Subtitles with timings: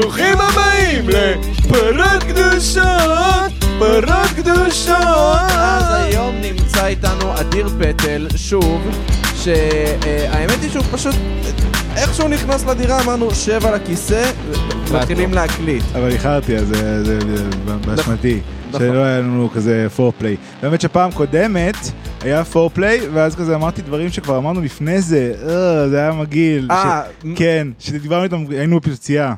[0.00, 2.84] ברוכים הבאים לפרות קדושות,
[3.78, 4.96] פרות קדושות.
[5.50, 8.88] אז היום נמצא איתנו אדיר פטל, שוב,
[9.36, 11.14] שהאמת היא שהוא פשוט,
[11.96, 14.30] איך שהוא נכנס לדירה אמרנו שב על הכיסא,
[14.94, 15.82] מתחילים להקליט.
[15.94, 17.18] אבל איחרתי, אז זה- זה
[17.86, 18.40] באשמתי.
[18.68, 18.80] נכון.
[18.88, 20.36] שלא היה לנו כזה פורפליי.
[20.62, 21.76] באמת שפעם קודמת
[22.20, 26.68] היה פורפליי, ואז כזה אמרתי דברים שכבר אמרנו לפני זה, אה, זה היה מגעיל.
[26.70, 27.02] אה,
[27.36, 29.34] כן, שדיברנו איתם, היינו בפיצוצייה.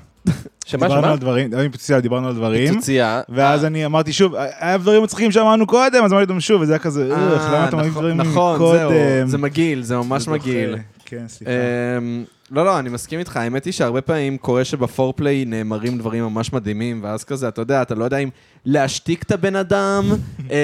[0.65, 1.13] שמה, דיברנו שמה?
[1.13, 2.69] על דברים, היינו בפיצוצייה, דיברנו על דברים.
[2.69, 3.21] פיצוצייה.
[3.29, 6.79] ואז אני אמרתי שוב, היה דברים מצחיקים שאמרנו קודם, אז אמרתי להם שוב, וזה היה
[6.79, 8.79] כזה, אה, איך, למה אתה מביא נכון, דברים נכון, מקודם?
[8.89, 10.29] זהו, זה מגעיל, זה ממש.
[10.29, 10.77] מגעיל.
[11.05, 11.51] כן, סליחה.
[11.99, 13.37] אמ, לא, לא, אני מסכים איתך.
[13.37, 17.95] האמת היא שהרבה פעמים קורה שבפורפליי נאמרים דברים ממש מדהימים, ואז כזה, אתה יודע, אתה
[17.95, 18.29] לא יודע אם
[18.65, 20.05] להשתיק את הבן אדם,
[20.51, 20.57] אה,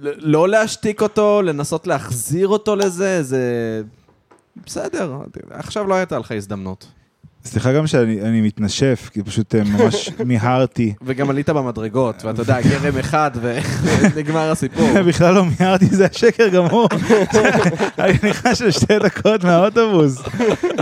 [0.00, 3.42] ל- לא להשתיק אותו, לנסות להחזיר אותו לזה, זה...
[4.66, 5.16] בסדר,
[5.50, 6.86] עכשיו לא הייתה לך הזדמנות.
[7.48, 10.94] סליחה גם שאני אני מתנשף, כי פשוט אה, ממש מיהרתי.
[11.02, 14.88] וגם עלית במדרגות, ואתה יודע, גרם אחד ונגמר הסיפור.
[15.08, 16.88] בכלל לא מיהרתי, זה השקר גמור.
[17.98, 20.22] אני נכנס לשתי דקות מהאוטובוס.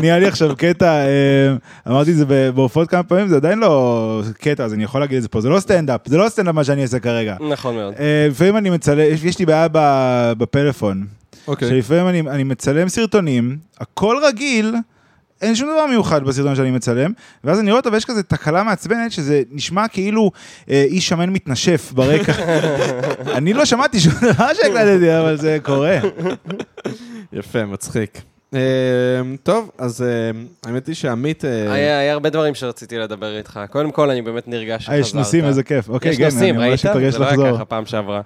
[0.01, 1.55] נהיה לי עכשיו קטע, אה,
[1.89, 5.23] אמרתי את זה בהופעות כמה פעמים, זה עדיין לא קטע, אז אני יכול להגיד את
[5.23, 7.37] זה פה, זה לא סטנדאפ, זה לא סטנדאפ מה שאני אעשה כרגע.
[7.51, 7.95] נכון מאוד.
[7.99, 9.69] אה, לפעמים אני מצלם, יש- לי בעיה
[10.39, 11.07] בפלאפון,
[11.49, 11.69] אוקיי.
[11.69, 14.75] שלפעמים אני מצלם סרטונים, הכל רגיל,
[15.43, 17.13] אין שום דבר מיוחד בסרטון שאני מצלם,
[17.45, 20.31] ואז אני רואה אותו ויש כזה תקלה מעצבנת, שזה נשמע כאילו
[20.71, 22.33] אה, איש שמן מתנשף ברקע.
[23.39, 25.99] אני לא שמעתי שום דבר שהקלטתי, אבל זה קורה.
[27.33, 28.21] יפה, מצחיק.
[28.53, 28.59] אמ,
[29.43, 31.45] טוב, אז אמ, האמת היא שעמית...
[31.45, 33.61] אה, היה היה הרבה דברים שרציתי לדבר איתך.
[33.71, 34.95] קודם כל, אני באמת נרגש שחזרת.
[34.95, 35.89] אה, יש נושאים, איזה כיף.
[35.89, 36.71] אוקיי, יש כן, נושאים, אני ראית?
[36.71, 37.55] ממש מתרגש זה לא היה.
[37.55, 38.21] ככה פעם שעברה.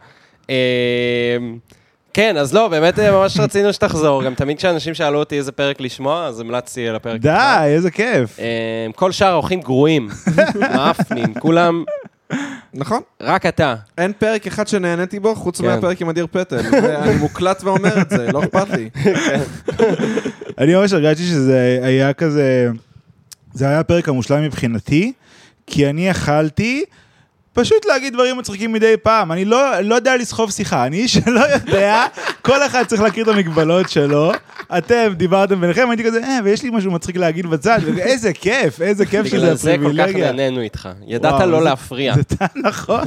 [2.15, 4.25] כן, אז לא, באמת אה, ממש רצינו שתחזור.
[4.25, 7.21] גם תמיד כשאנשים שאלו אותי איזה פרק לשמוע, אז המלצתי על הפרק.
[7.21, 7.65] די.
[7.65, 8.39] איזה כיף.
[8.39, 10.09] אמ, כל שאר האורחים גרועים,
[10.75, 11.85] מאפנים, כולם,
[12.75, 13.01] נכון.
[13.21, 13.75] רק אתה.
[13.99, 15.67] אין פרק אחד שנהניתי בו, חוץ כן.
[15.67, 16.61] מהפרק עם אדיר פטל.
[16.73, 18.91] ואני מוקלט ואומר את זה, לא אכפת לי.
[20.61, 22.69] אני ממש הרגשתי שזה היה כזה,
[23.53, 25.13] זה היה הפרק המושלם מבחינתי,
[25.67, 26.85] כי אני יכלתי
[27.53, 29.33] פשוט להגיד דברים מצחיקים מדי פעם.
[29.33, 32.07] אני לא, לא יודע לסחוב שיחה, אני איש שלא יודע,
[32.43, 34.33] כל אחד צריך להכיר את המגבלות שלו.
[34.79, 39.07] אתם דיברתם ביניכם, הייתי כזה, אה, ויש לי משהו מצחיק להגיד בצד, ואיזה כיף, איזה
[39.07, 40.33] כיף שזה בגלל זה כל כך הפריבילגיה.
[40.33, 40.89] נהנינו איתך.
[41.07, 42.15] ידעת לא להפריע.
[42.15, 43.05] זה נכון.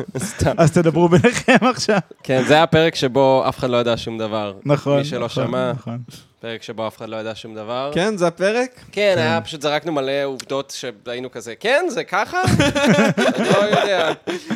[0.57, 1.99] אז תדברו ביניכם עכשיו.
[2.23, 4.53] כן, זה היה פרק שבו אף אחד לא ידע שום דבר.
[4.65, 4.97] נכון.
[4.97, 5.97] מי שלא נכון, שמע, נכון.
[6.43, 7.91] פרק שבו אף אחד לא ידע שום דבר.
[7.93, 8.79] כן, זה הפרק?
[8.91, 12.41] כן, היה פשוט זרקנו מלא עובדות שהיינו כזה, כן, זה ככה?
[13.53, 14.11] לא יודע.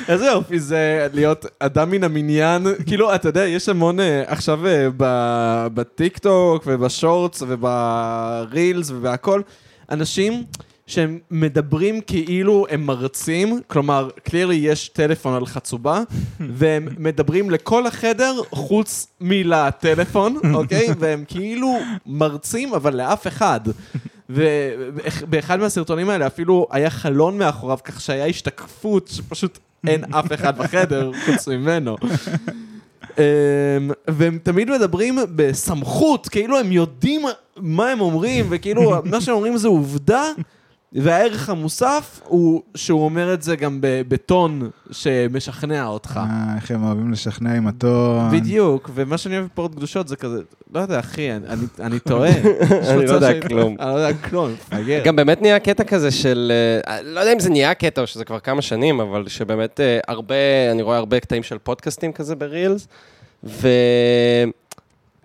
[0.09, 2.67] איזה יופי זה להיות אדם מן המניין.
[2.85, 4.87] כאילו, אתה יודע, יש המון אה, עכשיו אה,
[5.73, 9.41] בטיקטוק ובשורטס וברילס ובהכל,
[9.91, 10.43] אנשים
[10.87, 16.01] שהם מדברים כאילו הם מרצים, כלומר, קלירלי יש טלפון על חצובה,
[16.57, 20.87] והם מדברים לכל החדר חוץ מלטלפון, אוקיי?
[20.99, 23.59] והם כאילו מרצים, אבל לאף אחד.
[24.29, 31.11] ובאחד מהסרטונים האלה אפילו היה חלון מאחוריו, כך שהיה השתקפות שפשוט אין אף אחד בחדר
[31.25, 31.95] חוץ ממנו.
[33.17, 33.23] אמ,
[34.07, 37.21] והם תמיד מדברים בסמכות, כאילו הם יודעים
[37.57, 40.23] מה הם אומרים, וכאילו מה שהם אומרים זה עובדה,
[40.93, 46.19] והערך המוסף הוא שהוא אומר את זה גם בטון שמשכנע אותך.
[46.23, 48.31] אה, איך הם אוהבים לשכנע עם הטון.
[48.31, 50.41] בדיוק, ומה שאני אוהב בפרות קדושות זה כזה,
[50.73, 52.29] לא יודע, אחי, אני- אני- אני טועה.
[52.91, 53.75] אני לא יודע כלום.
[53.79, 55.01] אני לא יודע כלום, מפגר.
[55.05, 56.51] גם באמת נהיה קטע כזה של,
[56.87, 59.99] אה, לא יודע אם זה נהיה קטע או שזה כבר כמה שנים, אבל שבאמת אה,
[60.07, 60.35] הרבה,
[60.71, 62.87] אני רואה הרבה קטעים של פודקאסטים כזה ברילס,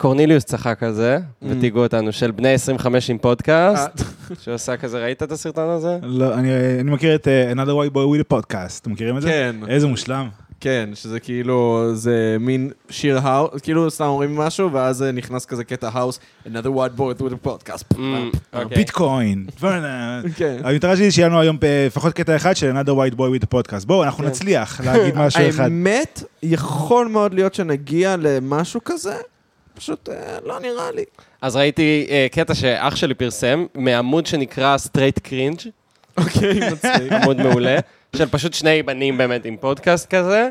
[0.02, 3.90] וקורניליוס צחק על זה, ותיגעו אותנו, של בני 25 עם פודקאסט,
[4.42, 5.98] שעושה כזה, ראית את הסרטון הזה?
[6.02, 9.22] לא, אני אני מכיר את אה, Another White Boy with a Podcast, אתם מכירים את
[9.22, 9.28] זה?
[9.28, 10.28] כן, איזה מושלם.
[10.60, 15.64] כן, שזה כאילו, זה מין שיר house, כאילו סתם אומרים משהו, ואז אה, נכנס כזה
[15.64, 17.94] קטע house, another white boy with a podcast.
[17.94, 17.98] Mm,
[18.52, 18.76] אוקיי.
[18.76, 19.46] ביטקוין.
[20.36, 20.56] כן.
[20.64, 23.54] המטרה שלי שיהיה לנו היום אה, לפחות קטע אחד של Another White Boy with a
[23.54, 23.86] Podcast.
[23.86, 24.30] בואו, אנחנו כן.
[24.30, 25.64] נצליח להגיד משהו אחד.
[25.64, 29.16] האמת, יכול מאוד להיות שנגיע למשהו כזה,
[29.74, 31.04] פשוט אה, לא נראה לי.
[31.42, 35.60] אז ראיתי אה, קטע שאח שלי פרסם, מעמוד שנקרא Straight Cringe,
[36.16, 37.12] אוקיי, מצחיק.
[37.12, 37.76] עמוד מעולה,
[38.16, 40.48] של פשוט שני בנים באמת עם פודקאסט כזה,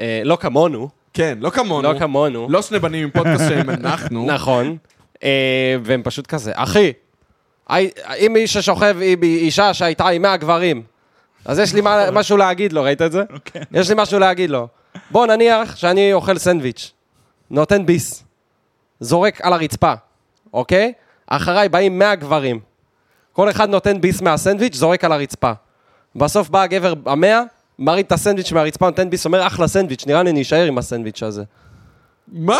[0.00, 1.92] אה, לא כמונו, כן, לא כמונו.
[1.92, 2.46] לא כמונו.
[2.50, 4.26] לא שני בנים עם פודקאסט שהם אנחנו.
[4.26, 4.76] נכון.
[5.24, 6.92] אה, והם פשוט כזה, אחי,
[8.18, 10.82] אם איש ששוכב עם אישה שהייתה עם 100 גברים,
[11.44, 13.22] אז יש לי מה- משהו להגיד לו, ראית את זה?
[13.72, 14.68] יש לי משהו להגיד לו.
[15.10, 16.92] בוא נניח שאני אוכל סנדוויץ',
[17.50, 18.24] נותן ביס,
[19.02, 19.92] זורק על הרצפה,
[20.54, 20.92] אוקיי?
[21.26, 22.60] אחריי באים 100 גברים.
[23.32, 25.52] כל אחד נותן ביס מהסנדוויץ', זורק על הרצפה.
[26.16, 27.42] בסוף בא הגבר המאה,
[27.78, 31.22] מרים את הסנדוויץ' מהרצפה, נותן ביס, אומר, אחלה סנדוויץ', נראה לי אני אשאר עם הסנדוויץ'
[31.22, 31.42] הזה.
[32.32, 32.56] מה?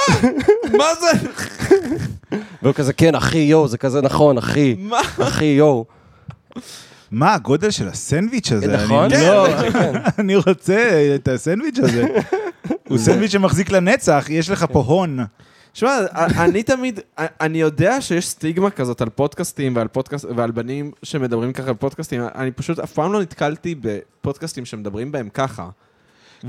[0.79, 1.29] מה זה?
[2.63, 4.75] והוא כזה, כן, אחי, יואו, זה כזה נכון, אחי.
[4.79, 5.01] מה?
[5.23, 5.85] אחי, יואו.
[7.11, 8.77] מה הגודל של הסנדוויץ' הזה?
[8.77, 9.13] נכון?
[9.13, 9.93] אני לא- כן.
[10.19, 10.79] אני רוצה
[11.15, 12.07] את הסנדוויץ' הזה.
[12.89, 15.19] הוא סנדוויץ' שמחזיק לנצח, יש לך פה הון.
[15.75, 15.99] שמע,
[16.39, 21.69] אני תמיד, אני יודע שיש סטיגמה כזאת על פודקאסטים ועל פודקאסט, ועל בנים שמדברים ככה
[21.69, 25.69] על פודקאסטים, אני פשוט אף פעם לא נתקלתי בפודקאסטים שמדברים בהם ככה.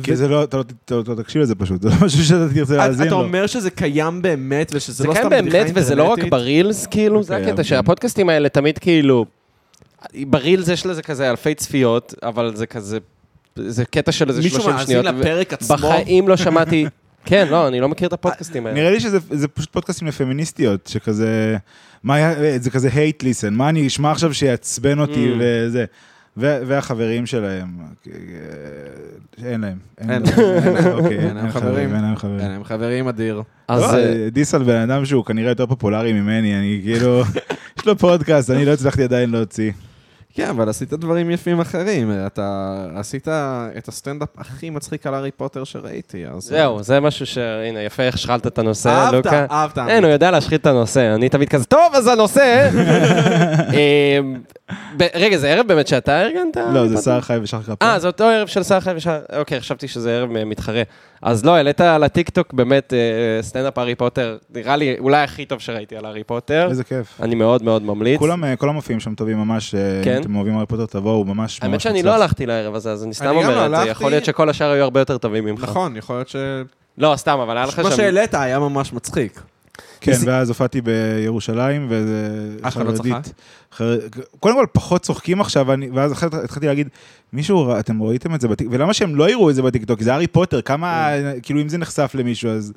[0.03, 2.77] כי זה לא, אתה לא- אתה לא תקשיב לזה פשוט, זה לא משהו שאתה תרצה
[2.77, 3.21] להאזין אתה לו.
[3.21, 6.31] אומר שזה קיים באמת, ושזה זה לא קיים סתם בדיחה באמת, וזה לא רק אינטרנטית?
[6.31, 7.63] ברילס, כאילו, זה קיים, הקטע כן.
[7.63, 9.25] שהפודקאסטים האלה תמיד כאילו...
[10.15, 12.97] ברילס יש לזה כזה אלפי צפיות, אבל זה כזה...
[13.55, 15.05] זה קטע של איזה 30 מישהו שניות.
[15.05, 15.77] מאזין לפרק עצמו?
[15.77, 16.85] בחיים לא שמעתי...
[17.25, 18.79] כן, לא, אני לא מכיר את הפודקאסטים האלה.
[18.79, 21.57] נראה לי שזה זה פשוט פודקאסטים לפמיניסטיות, שכזה,
[22.03, 25.37] מה היה, זה כזה hate listen, מה אני אשמע עכשיו שיעצבן אותי Mm.
[25.39, 25.85] וזה.
[26.37, 27.67] ו- והחברים שלהם,
[29.45, 29.77] אין להם.
[29.97, 30.23] אין להם.
[30.37, 30.85] להם.
[30.93, 31.95] אוקיי, אין להם חברים.
[31.95, 32.39] אין להם חברים.
[32.39, 33.41] כן, הם חברים אדיר.
[33.67, 37.23] אז לא, אה, דיס על בן אדם שהוא כנראה יותר פופולרי ממני, אני כאילו,
[37.79, 39.71] יש לו פודקאסט, אני לא הצלחתי עדיין להוציא.
[40.35, 42.11] כן, אבל עשית דברים יפים אחרים.
[42.25, 43.27] אתה עשית
[43.77, 46.43] את הסטנדאפ הכי מצחיק על הארי פוטר שראיתי, אז...
[46.43, 47.37] זהו, זה משהו ש...
[47.37, 49.45] הנה, יפה איך שחלת את הנושא, אהבת, לוקה.
[49.51, 49.77] אהבת.
[49.77, 52.69] אין, הוא יודע להשחיל את הנושא, אני תמיד כזה, טוב, אז הנושא...
[53.73, 54.41] אמ,
[54.97, 56.57] ב- רגע, זה ערב באמת שאתה ארגנת?
[56.73, 57.89] לא, זה שר חי ושחר קפלן.
[57.89, 59.19] אה, זה אותו ערב של שר חי ושחר...
[59.35, 60.83] אוקיי, חשבתי שזה ערב אה, מתחרה.
[61.23, 65.59] אז לא, העלית על הטיקטוק באמת אה, סטנדאפ הארי פוטר, נראה לי אולי הכי טוב
[65.59, 66.67] שראיתי על הארי פוטר.
[66.69, 67.21] איזה כיף.
[67.21, 68.19] אני מאוד מאוד ממליץ.
[68.19, 70.15] כולם, אה, כל המופיעים שם טובים ממש, אה, כן?
[70.15, 72.03] אם אתם אוהבים הארי פוטר תבואו, ממש ממש האמת שאני.
[72.03, 73.89] לא הלכתי לערב הזה, אז אני סתם אומר לא את זה.
[73.89, 75.63] יכול להיות שכל השאר היו הרבה יותר טובים ממך.
[75.63, 76.35] נכון, יכול להיות ש...
[76.97, 77.97] לא, סתם, אבל היה לך מה שם...
[77.97, 79.41] שהעלית היה ממש מצחיק.
[80.03, 82.27] כן, ניסי- ואז הופעתי בירושלים, וזה
[82.67, 83.07] אף אחד לא צחק?
[83.73, 83.99] חר-
[84.39, 86.87] קודם כל, פחות צוחקים עכשיו, אני- ואז אחרי זה התחלתי להגיד,
[87.33, 88.75] מישהו, אתם ראיתם את זה בטיקטוק?
[88.75, 90.01] ולמה שהם לא יראו את זה בטיקטוק?
[90.01, 91.39] זה הארי פוטר, כמה, כן.
[91.43, 92.73] כאילו, אם זה נחשף למישהו, אז...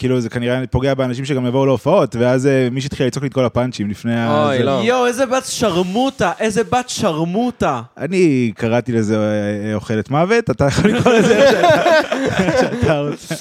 [0.00, 3.34] כאילו, זה כנראה פוגע באנשים שגם יבואו להופעות, ואז אה, מישהו התחיל לצעוק לי את
[3.34, 4.44] כל הפאנצ'ים לפני ה...
[4.46, 4.64] אוי, זה.
[4.64, 4.80] לא.
[4.84, 7.82] יואו, איזה בת שרמוטה, איזה בת שרמוטה.
[7.98, 13.34] אני קראתי לזה אה, אוכלת מוות, אתה יכול לקרוא לזה איך שאתה רוצה.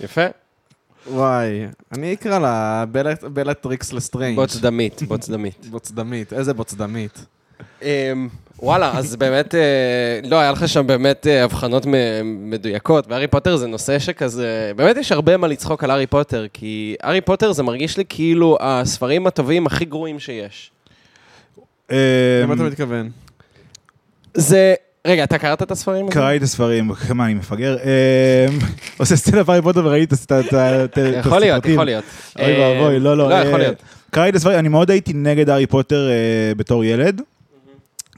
[0.00, 0.24] יפה.
[1.10, 4.36] וואי, אני אקרא לה בלט- בלטריקס לסטריינג'.
[4.36, 5.66] בוץ דמית, בוץ דמית.
[5.70, 7.26] בוצדמית, איזה בוצדמית.
[7.82, 9.60] אמ, וואלה, אז באמת, אה,
[10.24, 14.96] לא, היה לך שם באמת אה, הבחנות מ- מדויקות, והארי פוטר זה נושא שכזה, באמת
[14.96, 19.26] יש הרבה מה לצחוק על הארי פוטר, כי הארי פוטר זה מרגיש לי כאילו הספרים
[19.26, 20.70] הטובים הכי גרועים שיש.
[21.90, 21.96] אה,
[22.42, 23.10] למה אתה מתכוון?
[24.34, 24.74] זה,
[25.06, 26.08] רגע, אתה קראת את הספרים?
[26.08, 27.76] קראתי את הספרים, מה, אני מפגר?
[27.84, 28.46] אה,
[28.98, 31.72] עושה סטנדאפ הארי פוטר וראיתי את ה- את ה- את ה- יכול להיות, הסרטים.
[31.72, 32.04] יכול להיות.
[32.38, 33.28] אוי אה, ואבוי, לא, לא.
[33.30, 33.82] לא, אה, יכול להיות.
[34.10, 36.14] קראתי את הספרים, אני מאוד הייתי נגד הארי פוטר אה,
[36.56, 37.20] בתור ילד.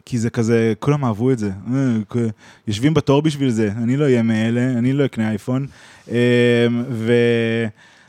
[0.05, 1.51] כי זה כזה, כולם אהבו את זה.
[2.69, 5.67] יושבים בתור בשביל זה, אני לא אהיה מאלה, אני לא אקנה אייפון.
[6.11, 6.17] אה,
[6.91, 7.13] ו...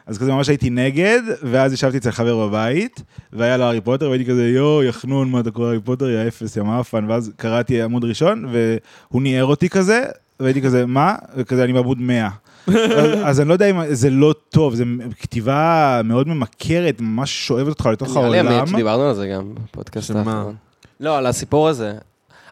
[0.10, 3.02] אז כזה ממש הייתי נגד, ואז ישבתי אצל חבר בבית,
[3.34, 6.28] והיה לו הארי פוטר, והייתי כזה, יואו, יא חנון, מה אתה קורא הארי פוטר, יא
[6.28, 10.06] אפס, יא מאפן, ואז קראתי עמוד ראשון, והוא ניער אותי כזה,
[10.40, 11.16] והייתי כזה, מה?
[11.36, 12.30] וכזה, אני בעמוד 100.
[12.68, 12.76] אז,
[13.24, 14.84] אז אני לא יודע אם זה לא טוב, זה
[15.20, 18.54] כתיבה מאוד ממכרת, ממש שואבת אותך לתוך נראה לי העולם.
[18.54, 20.12] עמית שדיברנו על זה גם בפודקאסט?
[20.12, 20.56] האחרון.
[21.00, 21.94] לא, על הסיפור הזה.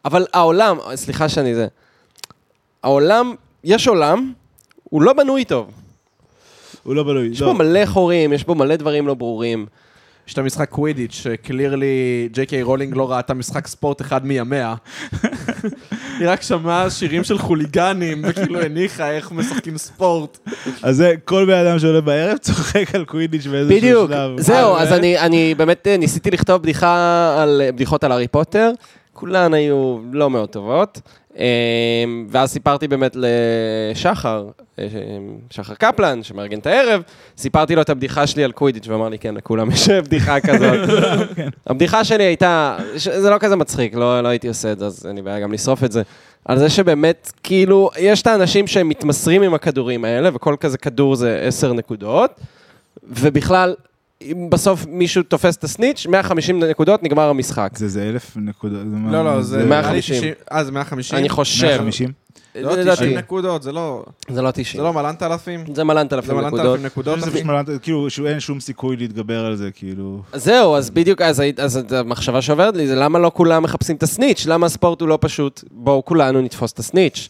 [0.06, 1.68] אבל העולם, סליחה שאני זה,
[2.84, 3.34] העולם,
[3.64, 4.34] יש עולם,
[4.84, 5.72] הוא לא בנוי טוב.
[6.88, 7.28] הוא לא בנוי.
[7.28, 7.48] יש לא.
[7.48, 9.66] פה מלא חורים, יש פה מלא דברים לא ברורים.
[10.28, 14.76] יש את המשחק קווידיץ', ש clearly ג'יי קיי רולינג לא ראתה משחק ספורט אחד מימיה.
[16.20, 20.50] היא רק שמעה שירים של חוליגנים, וכאילו הניחה איך משחקים ספורט.
[20.84, 24.40] אז זה, כל בן אדם שעולה בערב צוחק על קווידיץ' באיזשהו בדיוק, שלב.
[24.40, 24.92] זהו, אה, אז?
[24.92, 28.72] אני, אני באמת אה, ניסיתי לכתוב בדיחה על, בדיחות על הארי פוטר,
[29.18, 31.02] כולן היו לא מאוד טובות,
[31.40, 31.46] אה,
[32.30, 34.48] ואז סיפרתי באמת לשחר,
[34.80, 34.88] אה,
[35.50, 37.02] שחר קפלן, שמארגן את הערב,
[37.38, 40.80] סיפרתי לו את הבדיחה שלי על קווידיץ', ואמר לי, כן, לכולם יש בדיחה כזאת.
[41.68, 45.16] הבדיחה שלי הייתה, זה לא כזה מצחיק, לא, לא הייתי עושה את זה, אז אין
[45.16, 46.02] לי בעיה גם לשרוף את זה.
[46.46, 51.16] על זה שבאמת, כאילו, יש את האנשים שהם מתמסרים עם הכדורים האלה, וכל כזה כדור
[51.16, 52.32] זה עשר נקודות,
[53.04, 53.76] ובכלל,
[54.22, 57.72] אם בסוף מישהו תופס את הסניץ', 150 נקודות, נגמר המשחק.
[57.76, 58.80] זה זה אלף נקודות.
[58.80, 59.66] זה לא, לא, זה...
[59.66, 60.34] 150.
[60.52, 61.20] אה, זה 150?
[61.20, 62.12] אני חושב, 150?
[62.56, 64.04] לא, לדעתי, 90 נקודות, זה לא...
[64.30, 65.64] זה לא זה 90, לא מלנת אלפים?
[65.76, 66.66] זה מלנת זה אלפים מלנת נקודות.
[66.72, 67.34] אלפים נקודות, זה אחי?
[67.34, 70.22] פשוט מלנת- כאילו, שאין שום סיכוי להתגבר על זה, כאילו...
[70.34, 71.42] אז זהו, אז בדיוק, אז
[71.92, 75.64] המחשבה שעוברת לי זה למה לא כולם מחפשים את הסניץ', למה הספורט הוא לא פשוט,
[75.72, 77.30] בואו כולנו נתפוס את הסניץ'.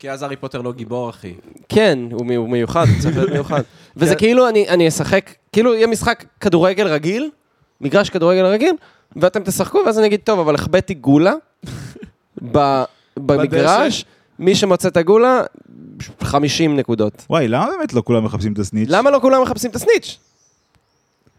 [0.00, 1.34] כי אז הארי פוטר לא גיבור, אחי.
[1.68, 3.60] כן, הוא מי- הוא מיוחד, הוא צריך להיות מיוחד.
[3.96, 4.18] וזה כן.
[4.18, 7.30] כאילו, אני, אני אשחק, כאילו יהיה משחק כדורגל רגיל,
[7.80, 8.74] מגרש כדורגל רגיל,
[9.16, 11.34] ואתם תשחקו, ואז אני אגיד, טוב, אבל החבאתי גולה,
[12.52, 12.82] ב-
[13.16, 14.04] במגרש,
[14.38, 15.42] מי שמוצא את הגולה,
[16.22, 17.26] 50 נקודות.
[17.30, 18.88] וואי, למה באמת לא כולם מחפשים את הסניץ'?
[18.90, 20.18] למה לא כולם מחפשים את הסניץ'?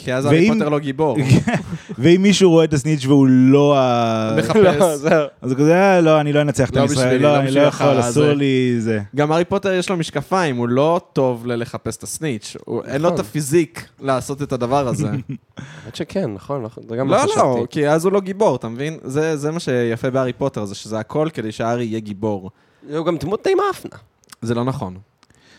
[0.03, 1.17] כי אז הארי פוטר לא גיבור.
[1.99, 4.35] ואם מישהו רואה את הסניץ' והוא לא ה...
[4.37, 4.55] מחפש.
[4.55, 5.25] לא, זהו.
[5.41, 7.61] אז הוא כזה, "אה, לא, אני לא אנצח את לא בשבילי, לא, לא אני לא
[7.61, 8.99] יכול, אסור הזה." לי זה.
[9.15, 12.55] גם הארי פוטר יש לו משקפיים, הוא לא טוב ללחפש את הסניץ'.
[12.65, 13.25] הוא- אין לו את נכון.
[13.25, 15.07] הפיזיק לעשות את הדבר הזה.
[15.57, 17.61] האמת שכן, נכון, נכון, זה גם מה לא, לא, חשבתי.
[17.69, 18.97] כי אז הוא לא גיבור, אתה מבין?
[19.03, 22.49] זה זה מה שיפה בהארי פוטר, זה שזה הכל כדי שהארי יהיה גיבור.
[22.95, 23.97] הוא גם דמות די מאפנה.
[24.41, 24.97] זה לא נכון.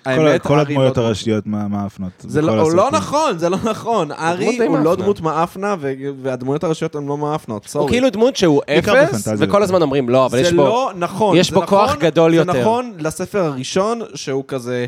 [0.05, 2.13] האמת, כל הדמויות לא- הראשיות מאפנות.
[2.19, 2.91] זה לא, לא.
[2.91, 4.11] נכון, זה לא נכון.
[4.17, 4.97] הארי די הוא לא.
[4.97, 5.77] דמות מאפנה,
[6.23, 7.83] והדמויות הראשיות הן לא מאפנות, סורי.
[7.85, 9.29] הוא כאילו דמות שהוא אפס.
[9.39, 10.63] וכל הזמן אומרים, לא, אבל יש זה בו...
[10.63, 11.37] לא נכון.
[11.37, 12.53] יש זה בו כוח נכון- גדול יותר.
[12.53, 14.87] זה נכון לספר הראשון, שהוא כזה...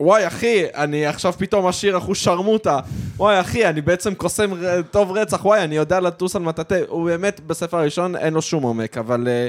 [0.00, 2.80] וואי, אחי, אני עכשיו פתאום אשיר אחושרמוטה.
[3.16, 4.50] וואי, אחי, אני בעצם קוסם
[4.90, 5.44] טוב רצח.
[5.44, 6.80] וואי, אני יודע לטוס על מטאטא.
[6.88, 9.48] הוא באמת, בספר הראשון אין לו שום עומק, אבל אה,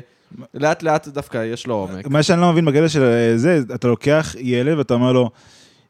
[0.54, 2.08] לאט לאט דווקא יש לו עומק.
[2.08, 5.30] מה שאני לא מבין בקטע של אה, זה, אתה לוקח ילד ואתה אומר לו,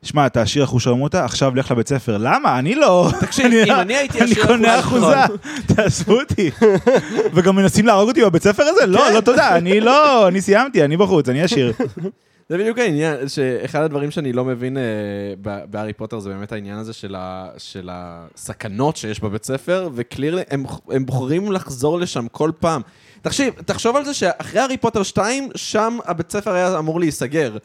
[0.04, 2.18] שמע, אתה עשיר אחושרמוטה, עכשיו לך לבית ספר.
[2.20, 2.60] למה?
[2.60, 3.10] אני לא.
[3.22, 5.38] תקשיב, אני- אם אני הייתי אני עשיר קונה אחושרמוטה- אחוזה,
[5.76, 6.52] תעזבו אותי.
[7.34, 8.86] וגם מנסים להרוג אותי בבית ספר הזה?
[8.86, 9.14] לא, כן.
[9.14, 11.74] לא תודה, אני לא, אני סיימתי, אני בחוץ, אני עשיר.
[12.50, 14.84] זה בדיוק העניין, שאחד הדברים שאני לא מבין אה,
[15.70, 17.16] בהארי פוטר זה באמת העניין הזה של,
[17.92, 22.82] הסכנות שיש בבית ספר, וקלירלי, הם, הם בוחרים לחזור לשם כל פעם.
[23.24, 27.58] תקשיב, תחשוב על זה שאחרי הארי פוטר 2, שם הבית ספר היה אמור להיסגר.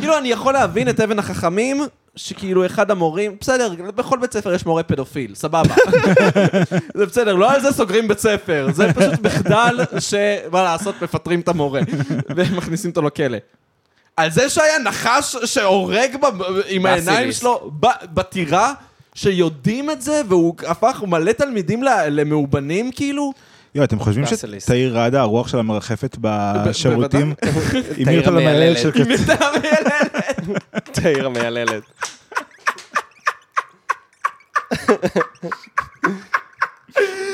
[0.00, 1.82] כאילו, אני יכול להבין את אבן החכמים,
[2.16, 5.74] שכאילו אחד המורים, בסדר, בכל בית ספר יש מורה פדופיל, סבבה.
[6.94, 11.48] זה בסדר, לא על זה סוגרים בית ספר, זה פשוט מחדל שמה לעשות, מפטרים את
[11.48, 11.80] המורה
[12.36, 13.38] ומכניסים אותו לכלא.
[14.16, 17.32] על זה שהיה נחש שהורג ב- עם העיניים.
[17.32, 18.72] שלו ב- בטירה,
[19.14, 23.32] שיודעים את זה, והוא הפך מלא תלמידים למאובנים כאילו?
[23.76, 24.24] יואו, אתם חושבים.
[24.58, 27.34] שתאיר ראדה, הרוח שלה מרחפת בשירותים?
[28.04, 28.78] תאיר למנהלת המייללת.
[28.78, 29.34] של עם קצה.
[29.34, 30.88] את המיילדת.
[30.92, 31.82] תאיר המייללת.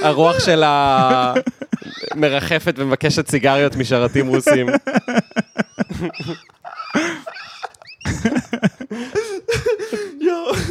[0.03, 1.35] הרוח שלה
[2.15, 4.67] מרחפת ומבקשת סיגריות משרתים רוסים.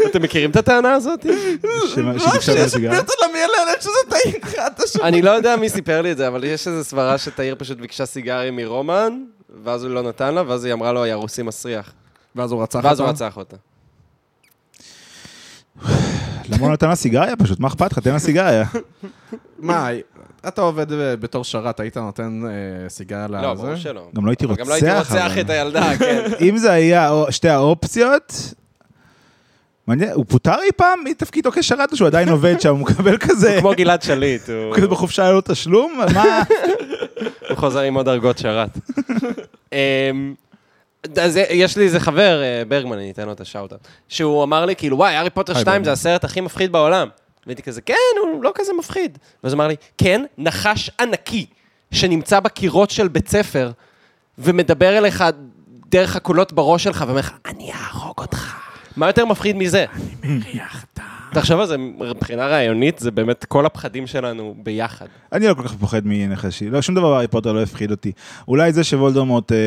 [0.06, 1.26] אתם מכירים את הטענה הזאת?
[1.64, 5.08] לא, שיש למיילדת שזה טעים לך, אתה שומע.
[5.08, 8.06] אני לא יודע מי סיפר לי את זה, אבל יש איזו סברה שתאיר פשוט ביקשה
[8.06, 9.24] סיגריה מרומן,
[9.64, 11.94] ואז הוא לא נתן לה, ואז היא אמרה לו, יא רוסי מסריח.
[12.36, 13.26] ואז הוא רצח ואז הוא אותה.
[13.26, 13.56] רצח אותה.
[16.50, 17.60] למה הוא נתן לה סיגריה פשוט?
[17.60, 18.00] מה אכפת לך?
[18.00, 18.66] תן לה סיגריה.
[19.60, 19.88] מה,
[20.48, 23.42] אתה עובד אה, בתור שרת, היית נותן אה, סיגריה לזה?
[23.42, 24.08] לא, ברור שלא.
[24.16, 25.12] גם לא הייתי אבל גם לא הייתי רוצח.
[25.12, 25.38] רוצח.
[25.40, 26.24] את הילדה, כן.
[26.50, 28.54] אם זה היה שתי האופציות,
[29.92, 33.58] מעניין, הוא פוטר אי פעם מתפקידו כשרת או שהוא עדיין עובד שם, הוא מקבל כזה,
[33.60, 36.00] כמו גלעד שליט, הוא הוא כזה בחופשה לו תשלום?
[36.14, 36.44] מה?
[37.50, 38.70] הוא חוזר עם עוד דרגות שרת.
[39.74, 40.34] אמ,
[41.22, 43.74] אז יש לי איזה חבר, אה, ברגמן, אני אתן לו את השאוט
[44.08, 45.86] שהוא אמר לי, כאילו, וואי, הארי פוטר היי, 2 ברגמן.
[45.86, 47.08] זה הסרט הכי מפחיד בעולם.
[47.46, 49.18] והייתי כזה, כן, הוא לא כזה מפחיד.
[49.44, 51.46] ואז הוא אמר לי, כן, נחש ענקי
[51.92, 53.72] שנמצא בקירות של בית ספר,
[54.38, 55.24] ומדבר אליך
[55.90, 58.71] דרך הקולות בראש שלך, ואומר לך, אני אהרוג אותך.
[58.98, 59.86] מה יותר מפחיד מזה?
[60.24, 61.04] אני מריח את ה...
[61.34, 65.06] תחשוב על זה, מבחינה רעיונית, זה באמת כל הפחדים שלנו ביחד.
[65.34, 68.12] אני לא כל כך פוחד מנחשי, לא, שום דבר בהארי פוטר לא הפחיד אותי.
[68.48, 69.58] אולי זה שוולדמורט אה,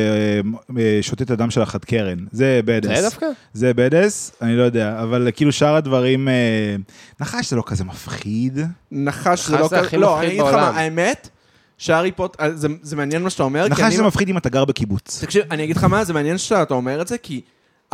[0.77, 2.97] אה, שותה את הדם של החד קרן, זה בדס.
[2.97, 3.25] זה דווקא?
[3.53, 6.33] זה בדס, אני לא יודע, אבל כאילו שאר הדברים, אה,
[7.21, 8.59] נחש זה לא כזה מפחיד.
[8.91, 9.87] נחש זה נחש לא זה כזה...
[9.87, 10.53] הכי לא, אני אגיד לך.
[10.53, 11.29] מה, האמת,
[11.77, 12.43] שהארי פוטר...
[12.43, 13.97] אה, זה- זה מעניין מה שאתה אומר, נחש אני...
[13.97, 15.23] זה מפחיד אם אתה גר בקיבוץ.
[15.23, 17.41] תקשיב, אני אגיד לך מה, זה מעניין שאתה אומר את זה, כי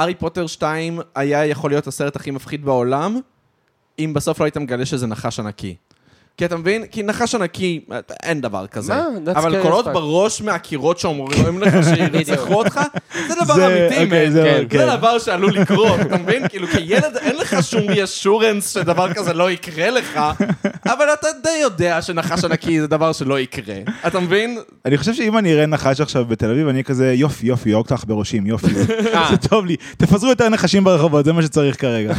[0.02, 3.20] הארי פוטר 2 היה יכול להיות הסרט הכי מפחיד בעולם,
[4.00, 5.76] אם בסוף לא היית מגלה שזה נחש ענקי.
[6.38, 6.86] כי אתה מבין?
[6.92, 7.80] כי נחש ענקי,
[8.24, 8.94] אין דבר כזה.
[8.94, 9.06] מה?
[9.26, 9.86] That's אבל קולות.
[9.88, 12.80] בראש מהקירות שאומרים לך שירצחו אותך,
[13.28, 14.32] זה דבר אמיתי, אוקיי, מן.
[14.32, 14.66] זה- כן.
[14.70, 14.78] כן.
[14.78, 16.48] זה דבר שעלול לקרות, אתה מבין?
[16.48, 20.20] כאילו, כילד אין לך שום ריאשורנס שדבר כזה לא יקרה לך,
[20.86, 23.76] אבל אתה די יודע שנחש ענקי זה דבר שלא יקרה.
[24.08, 24.58] אתה מבין?
[24.86, 28.04] אני חושב שאם אני אראה נחש עכשיו בתל אביב, אני כזה, יופי, יופי, יורק לך
[28.08, 28.68] בראשים, יופי.
[29.14, 29.28] אה.
[29.32, 29.76] זה טוב לי.
[29.98, 32.14] תפזרו יותר נחשים ברחובות, זה מה שצריך כרגע.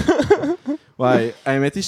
[0.99, 1.83] וואי, האמת היא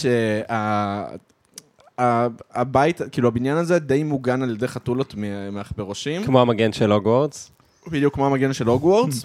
[2.00, 5.14] שהבית, כאילו הבניין הזה די מוגן על ידי חתולות
[5.52, 7.50] מעכברושים, כמו המגן של הוגוורטס.
[7.88, 9.24] בדיוק כמו המגן של הוגוורטס.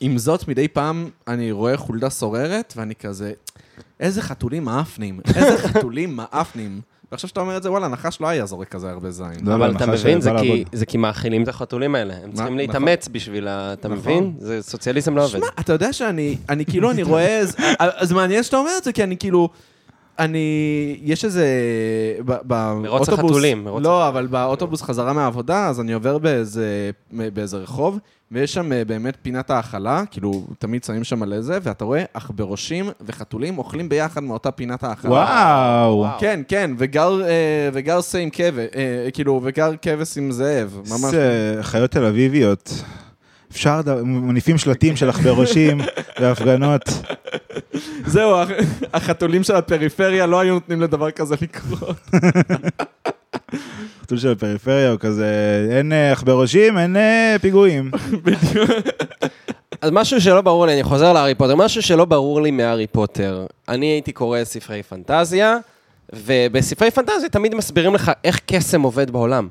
[0.00, 3.32] עם זאת, מדי פעם אני רואה חולדה סוררת, ואני כזה,
[4.00, 6.80] איזה חתולים מאפנים, איזה חתולים מאפנים.
[7.12, 9.26] ועכשיו שאתה אומר את זה, וואלה, נחש לא היה זורק כזה הרבה זין.
[9.42, 10.68] לא, אבל אתה מבין, זה כי- לעבוד.
[10.72, 12.14] זה כי מאכילים את החתולים האלה.
[12.14, 12.56] הם צריכים נכון.
[12.56, 13.72] להתאמץ בשביל ה...
[13.72, 13.98] אתה נכון.
[13.98, 14.34] מבין?
[14.38, 15.38] זה סוציאליזם לא עובד.
[15.38, 17.42] שמע, אתה יודע שאני, אני כאילו, אני רואה,
[18.02, 19.48] זה מעניין שאתה אומר את זה, כי אני כאילו,
[20.18, 21.46] אני, יש איזה,
[22.24, 27.98] באוטובוס, החתולים, מרוץ לא, אבל באוטובוס חזרה מהעבודה, אז אני עובר באיזה, באיזה רחוב,
[28.32, 32.90] ויש שם אה, באמת פינת האכלה, כאילו, תמיד שמים שם על איזה, ואתה רואה עכברושים
[33.00, 35.10] וחתולים אוכלים ביחד מאותה פינת האכלה.
[35.10, 36.06] וואו.
[36.18, 41.10] כן, כן, וגר, אה, וגר עם כבש, אה, כאילו, וגר כבש עם זאב, ממש.
[41.10, 42.82] זה חיות תל אביביות.
[43.56, 45.80] אפשר, מניפים שלטים של עכברושים
[46.20, 46.82] בהפגנות.
[48.06, 48.48] זהו, הח-
[48.94, 51.96] החתולים של הפריפריה לא היו נותנים לדבר כזה לקרות.
[54.02, 55.26] חתול של הפריפריה הוא כזה,
[55.70, 57.90] אין אה, עכברושים, אין אה, פיגועים.
[59.80, 63.46] אז משהו שלא ברור לי, אני חוזר להארי פוטר, משהו שלא ברור לי מהארי פוטר.
[63.68, 65.56] אני הייתי קורא ספרי פנטזיה,
[66.12, 69.48] ובספרי פנטזיה תמיד מסבירים לך איך קסם עובד בעולם.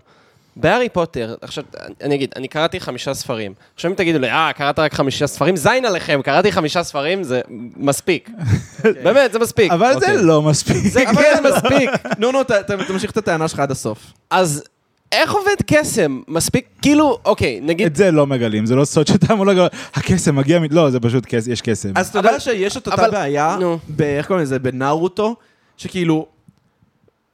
[0.56, 1.64] בהארי פוטר, עכשיו,
[2.02, 3.54] אני אגיד, אני קראתי חמישה ספרים.
[3.76, 5.56] עכשיו אם תגידו לי, אה, קראת רק חמישה ספרים?
[5.56, 7.42] זין עליכם, קראתי חמישה ספרים, זה
[7.78, 8.30] מספיק.
[9.04, 9.72] באמת, זה מספיק.
[9.72, 10.24] אבל זה אוקיי.
[10.24, 10.78] לא מספיק.
[10.78, 11.90] זה כן מספיק.
[12.20, 12.40] נו, נו,
[12.88, 14.14] תמשיך את הטענה שלך עד הסוף.
[14.30, 14.64] אז
[15.12, 16.22] איך עובד קסם?
[16.28, 20.36] מספיק, כאילו, אוקיי, נגיד, את זה לא מגלים, זה לא סוד שאתה אמור לגלות, הקסם
[20.36, 21.92] מגיע, מ- לא, זה פשוט קסם, יש קסם.
[21.96, 23.58] אז אתה יודע שיש את אותה בעיה,
[24.00, 25.36] איך קוראים לזה, בנארוטו,
[25.78, 26.26] שכאילו,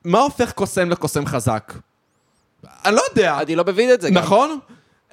[0.06, 1.74] מה הופך קוסם לקוסם חזק?
[2.86, 3.38] אני לא יודע.
[3.42, 4.12] אני לא מבין את זה.
[4.12, 4.60] נכון?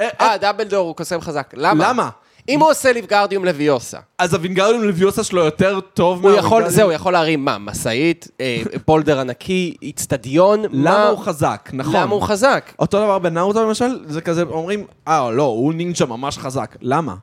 [0.01, 1.51] אה, אה, דמבלדור הוא קוסם חזק.
[1.57, 1.89] למה?
[1.89, 2.09] למה?
[2.49, 7.13] אם הוא עושה ליבגרדיום לביוסה, אז הווינגרדיום לביוסה שלו יותר טוב מהווינגרדיום- זהו, הוא יכול
[7.13, 11.95] להרים מה, משאית, אה, פולדר ענקי, איצטדיון, למה מה- הוא חזק, נכון.
[11.97, 12.73] למה הוא חזק?
[12.79, 16.77] אותו דבר בנארוטו למשל, זה כזה, אומרים, אה, לא, הוא נינג'ה ממש חזק.
[16.81, 17.15] למה?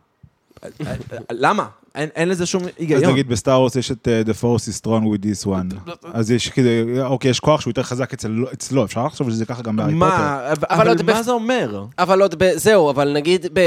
[1.31, 1.65] למה?
[1.95, 3.03] אין אין לזה שום אז היגיון.
[3.11, 5.91] נגיד ב Star Wars יש את uh, The Force is strong with this one.
[6.13, 9.61] אז יש כזה, אוקיי, יש כוח שהוא יותר חזק אצל- אצלו, אפשר לחשוב שזה ככה
[9.61, 10.05] גם בהארי פוטר.
[10.05, 11.83] מה, אבל אבל עוד מה בפ- זה אומר?
[11.99, 12.51] אבל עוד ב...
[12.55, 13.59] זהו, אבל נגיד ב...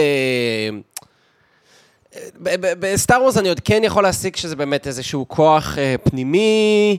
[2.43, 5.95] ב- ב- ב Star Wars אני עוד כן יכול להסיק שזה באמת איזשהו כוח אה,
[6.05, 6.97] פנימי,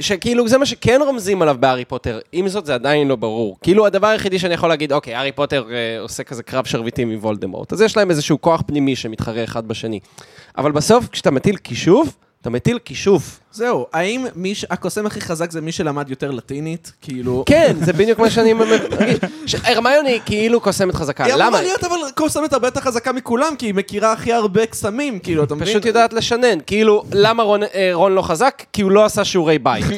[0.00, 3.58] שכאילו זה מה שכן רומזים עליו בהארי פוטר, עם זאת זה עדיין לא ברור.
[3.62, 7.18] כאילו הדבר היחידי שאני יכול להגיד, אוקיי, הארי פוטר אה, עושה כזה קרב שרביטים עם
[7.18, 10.00] וולדמורט, אז יש להם איזשהו כוח פנימי שמתחרה אחד בשני.
[10.58, 13.40] אבל בסוף כשאתה מטיל כישוף, אתה מטיל כישוף.
[13.52, 16.92] זהו, האם מי ש- הקוסם הכי חזק זה מי שלמד יותר לטינית?
[17.02, 17.42] כאילו...
[17.46, 19.54] כן, זה בדיוק מה שאני מרגיש.
[19.64, 21.46] הרמיוני היא כאילו קוסמת חזקה, היא למה?
[21.48, 25.44] אמורה להיות אבל קוסמת הרבה יותר חזקה מכולם, כי היא מכירה הכי הרבה קסמים, כאילו,
[25.44, 25.68] אתה מבין?
[25.68, 26.58] פשוט יודעת לשנן.
[26.66, 28.62] כאילו, למה רון, אה, רון לא חזק?
[28.72, 29.84] כי הוא לא עשה שיעורי בית.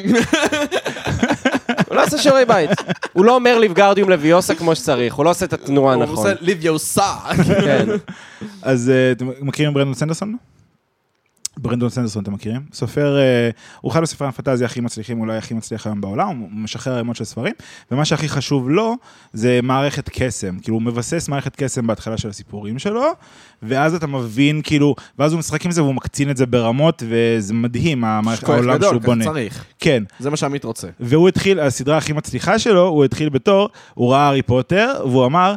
[1.87, 2.69] הוא לא עשה שיעורי בית.
[3.13, 6.17] הוא לא אומר ליבגרדיום לביוסה כמו שצריך, הוא לא עושה את התנועה הוא הנכון.
[6.17, 7.11] עושה ליב יוסה.
[7.47, 7.85] כן.
[8.61, 10.35] אז אה, אתם מכירים ברנדון סנדרסון?
[11.59, 12.61] ברנדון סנדרסון אתם מכירים?
[12.73, 13.49] סופר, אה,
[13.81, 17.23] הוא אחד הספרי הפנטזיה הכי מצליחים, אולי הכי מצליח היום בעולם, הוא משחרר ערימות של
[17.23, 17.53] ספרים,
[17.91, 18.95] ומה שהכי חשוב לו
[19.33, 23.03] זה מערכת קסם, כאילו הוא מבסס מערכת קסם בהתחלה של הסיפורים שלו,
[23.63, 27.53] ואז אתה מבין כאילו, ואז הוא משחק עם זה והוא מקצין את זה ברמות, וזה
[27.53, 29.23] מדהים, המערכת- העולם גדול, שהוא ככה בונה.
[29.25, 29.65] צריך.
[29.79, 30.87] כן, זה מה שעמית רוצה.
[30.99, 35.55] והוא התחיל, הסדרה הכי מצליחה שלו, הוא התחיל בתור, הוא ראה הארי פוטר, והוא אמר,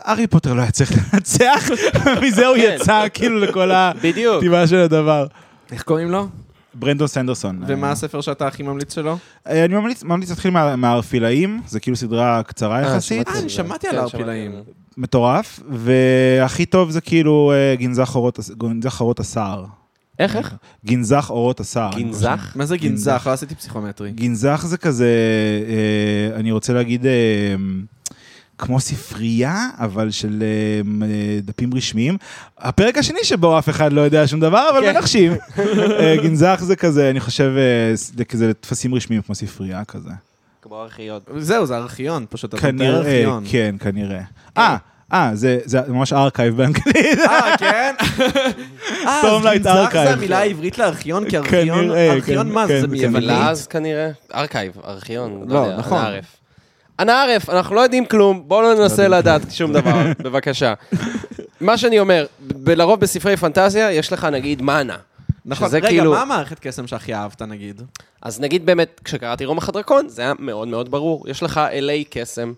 [0.00, 1.70] הארי פוטר לא היה צריך לנצח,
[2.06, 2.76] ומזה הוא כן.
[2.80, 3.70] יצא כאילו לכל.
[3.70, 5.26] הכתיבה של הדבר.
[5.72, 6.28] איך קוראים לו?
[6.74, 7.62] ברנדון סנדרסון.
[7.66, 9.18] ומה אה, הספר שאתה הכי ממליץ שלו?
[9.48, 13.86] אה, אני ממליץ ממליץ להתחיל מה- מהארפילאים, זה כאילו סדרה קצרה יחסית, אה, אני שמעתי
[13.88, 14.52] על כן, הערפילאים.
[14.96, 18.16] מטורף, והכי טוב זה כאילו אה, גנזך
[19.00, 19.64] אורות הסער.
[20.18, 20.54] איך, איך?
[20.86, 21.90] גנזך אורות הסער.
[21.98, 22.52] גנזך?
[22.54, 23.22] מה זה גנזך.
[23.26, 24.10] לא עשיתי פסיכומטרי.
[24.10, 25.08] גנזך זה כזה,
[25.68, 27.10] אה, אני רוצה להגיד, אה,
[28.58, 32.16] כמו ספרייה, אבל של אה, אה, דפים רשמיים.
[32.58, 34.94] הפרק השני שבו אף אחד לא יודע שום דבר, אבל כן.
[34.94, 35.32] מנחשים.
[36.00, 37.52] אה, גנזך זה כזה, אני חושב,
[37.94, 40.10] זה כזה טפסים רשמיים כמו ספרייה כזה.
[40.62, 41.30] כמו ארכיון.
[41.38, 42.54] זהו, זה ארכיון, פשוט.
[42.54, 43.44] אתה מתאר כנראה, ארכיון.
[43.50, 44.20] כן, כנראה.
[44.58, 44.76] אה,
[45.12, 47.18] אה, זה זה ממש archive באנגלית.
[47.18, 47.94] אה, כן?
[49.06, 49.92] אה, גנזך Archive.
[49.92, 51.30] זה המילה העברית לארכיון?
[51.30, 52.80] כי ארכיון, ארכיון כן, מה כן, זה?
[52.80, 53.20] זה מיוונית?
[53.20, 54.10] מילה אז כנראה?
[54.34, 55.44] archive, ארכיון.
[55.48, 56.04] לא, יודע, נכון.
[57.02, 57.50] אנא עארף.
[57.50, 60.74] אנחנו לא יודעים כלום, בואו לא ננסה לדעת שום דבר, בבקשה.
[61.60, 62.26] מה שאני אומר,
[62.66, 64.96] לרוב בספרי פנטזיה יש לך נגיד מאנה.
[65.46, 67.82] נכון, רגע, כאילו- מה המערכת קסם שהכי אהבת נגיד?
[68.22, 71.24] אז נגיד באמת, כשקראתי רומח הדרקון, זה היה מאוד מאוד ברור.
[71.28, 72.52] יש לך אלי קסם,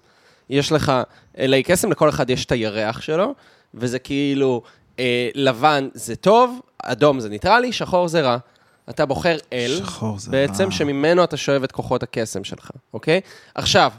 [0.50, 0.92] יש לך
[1.38, 3.34] אלי קסם, לכל אחד יש את הירח שלו,
[3.74, 4.62] וזה כאילו,
[4.98, 8.36] אה, לבן זה טוב, אדום זה ניטרלי, שחור זה רע.
[8.90, 10.70] אתה בוחר אל, שחור זה בעצם רע.
[10.70, 13.20] שממנו אתה שואב את כוחות הקסם שלך, אוקיי?
[13.54, 13.92] עכשיו,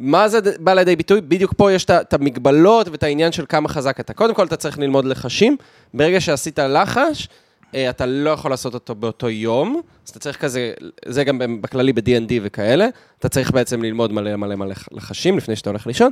[0.00, 1.20] מה זה בא לידי ביטוי?
[1.20, 4.14] בדיוק פה יש את המגבלות ואת העניין של כמה חזק אתה.
[4.14, 5.56] קודם כל, אתה צריך ללמוד לחשים.
[5.94, 7.28] ברגע שעשית לחש,
[7.74, 10.72] אה, אתה לא יכול לעשות אותו באותו יום, אז אתה צריך כזה,
[11.06, 15.70] זה גם בכללי ב-D&D וכאלה, אתה צריך בעצם ללמוד מלא מלא מלא לחשים לפני שאתה
[15.70, 16.10] הולך לישון,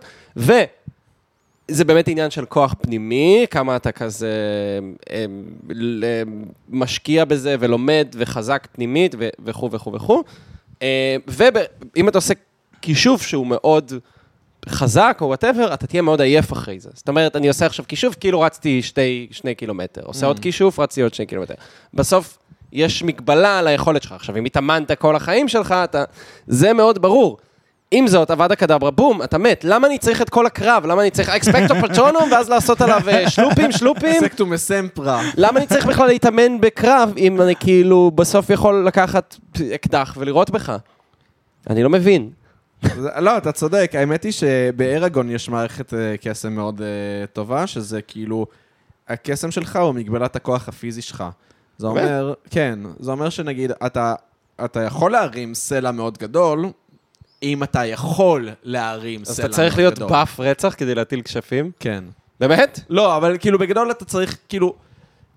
[1.68, 4.30] זה באמת עניין של כוח פנימי, כמה אתה כזה
[5.10, 5.24] אה,
[6.68, 10.22] משקיע בזה ולומד וחזק פנימית וכו' וכו' וכו'.
[10.82, 12.34] אה, ואם אתה עושה
[12.84, 13.92] כישוף שהוא מאוד
[14.68, 16.90] חזק או whatever, אתה תהיה מאוד עייף אחרי זה.
[16.94, 20.00] זאת אומרת, אני עושה עכשיו כישוף, כאילו רצתי שתי, שני קילומטר.
[20.04, 21.54] עושה עוד כישוף, רצתי עוד שני קילומטר.
[21.94, 22.38] בסוף,
[22.72, 24.12] יש מגבלה על היכולת שלך.
[24.12, 26.04] עכשיו, אם התאמנת כל החיים שלך, אתה...
[26.46, 27.38] זה מאוד ברור.
[27.90, 29.64] עם זאת, אבדה קדברה, בום, אתה מת.
[29.64, 30.86] למה אני צריך את כל הקרב?
[30.86, 34.20] למה אני צריך אקספקטו פרצ'ונום, ואז לעשות עליו אה, שלופים, שלופים?
[34.20, 35.22] סקטום מסמפרה.
[35.36, 39.36] למה אני צריך בכלל להתאמן בקרב, אם אני כאילו בסוף יכול לקחת
[39.74, 40.76] אקדח ולירות בך?
[41.70, 42.30] אני לא מבין.
[43.20, 43.92] לא, אתה צודק.
[43.94, 48.46] האמת היא שבאראגון יש מערכת אה, קסם מאוד אה, טובה, שזה כאילו,
[49.08, 51.24] הקסם שלך הוא מגבלת הכוח הפיזי שלך.
[51.78, 51.86] זה?
[51.86, 54.14] אומר, כן, זה אומר שנגיד, אתה,
[54.64, 56.66] אתה יכול להרים סלע מאוד גדול,
[57.42, 60.08] אם אתה יכול להרים אז סלע אתה צריך מאוד להיות גדול.
[60.08, 61.70] באף רצח כדי להטיל כשפים?
[61.80, 62.04] כן.
[62.40, 62.80] באמת?
[62.90, 64.74] לא, אבל כאילו בגדול אתה צריך, כאילו,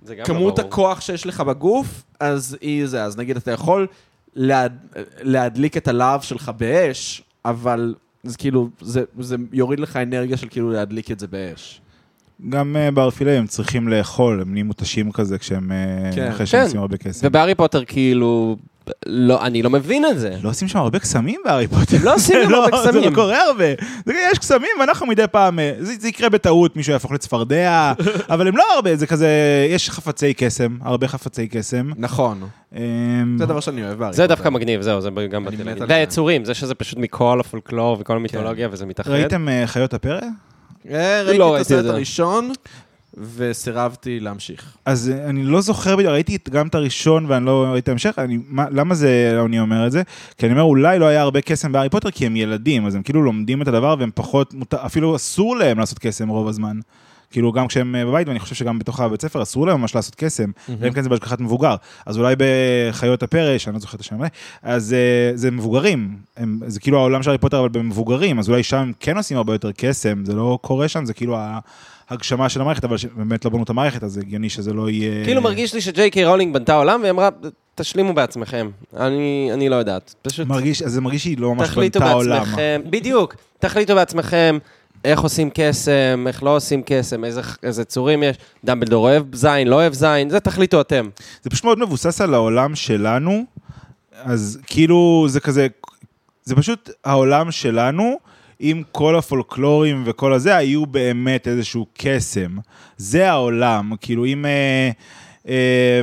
[0.08, 0.68] לא כמות ברור.
[0.68, 3.04] הכוח שיש לך בגוף, אז היא זה.
[3.04, 3.88] אז נגיד, אתה יכול
[4.36, 4.78] להד...
[5.22, 10.72] להדליק את הלהב שלך באש, אבל זה כאילו, זה, זה יוריד לך אנרגיה של כאילו
[10.72, 11.82] להדליק את זה באש.
[12.50, 16.28] גם אה, בארפילים הם צריכים לאכול, הם נהיים מותשים כזה כשהם, אה, כן.
[16.28, 16.66] אחרי שהם כן.
[16.66, 17.28] עושים הרבה כסף.
[17.28, 18.58] ובהארי פוטר כאילו,
[19.06, 20.36] לא, אני לא מבין את זה.
[20.43, 21.97] לא עושים שם הרבה קסמים בהארי פוטר.
[22.04, 23.10] לא עושים שם הרבה זה קסמים.
[23.10, 23.65] לא קורה הרבה.
[24.06, 27.93] זה- יש קסמים, ואנחנו מדי פעם, אה, זה זה יקרה בטעות, מישהו יהפוך לצפרדע,
[28.30, 29.30] אבל הם לא הרבה, זה כזה,
[29.69, 31.89] יש חפצי קסם, הרבה חפצי קסם.
[31.97, 32.43] נכון.
[32.76, 32.82] אה,
[33.38, 34.36] זה דבר שאני אוהב בהארי זה פוטר.
[34.36, 35.78] דווקא מגניב, זהו, זה גם באתי להגיד.
[35.80, 35.86] זה.
[35.89, 39.12] והיצורים, זה שזה פשוט מכל הפולקלור וכל המיתולוגיה וזה מתאחד.
[39.12, 40.19] ראיתם אה, חיות הפרא?
[40.91, 41.89] אה, ראיתי לא את את הסרט זה.
[41.91, 42.52] הראשון,
[43.36, 44.77] וסירבתי להמשיך.
[44.86, 48.39] אז אני לא זוכר בדיוק, ראיתי גם את הראשון ואני לא ראיתי את ההמשך, אני-
[48.47, 50.01] מה- למה זה, אני אומר את זה?
[50.38, 53.01] כי אני אומר, אולי לא היה הרבה קסם בהארי פוטר כי הם ילדים, אז הם
[53.03, 56.80] כאילו לומדים את הדבר והם פחות, אפילו אסור להם לעשות קסם רוב הזמן.
[57.32, 60.15] כאילו גם כשהם אה, בבית, ואני חושב שגם בתוך הבית ספר אסור להם ממש לעשות
[60.15, 61.75] קסם, ואם כן זה בהשגחת מבוגר.
[62.06, 64.15] אז אולי בחיות הפרא, שאני לא זוכר את השם
[64.63, 68.63] אז אה, זה מבוגרים, הם, זה כאילו העולם של הארי פוטר אבל במבוגרים, אז אולי
[68.63, 71.38] שם הם כן עושים הרבה יותר קסם, זה לא קורה שם, זה כאילו
[72.10, 75.26] ההגשמה של המערכת, אבל באמת לא בנו את המערכת, אז זה הגיוני שזה לא יהיה...
[75.26, 77.30] כאילו מרגיש לי שג'יי קיי רולינג בנתה עולם והיא אמרה,
[77.76, 78.70] תשלימו בעצמכם.
[78.98, 80.15] אני אני לא יודעת.
[80.22, 82.39] פשוט מרגיש, אז זה מרגיש שהיא לא ממש בנתה עולם.
[82.39, 82.82] בעצמכם.
[82.89, 84.58] בדיוק, תחליטו בעצמכם.
[85.06, 89.76] איך עושים קסם, איך לא עושים קסם, איזה, איזה צורים יש, דמבלדור אוהב זין, לא
[89.76, 91.10] אוהב זין, זה תחליטו אתם.
[91.43, 93.46] זה פשוט מאוד מבוסס על העולם שלנו,
[94.24, 95.67] אז כאילו זה כזה,
[96.43, 98.20] זה פשוט העולם שלנו,
[98.62, 102.58] אם כל הפולקלורים וכל הזה היו באמת איזשהו קסם.
[102.98, 104.46] זה העולם, כאילו אם...
[104.46, 104.91] אה,
[105.48, 106.02] אה,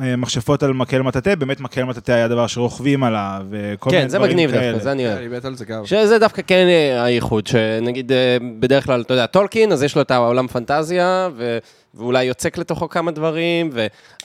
[0.00, 4.08] אה, מכשפות על מקל מטאטא, באמת מקל מטאטא היה דבר שרוכבים עליו, וכל מיני כן,
[4.08, 4.72] זה דברים מגניב כאלה.
[4.72, 5.18] דווקא, זה אני אוהב.
[5.18, 5.86] אני מת על זה גם.
[5.86, 6.66] שזה דווקא כן
[7.04, 8.12] הייחוד, שנגיד
[8.60, 11.58] בדרך כלל, אתה יודע, טולקין, אז יש לו את העולם פנטזיה, ו...
[11.94, 13.70] ואולי יוצק לתוכו כמה דברים,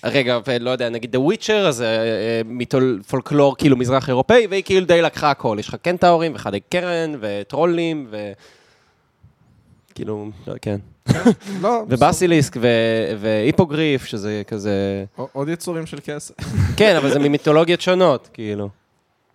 [0.03, 4.63] ורגע, ולא יודע, נגיד The Witcher, אז אה, אה, מיתול פולקלור כאילו מזרח אירופאי, והיא
[4.63, 8.31] כאילו די לקחה הכל, יש לך קנטאורים, וחדי קרן, וטרולים, ו...
[9.95, 10.77] כאילו, לא, כן.
[11.61, 12.57] לא, ובסיליסק.
[13.19, 15.05] והיפוגריף, שזה כזה...
[15.15, 16.33] עוד יצורים של כסף.
[16.77, 18.69] כן, אבל זה ממיתולוגיות שונות, כאילו.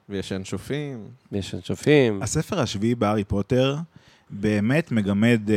[0.08, 1.08] ויש ינשופים.
[1.32, 2.22] יש שופים.
[2.22, 3.76] הספר השביעי בהארי פוטר
[4.30, 5.56] באמת מגמד, אה,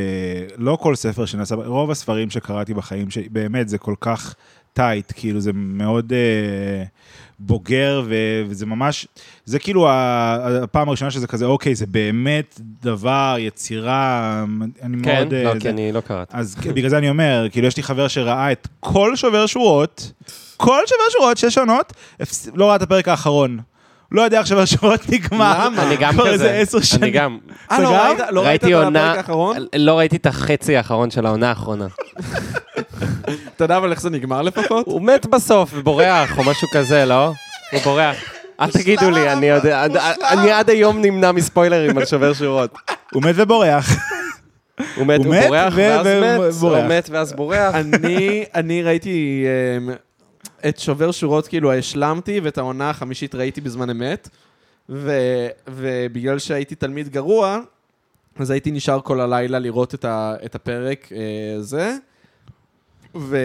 [0.58, 4.36] לא כל ספר שנעשה, רוב הספרים שקראתי בחיים שלי, באמת זה כל כך
[4.74, 6.84] טייט, כאילו זה מאוד אה,
[7.40, 8.16] בוגר, ו,
[8.48, 9.08] וזה ממש,
[9.46, 14.46] זה כאילו הפעם הראשונה שזה כזה, אוקיי, זה באמת דבר, יצירה,
[14.82, 15.16] אני כן?
[15.20, 15.34] מאוד...
[15.34, 16.32] אה, לא, זה- כי אני לא קראתי.
[16.38, 20.12] אז כן, בגלל זה אני אומר, כאילו יש לי חבר שראה את כל שובר שורות,
[20.58, 23.60] כל שובר שורות, שש עונות, הפס- לא ראה את הפרק האחרון.
[24.14, 25.66] לא יודע איך שובר שורות נגמר.
[25.66, 25.84] למה?
[25.88, 26.34] אני גם כבר כזה.
[26.34, 27.14] איזה עשר אני שנים.
[27.14, 27.38] גם.
[27.72, 27.88] אה, לא?
[27.90, 28.20] ראית?
[28.32, 29.58] לא ראית את ראיתי הפרק האחרון?
[29.76, 31.88] לא ראיתי את החצי האחרון של העונה האחרונה.
[33.56, 34.86] אתה יודע אבל איך זה נגמר לפחות?
[34.88, 37.32] הוא מת בסוף ובורח או משהו כזה, לא?
[37.72, 38.16] הוא בורח.
[38.62, 39.98] אל תגידו לי, אני יודע, עד-
[40.32, 42.78] אני עד היום נמנע מספוילרים על שובר שורות.
[43.14, 43.90] הוא מת ובורח.
[44.96, 46.80] הוא מת, הוא הוא מת בורח ו- ואז ו- מת, בורח.
[46.82, 47.76] הוא מת ואז בורח.
[47.76, 49.46] אני, אני ראיתי
[49.78, 49.90] אמ,
[50.70, 54.30] את שובר שורות, כאילו השלמתי, ואת העונה החמישית ראיתי בזמן אמת,
[54.90, 55.12] ו,
[55.68, 57.60] ובגלל שהייתי תלמיד גרוע,
[58.40, 61.96] אז הייתי נשאר כל הלילה לראות את, ה, את הפרק אה, זה.
[63.16, 63.38] ו...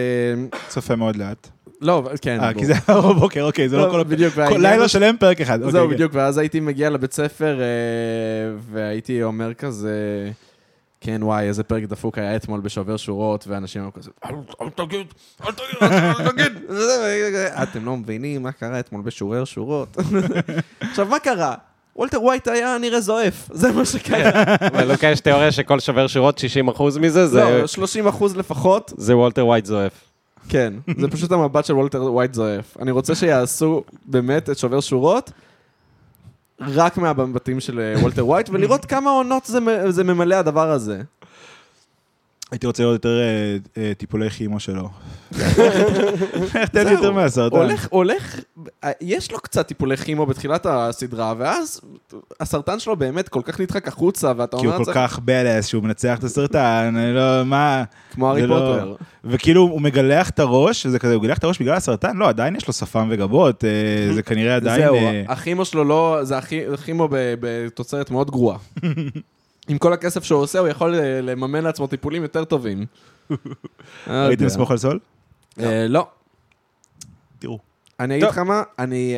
[0.67, 1.47] צופה מאוד לאט.
[1.81, 2.39] לא, כן.
[2.39, 2.53] אה.
[2.53, 4.03] כי זה היה בבוקר, אוקיי, זה לא כל...
[4.03, 4.33] בדיוק.
[4.33, 5.59] כל לילה שלם פרק אחד.
[5.59, 7.65] זהו, אוקיי, בדיוק, ואז הייתי מגיע לבית ספר, אה,
[8.71, 10.31] והייתי אומר כזה,
[11.01, 14.31] כן, וואי, איזה פרק דפוק היה אתמול בשובר שורות, ואנשים היו כזה, "אל
[14.75, 15.07] תגיד,
[15.45, 15.77] אל תגיד,
[16.21, 16.53] אל תגיד.
[17.63, 19.97] אתם לא מבינים מה קרה אתמול בשובר שורות.
[20.81, 21.55] עכשיו, מה קרה?
[21.95, 24.43] וולטר ווייט היה נראה זועף, זה מה שקרה.
[24.73, 26.41] ולוקה יש תיאוריה שכל שובר שורות,
[26.77, 29.93] 60% מזה, זה- לא, 30 אחוז לפחות, זה וולטר ווייט זועף.
[30.49, 30.73] כן.
[30.97, 32.77] זה פשוט המבט של וולטר ווייט זועף.
[32.81, 35.31] אני רוצה שיעשו באמת את שובר שורות.
[36.61, 39.59] רק מהמבטים של אה, וולטר ווייט, ולראות כמה עונות זה
[39.91, 41.01] זה ממלא הדבר הזה.
[42.51, 44.89] הייתי רוצה לראות יותר אה, אה, טיפולי כימו שלו.
[46.55, 47.55] איך תן יותר מהסרטן.
[47.55, 48.39] הולך, הולך,
[49.01, 51.81] יש לו קצת טיפולי כימו בתחילת הסדרה, ואז
[52.39, 55.83] הסרטן שלו באמת כל כך נדחק החוצה, ואתה כי הוא אומר, כל כך בלס שהוא
[55.83, 57.83] מנצח את הסרטן, אני לא, מה...
[58.13, 58.95] כמו הארי זה לא- פוטר.
[59.23, 62.17] וכאילו הוא מגלח את הראש, וזה כזה, הוא גילח את הראש בגלל הסרטן?
[62.17, 63.69] לא, עדיין יש לו שפם וגבות, אה,
[64.15, 64.81] זה כנראה עדיין...
[64.81, 68.57] זהו, אה, הכימו שלו לא, זה הכי- הכימו בתוצרת מאוד גרועה.
[69.69, 72.85] עם כל הכסף שהוא עושה, הוא יכול אה, לממן לעצמו טיפולים יותר טובים.
[73.29, 73.37] לא
[74.07, 74.49] ראיתם.
[74.49, 74.99] סמוך על סול?
[75.59, 76.07] אה, לא.
[77.39, 77.59] תראו.
[77.99, 78.27] אני אגיד.
[78.27, 78.63] לך מה,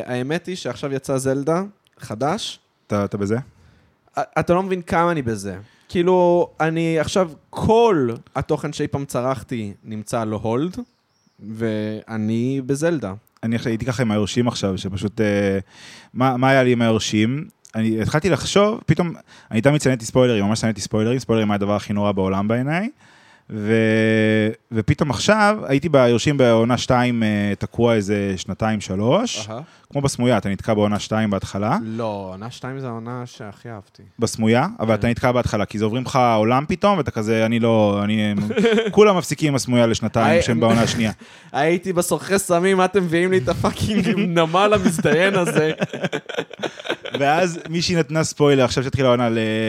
[0.04, 1.62] האמת היא שעכשיו יצא זלדה,
[1.98, 2.58] חדש.
[2.86, 3.36] אתה בזה?
[4.18, 5.56] אתה לא מבין כמה אני בזה.
[5.88, 10.76] כאילו, אני עכשיו, כל התוכן שאי פעם צרכתי נמצא לו הולד,
[11.56, 13.14] ואני בזלדה.
[13.42, 15.20] אני עכשיו הייתי ככה עם היורשים עכשיו, שפשוט...
[15.20, 15.58] אה,
[16.14, 17.48] מה היה לי עם היורשים?
[17.74, 19.12] אני התחלתי לחשוב, פתאום,
[19.50, 22.88] אני תמיד שנאתי ספוילרים, ממש שנאתי ספוילרים, ספוילרים היה הדבר הכי נורא בעולם בעיניי.
[23.50, 23.74] ו...
[24.72, 27.22] ופתאום עכשיו הייתי ביורשים בעונה 2
[27.58, 29.48] תקוע איזה שנתיים שלוש,
[29.92, 34.02] כמו בסמויה, אתה נתקע בעונה 2 בהתחלה, לא, עונה 2 זה העונה שהכי אהבתי.
[34.18, 38.00] בסמויה, אבל אתה נתקע בהתחלה, כי זה עוברים לך עולם פתאום, ואתה כזה, אני לא,
[38.04, 38.34] אני...
[38.90, 41.12] כולם מפסיקים עם הסמויה לשנתיים שהם בעונה השנייה.
[41.52, 45.72] הייתי בסורקי סמים, מה אתם מביאים לי את הפאקינג נמל המזדיין הזה?
[47.18, 49.28] ואז מישהי נתנה ספוילר, עכשיו שהתחילה העונה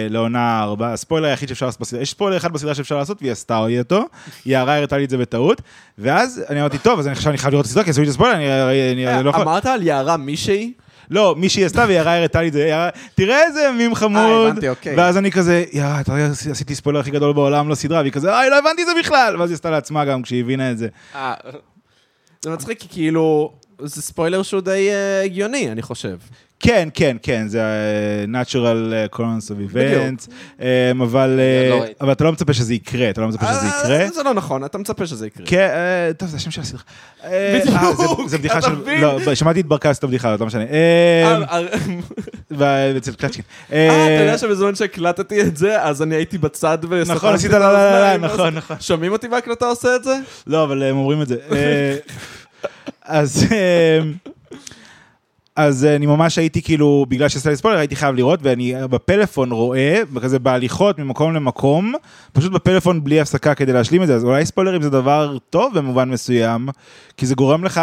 [0.10, 3.68] לעונה ארבע, הספוילר היחיד שאפשר לעשות בסדרה, יש ספוילר אחד בסדרה שאפשר לעשות, והיא עשתה
[3.68, 4.06] לי אותו,
[4.46, 5.62] יערה הראתה לי את זה בטעות,
[5.98, 8.12] ואז אני אמרתי, טוב, אז עכשיו אני חייב לראות את הסדרה, כי עשו לי את
[8.12, 8.36] הספוילר,
[8.92, 9.42] אני לא יכול...
[9.42, 10.74] אמרת על יערה מישהי?
[11.10, 14.96] לא, מישהי עשתה ויערה הראתה לי את זה, יערה, תראה איזה מים חמוד, הבנתי, אוקיי.
[14.98, 18.50] ואז אני כזה, יערה, אתה רואה, עשיתי ספוילר הכי גדול בעולם לסדרה, והיא כזה, איי,
[18.50, 20.88] לא הבנתי את זה בכלל, ואז היא עשתה לעצמה גם כשהיא הבינה את זה.
[22.44, 26.18] זה מצחיק, כי כאילו, זה ספוילר שהוא די אה, הגיוני, אני חושב.
[26.66, 28.54] כן, כן, כן, זה ה- natural
[29.12, 30.32] uh, occurrence of events,
[31.02, 31.86] אבל uh, לא.
[32.02, 34.10] אבל אתה לא מצפה שזה יקרה, אתה לא מצפה שזה אה, יקרה.
[34.14, 35.46] זה לא נכון, אתה מצפה שזה יקרה.
[35.46, 36.82] כן, אה, טוב, זה השם של הסדרה.
[37.24, 38.72] אה, בדיוק, אה, זה- בדיחה של...
[39.02, 40.64] לא, שמעתי את ברקס את הבדיחה לא משנה.
[40.64, 41.62] אה, אה,
[42.62, 43.44] אה, אצל קלצ'קין.
[43.74, 47.68] אה, אתה יודע שבזמן שהקלטתי את זה, אז אני הייתי בצד וסתמתי נכון, עשית לה,
[47.68, 48.78] האוזניים, אז- נכון, נכון.
[48.80, 50.16] שומעים אותי בהקלטה עושה את זה?
[50.48, 51.36] לא, אבל הם אומרים את זה.
[51.52, 51.96] אה,
[53.06, 53.46] אז...
[55.58, 59.52] אה, אז אני ממש הייתי כאילו, בגלל שעשתה לי ספוילר, הייתי חייב לראות, ואני בפלאפון
[59.52, 61.94] רואה, כזה בהליכות ממקום למקום,
[62.34, 66.10] פשוט בפלאפון בלי הפסקה כדי להשלים את זה, אז אולי ספוילרים זה דבר טוב במובן
[66.10, 66.70] מסוים,
[67.18, 67.82] כי זה גורם לך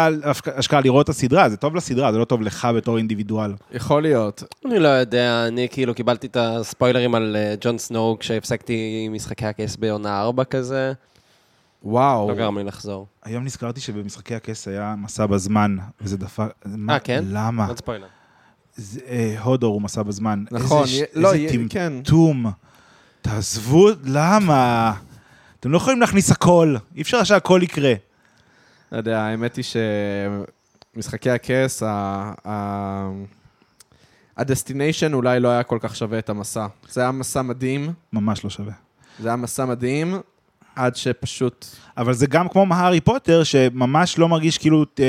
[0.53, 3.51] אשכרה לראות את הסדרה, זה טוב לסדרה, זה לא טוב לך בתור אינדיבידואל.
[3.71, 4.43] יכול להיות.
[4.65, 9.75] אני לא יודע, אני כאילו קיבלתי את הספוילרים על אה, ג'ון סנואו כשהפסקתי משחקי הכס
[9.75, 10.93] בעונה 4 כזה,
[11.83, 12.29] וואו.
[12.29, 13.07] לא גרם לי לחזור.
[13.23, 16.45] היום נזכרתי שבמשחקי הכס היה מסע בזמן, וזה דפק...
[16.65, 17.23] מה- כן?
[17.27, 17.67] למה?
[17.67, 18.07] עוד ספוילר.
[19.07, 20.43] אה, הודור הוא מסע בזמן.
[20.51, 21.89] נכון, איזה, לא, איזה יה- כן.
[22.03, 22.45] טמטום.
[23.21, 24.93] תעזבו, למה?
[25.59, 27.93] אתם לא יכולים להכניס הכל, אי אפשר שהכל יקרה.
[28.91, 29.65] לא יודע, האמת היא
[30.95, 31.83] שמשחקי הכס,
[34.37, 36.67] ה destination אולי לא היה כל כך שווה את המסע.
[36.89, 38.73] זה היה מסע מדהים, ממש לא שווה.
[39.19, 40.19] זה היה מסע מדהים,
[40.75, 41.65] עד שפשוט...
[41.97, 45.05] אבל זה גם כמו הארי פוטר, שממש לא מרגיש כאילו אה,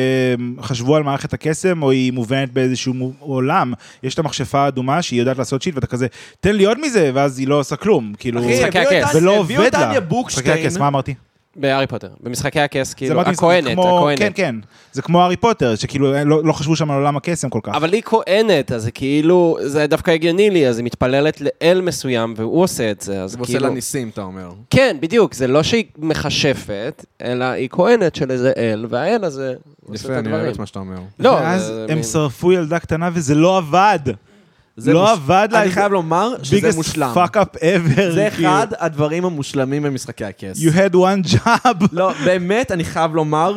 [0.62, 3.72] חשבו על מערכת הקסם, או היא מובנת באיזשהו עולם.
[4.03, 6.07] יש את המכשפה האדומה שהיא יודעת לעשות שיט, ואתה כזה,
[6.40, 8.12] תן לי עוד מזה, ואז היא לא עושה כלום.
[8.18, 9.11] כאילו, אחי, משחקי הביאו את הכס.
[9.12, 10.01] טניה- ולא הביאו עובד את טניה לה.
[10.01, 10.68] בוקשטיין.
[10.79, 11.14] מה אמרתי?
[11.57, 12.09] בהארי פוטר.
[12.21, 14.19] במשחקי הכס, כאילו, הכהנת, כמו- הכהנת.
[14.19, 14.55] כן, כן.
[14.93, 17.75] זה כמו הארי פוטר, שכאילו לא לא חשבו שם על עולם הקסם כל כך.
[17.75, 22.35] אבל היא כהנת, אז זה כאילו, זה דווקא הגיוני לי, אז היא מתפללת לאל מסוים,
[22.37, 23.69] והוא עושה את זה, אז עושה כאילו...
[23.69, 24.51] לה ניסים, אתה אומר.
[24.71, 29.55] כן, בדיוק, זה לא שהיא מכשפת, אלא היא כהנת של איזה אל, והאל הזה
[29.88, 30.47] עושה יפה, אני אוהב.
[30.47, 30.97] את מה שאתה אומר.
[31.19, 33.99] לא, ואז הם מין- שרפו ילדה קטנה וזה לא עבד.
[34.76, 35.62] זה לא מוש- עבד לה.
[35.62, 37.12] אני חייב לומר שזה biggest מושלם.
[37.14, 38.12] fuck up ever.
[38.14, 38.48] זה כאילו.
[38.48, 40.58] אחד הדברים המושלמים במשחקי הכס.
[40.58, 41.85] You had one job.
[41.92, 43.54] לא, באמת, אני חייב לומר,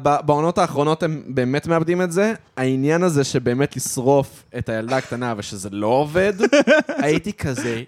[0.00, 2.34] בעונות האחרונות הם באמת מאבדים את זה.
[2.56, 6.32] העניין הזה שבאמת לשרוף את הילדה הקטנה ושזה לא עובד,
[6.88, 7.82] הייתי כזה,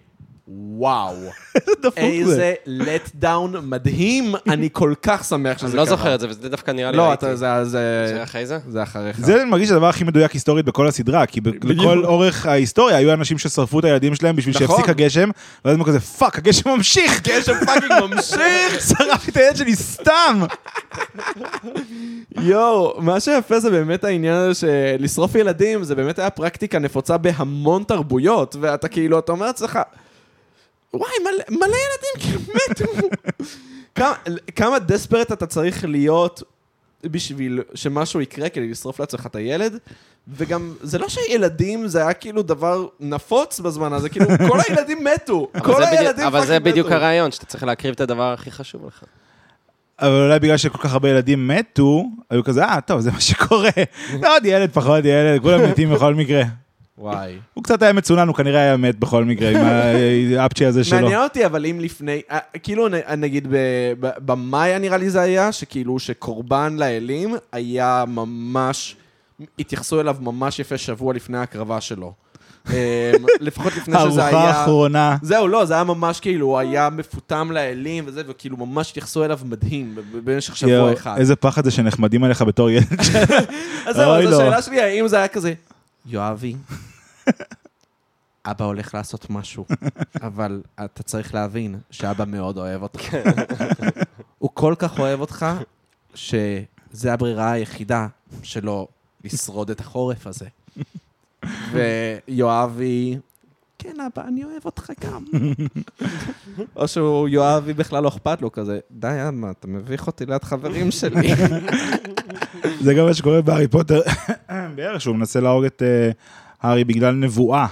[0.51, 1.15] וואו.
[1.83, 2.01] דפוק זה.
[2.01, 5.81] איזה let down מדהים, אני כל כך שמח שזה אני קרה.
[5.85, 7.27] לא זוכר את זה, וזה דווקא נראה לי לא, ראיתי.
[7.27, 7.71] אתה- זה- זה
[8.15, 8.23] זה...
[8.23, 8.59] אחרי זה?
[8.69, 9.21] זה אחריך.
[9.21, 13.13] זה אני מרגיש הדבר הכי מדויק היסטורית בכל הסדרה, כי ב- לכל אורך ההיסטוריה היו
[13.13, 14.67] אנשים ששרפו את הילדים שלהם בשביל נכון.
[14.77, 15.31] שיפסיק הגשם,
[15.65, 17.21] ואז הם כזה, פאק, הגשם ממשיך!
[17.29, 18.81] גשם פאקינג ממשיך!
[18.89, 20.43] שרפתי את הילד שלי סתם!
[22.41, 27.83] יואו, מה שיפה זה באמת העניין הזה שלשרוף ילדים, זה באמת היה פרקטיקה נפוצה בהמון
[27.83, 29.79] תרבויות, ואתה כאילו, אתה אומר לעצמך,
[30.94, 33.09] וואי, מלא, מלא ילדים כאילו מתו.
[33.94, 34.14] כמה,
[34.57, 36.42] כמה desperate אתה צריך להיות
[37.05, 39.79] בשביל שמשהו יקרה כדי לשרוף לעצמך את הילד?
[40.29, 45.48] וגם, זה לא שילדים זה היה כאילו דבר נפוץ בזמן הזה, כאילו כל הילדים מתו,
[45.55, 46.96] אבל כל זה בדיוק- הילדים אבל זה פאקינג בדיוק מתו.
[46.96, 49.05] הרעיון, שאתה צריך להקריב את הדבר הכי חשוב לך.
[50.01, 53.70] אבל אולי בגלל שכל כך הרבה ילדים מתו, היו כזה, אה, טוב, זה מה שקורה.
[54.29, 56.42] עוד ילד, פחות ילד, כולם מתים בכל מקרה.
[56.99, 57.39] וואי.
[57.55, 59.57] הוא קצת היה מצונן, הוא כנראה היה מת בכל מקרה, עם
[60.39, 61.01] האפצ'י הזה שלו.
[61.01, 63.57] מעניין אותי, אבל אם לפני, אה, כאילו נגיד ב-
[64.01, 68.97] ב- במאיה נראה לי זה היה, שכאילו שקורבן לאלים היה ממש,
[69.59, 72.13] התייחסו אליו ממש יפה שבוע לפני ההקרבה שלו.
[72.73, 74.39] אה, לפחות לפני שזה היה...
[74.39, 75.17] הארוחה האחרונה.
[75.23, 79.39] זהו, לא, זה היה ממש כאילו, הוא היה מפותם לאלים וזה, וכאילו ממש התייחסו אליו
[79.45, 81.15] מדהים ב- ב- במשך שבוע אחד.
[81.19, 82.87] איזה פחד זה שנחמדים עליך בתור ילד.
[83.87, 84.31] אז זהו, אז לו.
[84.41, 85.53] השאלה שלי, האם זה היה כזה,
[86.11, 86.57] יואבי,
[88.44, 89.64] אבא הולך לעשות משהו,
[90.29, 93.14] אבל אתה צריך להבין שאבא מאוד אוהב אותך.
[94.38, 95.47] הוא כל כך אוהב אותך,
[96.14, 98.07] שזה הברירה היחידה
[98.42, 98.88] שלו
[99.25, 100.47] לשרוד את החורף הזה.
[101.73, 103.18] ויואבי,
[103.79, 105.25] כן, אבא, אני אוהב אותך גם.
[106.77, 110.90] או שהוא, יואבי בכלל לא אכפת לו כזה, די, אבא, אתה מביך אותי ליד חברים
[110.90, 111.29] שלי.
[112.81, 114.01] זה גם מה שקורה בהארי פוטר,
[114.75, 116.11] בערך שהוא מנסה להרוג את אה,
[116.62, 117.66] הארי בגלל נבואה,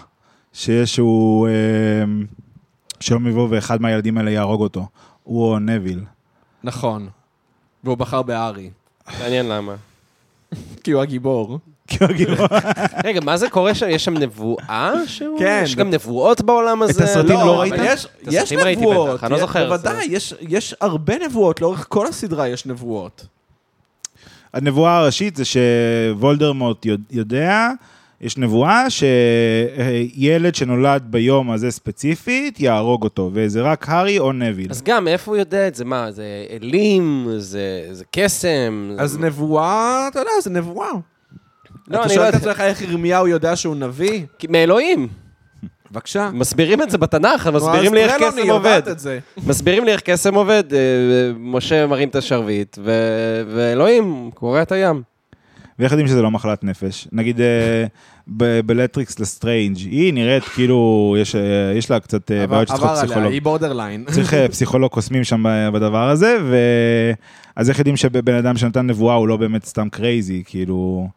[0.52, 1.52] שיש שהוא, אה,
[3.00, 4.86] שיום יבוא ואחד מהילדים האלה יהרוג אותו,
[5.22, 6.00] הוא או נביל.
[6.64, 7.08] נכון.
[7.84, 8.70] והוא בחר בארי.
[9.20, 9.74] מעניין למה.
[10.84, 11.58] כי הוא הגיבור.
[11.88, 12.46] כי הוא גיבור.
[13.04, 13.86] רגע, מה זה קורה שם?
[13.90, 15.38] יש שם נבואה שהוא?
[15.38, 15.60] כן.
[15.64, 17.04] יש גם נבואות בעולם הזה?
[17.04, 17.74] הסרטים לא אבל ראית?
[17.86, 19.22] יש, את יש הסרטים נבואות.
[19.24, 23.26] אני לא יש- זוכר, בוודאי, יש, יש הרבה נבואות, לאורך כל הסדרה יש נבואות.
[24.56, 27.70] הנבואה הראשית זה שוולדרמוט יודע-
[28.20, 34.66] יש נבואה שילד שנולד ביום הזה ספציפית יהרוג אותו, וזה רק הארי או נביל.
[34.70, 35.84] אז גם, מאיפה הוא יודע את זה?
[35.84, 37.26] מה, זה אלים?
[37.36, 38.90] זה זה קסם?
[38.98, 40.88] אז נבואה, אתה יודע, זה נבואה.
[40.92, 41.00] לא,
[41.96, 42.34] אתה אני לא שואל את.
[42.34, 44.22] עצמך איך ירמיהו יודע שהוא נביא?
[44.50, 45.08] מאלוהים.
[45.90, 46.30] בבקשה.
[46.32, 48.82] מסבירים את זה בתנ"ך, מסבירים לי איך קסם עובד.
[49.46, 50.64] מסבירים לי איך קסם עובד.
[51.38, 55.02] משה מרים את השרביט, ו- ואלוהים קורע את הים.
[55.78, 57.08] ואיך יודעים שזה לא מחלת נפש?
[57.12, 57.84] נגיד אה,
[58.66, 63.06] בלטריקס לסטריינג', היא נראית כאילו, יש, אה, יש לה קצת אה, בעיות שצריכות עבר עליה,
[63.06, 63.32] פסיכולוג.
[63.32, 64.04] היא borderline.
[64.10, 66.56] צריך פסיכולוג קוסמים שם בדבר הזה, ו...
[67.56, 71.08] אז איך יודעים שבן אדם שנתן נבואה הוא לא באמת סתם crazy, כאילו...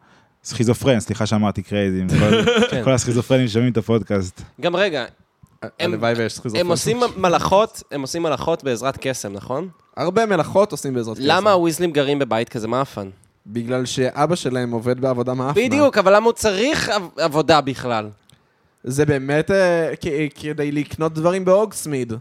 [0.50, 2.84] סכיזופרן, סליחה שאמרתי crazy, כל- כן.
[2.84, 4.42] כל הסכיזופרנים שומעים את הפודקאסט.
[4.62, 5.06] גם רגע,
[5.62, 6.62] הם- הלוואי ויש סכיזופרניה.
[6.66, 9.68] הם עושים מלאכות, הם עושים מלאכות בעזרת קסם, נכון?
[9.98, 11.26] הרבה מלאכות עושים בעזרת קסם.
[11.28, 13.10] למה הוויזלים גרים בבית כזה מאפן?
[13.48, 15.64] בגלל שאבא שלהם עובד בעבודה מאפנה.
[15.66, 18.10] בדיוק, אבל למה הוא צריך עב- עבודה בכלל?
[18.84, 19.94] זה באמת אה,
[20.36, 22.14] כדי לקנות דברים בהוגסמיד.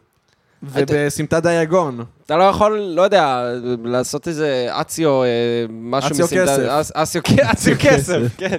[0.62, 2.00] ובסמטת דיאגון.
[2.26, 3.42] אתה לא יכול, לא יודע,
[3.84, 5.28] לעשות איזה אציו, אה,
[5.70, 6.96] משהו אציו מסמטה- כסף.
[6.96, 8.56] אציו כ- אציו כסף, כן.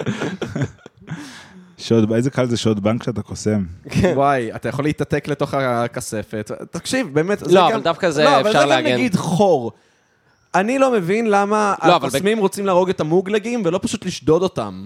[1.77, 3.63] שוד, איזה קל זה שוד בנק שאתה קוסם.
[4.15, 6.51] וואי, אתה יכול להתעתק לתוך הכספת.
[6.71, 7.67] תקשיב, באמת, לא.
[7.67, 8.93] אבל דווקא זה לא, אבל אפשר זה גם להגן.
[8.93, 9.71] נגיד חור.
[10.55, 14.85] אני לא מבין למה לא, הקוסמים רוצים להרוג את המוגלגים ולא פשוט לשדוד אותם.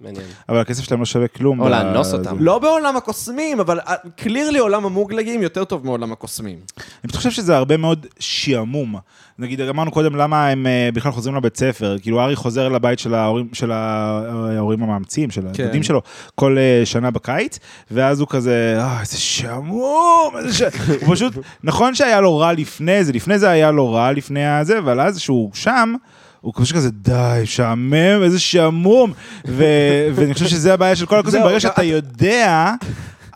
[0.00, 0.24] מעניין.
[0.48, 1.60] אבל הכסף שלהם לא שווה כלום.
[1.60, 2.12] או לאנוס.
[2.12, 2.36] אותם.
[2.40, 3.78] לא בעולם הקוסמים, אבל
[4.16, 6.58] קלירלי עולם המוגלגים יותר טוב מעולם הקוסמים.
[6.78, 8.96] אני פשוט חושב שזה הרבה מאוד שעמום.
[9.38, 11.96] נגיד, אמרנו קודם למה הם אה, בכלל חוזרים לבית ספר.
[12.02, 15.62] כאילו, ארי חוזר לבית של ההורים, של ההורים המאמצים, של כן.
[15.62, 16.02] הדודים שלו,
[16.34, 17.58] כל אה, שנה בקיץ,
[17.90, 20.62] ואז הוא כזה, אה, איזה שעמום, איזה ש...
[21.00, 21.32] הוא פשוט,
[21.64, 25.20] נכון שהיה לו רע לפני זה, לפני זה היה לו רע לפני הזה, אבל אז
[25.20, 25.94] שהוא שם,
[26.40, 29.12] הוא פשוט כזה, די, שעמם, איזה שעמום.
[29.48, 29.64] ו-
[30.14, 32.74] ואני חושב שזה הבעיה של כל הקוסמים, זהו, ברגע גם- שאתה יודע...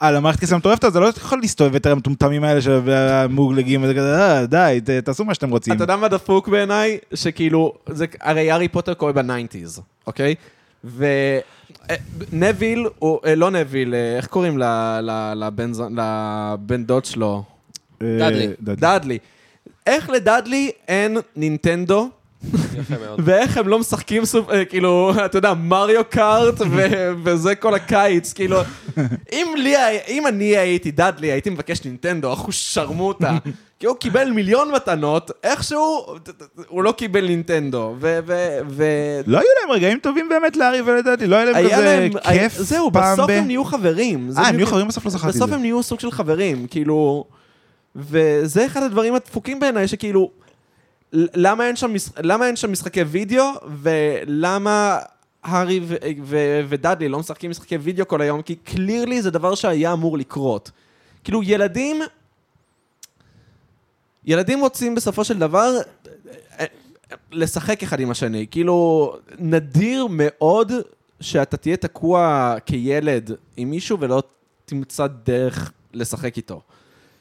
[0.01, 4.17] על המערכת כסף המטורפת, אתה לא יכול להסתובב יותר המטומטמים האלה של המוגלגים, וזה כזה,
[4.39, 5.75] אה, די, ת- תעשו מה שאתם רוצים.
[5.75, 6.99] אתה יודע מה דפוק בעיניי?
[7.15, 10.35] שכאילו, זה, הרי הארי פוטר קורה ב nineties, אוקיי?
[12.33, 14.65] ונוויל, הוא, אה, לא נוויל, אה, איך קוראים ל-
[15.01, 17.43] ל- לבן דוד שלו?
[18.03, 18.49] אה, דאדלי.
[18.61, 19.19] דאדלי.
[19.87, 22.09] איך לדאדלי אין נינטנדו.
[23.19, 28.33] ואיך הם לא משחקים, סופ- אה, כאילו, אתה יודע, מריו קארט, ו- וזה כל הקיץ,
[28.33, 28.57] כאילו,
[29.33, 29.75] אם לי,
[30.09, 33.39] אם אני הייתי דאדלי, הייתי מבקש נינטנדו, אחו שרמוטה,
[33.79, 36.07] כי הוא קיבל מיליון מתנות, איכשהו,
[36.69, 38.19] הוא לא קיבל נינטנדו, ו...
[38.27, 41.85] ו- ו- לא היו להם רגעים טובים באמת לארי ולדעתי, לא היה להם היה כזה
[41.85, 43.31] להם, כיף זהו, פעם בסוף ב...
[43.31, 44.31] הם נהיו חברים.
[44.31, 45.55] זה אה, הם נהיו חברים בסוף לא זכרתי את בסוף זה.
[45.57, 47.25] הם נהיו סוג של חברים, כאילו...
[47.97, 50.31] וזה אחד הדברים הדפוקים בעיניי, שכאילו...
[51.15, 52.09] למה אין שם, מש...
[52.23, 53.45] למה אין שם משחקי וידאו,
[53.83, 54.99] ולמה
[55.43, 55.81] הארי.
[56.69, 58.43] ודאדלי לא משחקים משחקי וידאו כל היום?
[58.43, 60.71] כי קלירלי זה דבר שהיה אמור לקרות.
[61.25, 62.03] כאילו, ילדים...
[64.25, 65.73] ילדים רוצים בסופו של דבר
[66.61, 66.65] אה,
[67.33, 68.47] לשחק אחד עם השני.
[68.51, 70.73] כאילו, נדיר מאוד
[71.21, 74.23] שאתה תהיה תקוע כילד עם מישהו ולא
[74.65, 76.61] תמצא דרך לשחק איתו.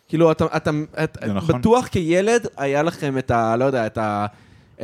[0.08, 0.72] כאילו, אתה, אתה,
[1.04, 1.60] אתה נכון.
[1.60, 3.56] בטוח כילד היה לכם את ה...
[3.56, 4.26] לא יודע, את ה...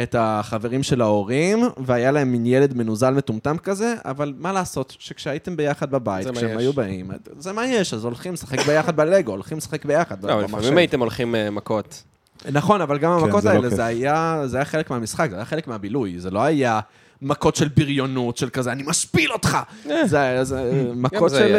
[0.04, 5.58] את החברים של ההורים, והיה להם מין ילד מנוזל מטומטם כזה, אבל מה לעשות, שכשהייתם
[5.58, 6.58] ביחד בבית, כשהם.
[6.58, 10.24] היו באים, זה מה יש, אז הולכים לשחק ביחד בלגו, הולכים לשחק ביחד.
[10.24, 10.42] לא.
[10.42, 12.04] לפעמים הייתם הולכים אה, מכות.
[12.52, 13.70] נכון, אבל גם כן, המכות זה לא האלה.
[13.70, 16.80] זה היה זה היה חלק מהמשחק, זה היה חלק מהבילוי, זה לא היה
[17.22, 19.58] מכות של בריונות, של כזה, אני משפיל אותך.
[20.06, 21.56] זה היה זה מכות של...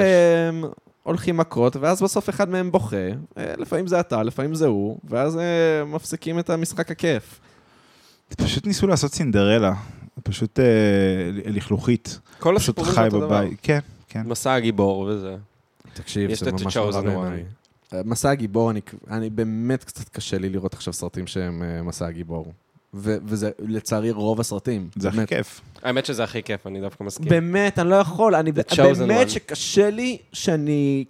[1.02, 2.96] הולכים מכות, ואז בסוף אחד מהם בוכה.
[2.96, 7.40] אה, לפעמים זה אתה, לפעמים זה הוא, ואז אה, מפסיקים את המשחק הכיף.
[8.36, 9.74] פשוט ניסו לעשות סינדרלה,
[10.22, 10.64] פשוט אה,
[11.44, 12.18] לכלוכית.
[12.38, 13.44] כל פשוט הסיפורים חי זה אותו דבר.
[13.62, 13.78] כן,
[14.08, 14.22] כן.
[14.26, 15.36] מסע הגיבור וזה.
[15.94, 17.44] תקשיב, זה ממש נורא בעיניי.
[17.92, 18.80] אה, מסע הגיבור, אני,
[19.10, 22.52] אני באמת קצת קשה לי לראות עכשיו סרטים שהם מסע הגיבור.
[22.94, 24.88] ו- וזה לצערי רוב הסרטים.
[24.96, 25.26] זה הכי.
[25.26, 25.60] כיף.
[25.82, 27.28] האמת שזה הכי כיף, אני דווקא מסכים.
[27.28, 28.34] באמת, אני לא יכול.
[28.34, 28.52] אני
[29.08, 29.30] באמת.
[29.30, 31.04] שקשה לי שאני,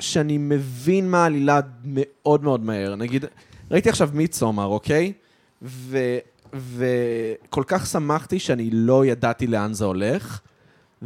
[0.00, 2.96] שאני מבין מה העלילה מאוד מאוד מהר.
[2.96, 3.24] נגיד,
[3.70, 5.12] ראיתי עכשיו מידסומר, אוקיי?
[5.62, 5.98] ו,
[6.54, 10.40] וכל כך שמחתי שאני לא ידעתי לאן זה הולך,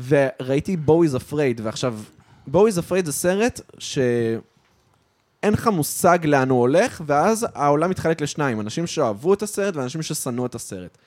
[0.08, 1.98] וראיתי בו איז אפרייד, ועכשיו,
[2.46, 3.60] בו איז אפרייד זה סרט
[5.40, 10.02] שאין לך מושג לאן הוא הולך, ואז העולם מתחלק לשניים, אנשים שאהבו את הסרט ואנשים
[10.02, 10.98] ששנאו את הסרט.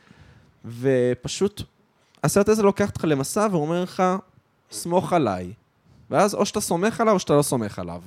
[0.66, 1.62] ופשוט
[2.24, 4.04] הסרט הזה לוקח אותך למסע ואומר לך,
[4.72, 5.54] סמוך עליי.
[6.10, 8.02] ואז או שאתה סומך עליו או שאתה לא סומך עליו.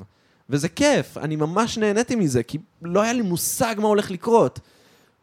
[0.51, 4.61] וזה כיף, אני ממש נהניתי מזה, כי לא היה לי מושג מה הולך לקרות.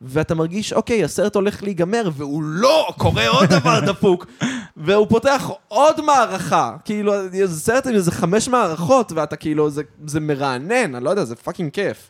[0.01, 4.25] ואתה מרגיש, אוקיי, הסרט הולך להיגמר, והוא לא, קורה עוד דבר דפוק.
[4.77, 6.75] והוא פותח עוד מערכה.
[6.85, 11.23] כאילו, זה סרט עם איזה חמש מערכות, ואתה כאילו, זה, זה מרענן, אני לא יודע,
[11.23, 12.09] זה פאקינג כיף.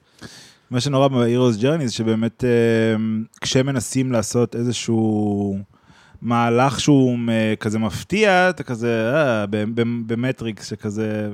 [0.72, 2.50] מה שנורא ב-Heroes Journey זה שבאמת אה,
[3.42, 5.58] כשמנסים לעשות איזשהו
[6.22, 9.46] מהלך שהוא אה, כזה מפתיע, אתה כזה, אה,
[10.08, 11.30] במטריקס שכזה,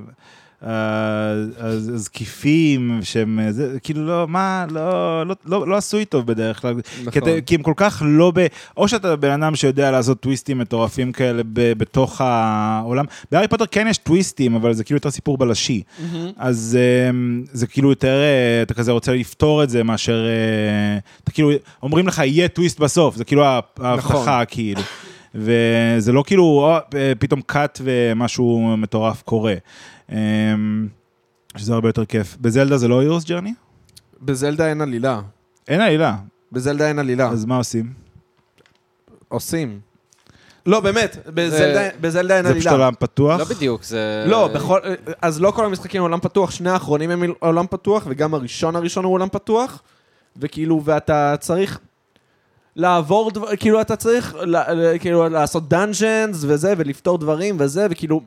[0.64, 6.26] אה, אז זקיפים שהם, אה, זה, כאילו לא, מה, לא, לא, לא, לא עשוי טוב
[6.26, 6.74] בדרך כלל.
[6.74, 7.12] נכון.
[7.12, 8.48] כי, אתה, כי הם כל כך לא ב...
[8.78, 13.06] או שאתה בן אדם שיודע לעשות טוויסטים מטורפים כאלה ב, בתוך העולם.
[13.32, 15.84] בהארי פוטר כן יש טוויסטים, אבל זה כאילו יותר סיפור בלשי.
[16.38, 16.78] אז
[17.12, 20.26] um, זה כאילו יותר, uh, אתה כזה רוצה לפתור את זה מאשר,
[21.24, 21.52] אתה כאילו,
[21.84, 24.82] אומרים לך, יהיה טוויסט בסוף, זה כאילו ההבטחה, כאילו.
[25.36, 29.54] וזה לא כאילו, או, אה, פתאום קאט ומשהו מטורף קורה.
[30.10, 30.12] Um,
[31.58, 32.38] שזה הרבה יותר כיף.
[32.42, 33.54] בזלדה זה לא הירוס ג'רני?
[34.22, 35.22] בזלדה אין עלילה.
[35.68, 36.16] אין עלילה,
[36.52, 37.30] בזלדה אין עלילה.
[37.30, 37.94] אז מה עושים?
[39.28, 39.80] עושים.
[40.66, 42.84] לא, באמת, בזלדה- בזלדה אין זה פשוט עלילה.
[42.84, 43.40] עולם פתוח?
[43.40, 44.24] לא בדיוק, זה...
[44.28, 44.80] לא, בכל...
[45.22, 49.14] אז לא כל המשחקים עולם פתוח, שני האחרונים הם עולם פתוח, וגם הראשון הראשון הוא
[49.14, 49.82] עולם פתוח,
[50.38, 51.80] וכאילו, ואתה צריך
[52.76, 54.36] לעבור, דבר, כאילו, אתה צריך
[55.00, 58.22] כאילו לעשות דאנג'נס וזה, ולפתור דברים וזה, וכאילו...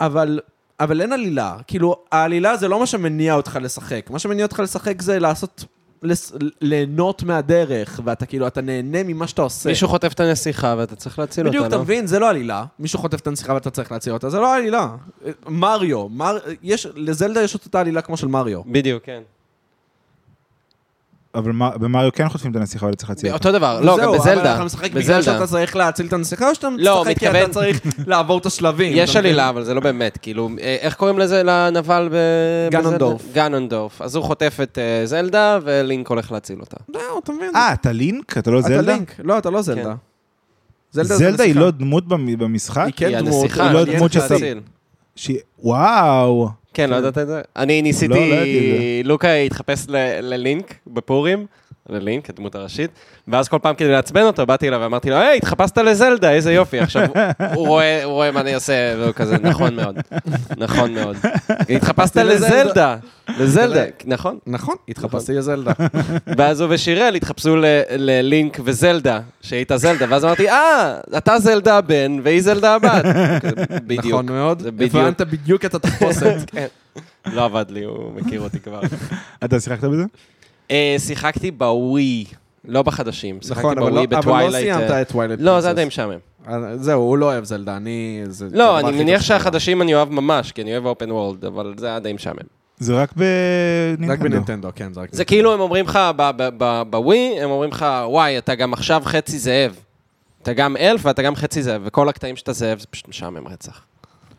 [0.00, 0.40] אבל...
[0.80, 1.56] אבל אין עלילה.
[1.66, 4.10] כאילו, העלילה זה לא מה שמניע אותך לשחק.
[4.10, 5.64] מה שמניע אותך לשחק זה לעשות...
[6.02, 6.32] לס...
[6.60, 9.68] ליהנות מהדרך, ואתה כאילו, אתה נהנה ממה שאתה עושה.
[9.68, 11.82] מישהו חוטף את הנסיכה ואתה צריך להציל אותה, בדיוק, אתה לא?
[11.82, 12.06] מבין?
[12.06, 12.64] זה לא עלילה.
[12.78, 14.88] מישהו חוטף את הנסיכה ואתה צריך להציל אותה, זה לא עלילה.
[15.48, 16.38] מריו, מר...
[16.62, 16.86] יש...
[16.94, 18.62] לזלדה יש את אותה עלילה כמו של מריו.
[18.66, 19.22] בדיוק, כן.
[21.34, 23.48] אבל במריו כן חוטפים את הנסיכה אבל צריך להציל אותה.
[23.48, 24.54] אותו דבר, לא, גם וזהו, אבל בזלדה.
[24.56, 25.22] אתה משחק בגלל בזלדה.
[25.22, 28.92] שאתה צריך להציל את הנסיכה, או שאתה לא, משחק כי אתה צריך לעבור את השלבים?
[28.96, 29.18] יש אתה?
[29.18, 32.16] עלילה, אבל זה לא באמת, כאילו, אה, איך קוראים לזה לנבל ב...
[32.70, 33.20] גנונדורף.
[33.22, 33.34] בזלדה?
[33.48, 34.02] גנונדורף.
[34.02, 36.76] אז הוא חוטף את אה, זלדה, ולינק הולך להציל אותה.
[36.92, 37.50] זהו, אתה מבין?
[37.56, 38.38] אה, אתה לינק?
[38.38, 38.92] אתה לא אתה זלדה?
[38.92, 39.14] לינק.
[39.24, 39.82] לא, אתה לא זלדה.
[39.84, 39.90] כן.
[40.92, 41.54] זלדה זלדה היא.
[41.56, 42.84] לא דמות במ- במשחק?
[42.86, 43.42] היא כן היא דמות.
[43.42, 44.12] הנסיכה, היא לא דמות.
[45.16, 46.48] שהיא- וואו.
[46.74, 47.40] כן, לא ידעת את זה?
[47.56, 48.42] אני ניסיתי, לא, לא
[49.04, 49.86] לוקה התחפש
[50.22, 51.46] ללינק בפורים,
[51.88, 52.90] ללינק, הדמות הראשית,
[53.28, 56.78] ואז כל פעם כדי לעצבן אותו, באתי אליו ואמרתי לו, היי, התחפשת לזלדה, איזה יופי.
[56.78, 57.08] עכשיו,
[57.54, 59.96] הוא רואה, הוא רואה מה אני עושה, והוא כזה, נכון מאוד,
[60.56, 61.16] נכון מאוד.
[61.68, 62.96] התחפשת לזלדה,
[63.38, 64.38] לזלדה, נכון.
[64.46, 65.72] נכון, התחפשתי לזלדה.
[66.26, 67.56] ואז הוא ושיראל התחפשו
[67.90, 73.04] ללינק וזלדה, שהיית זלדה, ואז אמרתי, אה, אתה זלדה הבן והיא זלדה הבת.
[73.86, 74.06] בדיוק.
[74.06, 74.62] נכון מאוד.
[74.66, 76.36] הבנת בדיוק את התחפושת.
[76.46, 76.66] כן.
[77.26, 78.80] לא עבד לי, הוא מכיר אותי כבר.
[79.44, 80.04] אתה שיחקת בזה?
[80.70, 82.24] אה, שיחקתי בווי,
[82.64, 83.38] לא בחדשים.
[83.50, 84.64] נכון, אבל לא- אבל לא בטווילייט.
[84.74, 85.40] סיימת אה, את טווילייט.
[85.42, 86.18] לא, זה עדיין משעמם.
[86.76, 88.22] זהו, הוא לא אוהב זלדה, אני...
[88.28, 89.22] זה לא, אני מניח.
[89.22, 92.38] שהחדשים אני אוהב ממש, כי אני אוהב open world, אבל זה היה די משעמם.
[92.78, 94.12] זה רק בנינטנדו.
[94.12, 95.98] רק בנינטנדו, כן, זה רק זה כאילו הם אומרים לך,
[96.90, 99.76] בווי, הם אומרים לך, וואי, אתה גם עכשיו חצי זאב.
[100.42, 103.80] אתה גם אלף ואתה גם חצי זאב, וכל הקטעים שאתה זאב זה פשוט משעמם רצח.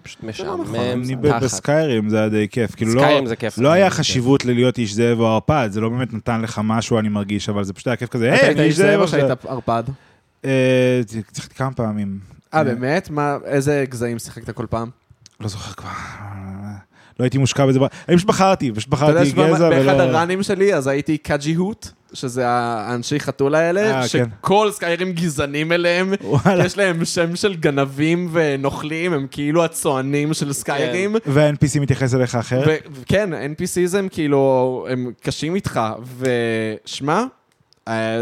[0.05, 0.75] פשוט משעמם.
[0.75, 1.43] אני ב- תחת.
[1.43, 2.75] בסקיירים זה היה די כיף.
[2.75, 3.57] כאילו לא- סקיירים זה כיף.
[3.57, 6.99] לא היה זה חשיבות ללהיות איש זאב או ערפד, זה לא באמת נתן לך משהו,
[6.99, 9.07] אני מרגיש, אבל זה פשוט היה כיף כזה, אתה היי, אני איש זאב או.
[9.07, 9.83] שהיית ערפד?
[10.45, 11.01] אה,
[11.35, 12.19] שיחקתי כמה פעמים.
[12.53, 13.09] אה, באמת?
[13.09, 14.89] מה, איזה גזעים שיחקת כל פעם?
[15.39, 15.89] לא זוכר כבר.
[17.19, 17.79] לא הייתי מושקע בזה.
[18.09, 20.01] אני פשוט בחרתי, פשוט אתה יודע בחרתי גזע שבאחד ולא...
[20.01, 24.25] הראנים שלי, אז הייתי קאג'י הוט, שזה האנשי חתול האלה, אה, כן.
[24.41, 26.13] שכל סקיירים גזענים אליהם.
[26.65, 31.15] יש להם שם של גנבים ונוכלים, הם כאילו הצוענים של סקיירים.
[31.25, 32.87] וה-NPC מתייחס אליך אחרת?
[32.91, 35.79] וכן, NPCs הם כאילו, הם קשים איתך,
[36.19, 37.23] ושמע,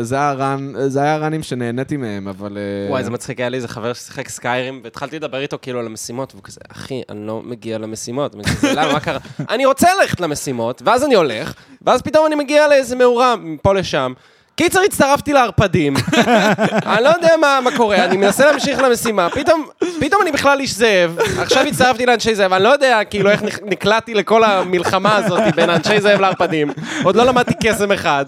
[0.02, 2.58] זה היה הרן- זה היה הראנים שנהניתי מהם, אבל...
[2.58, 5.86] אה, וואי, זה מצחיק, היה לי איזה חבר ששיחק סקיירים, והתחלתי לדבר איתו כאילו על
[5.86, 8.36] המשימות, והוא כזה, אחי, אני לא מגיע למשימות.
[8.76, 9.20] למה, מה קרה?
[9.50, 14.14] אני רוצה ללכת למשימות, ואז אני הולך, ואז פתאום אני מגיע לאיזה מאורה מפה לשם.
[14.56, 15.94] קיצר, הצטרפתי לערפדים,
[16.94, 19.68] אני לא יודע מה, מה קורה, אני מנסה להמשיך למשימה, פתאום,
[20.00, 24.14] פתאום אני בכלל איש זאב, עכשיו הצטרפתי לאנשי זאב, אני לא יודע כאילו איך נקלעתי
[24.14, 26.72] לכל המלחמה הזאת בין אנשי זאב לערפדים,
[27.04, 28.26] עוד לא למדתי קסם אחד.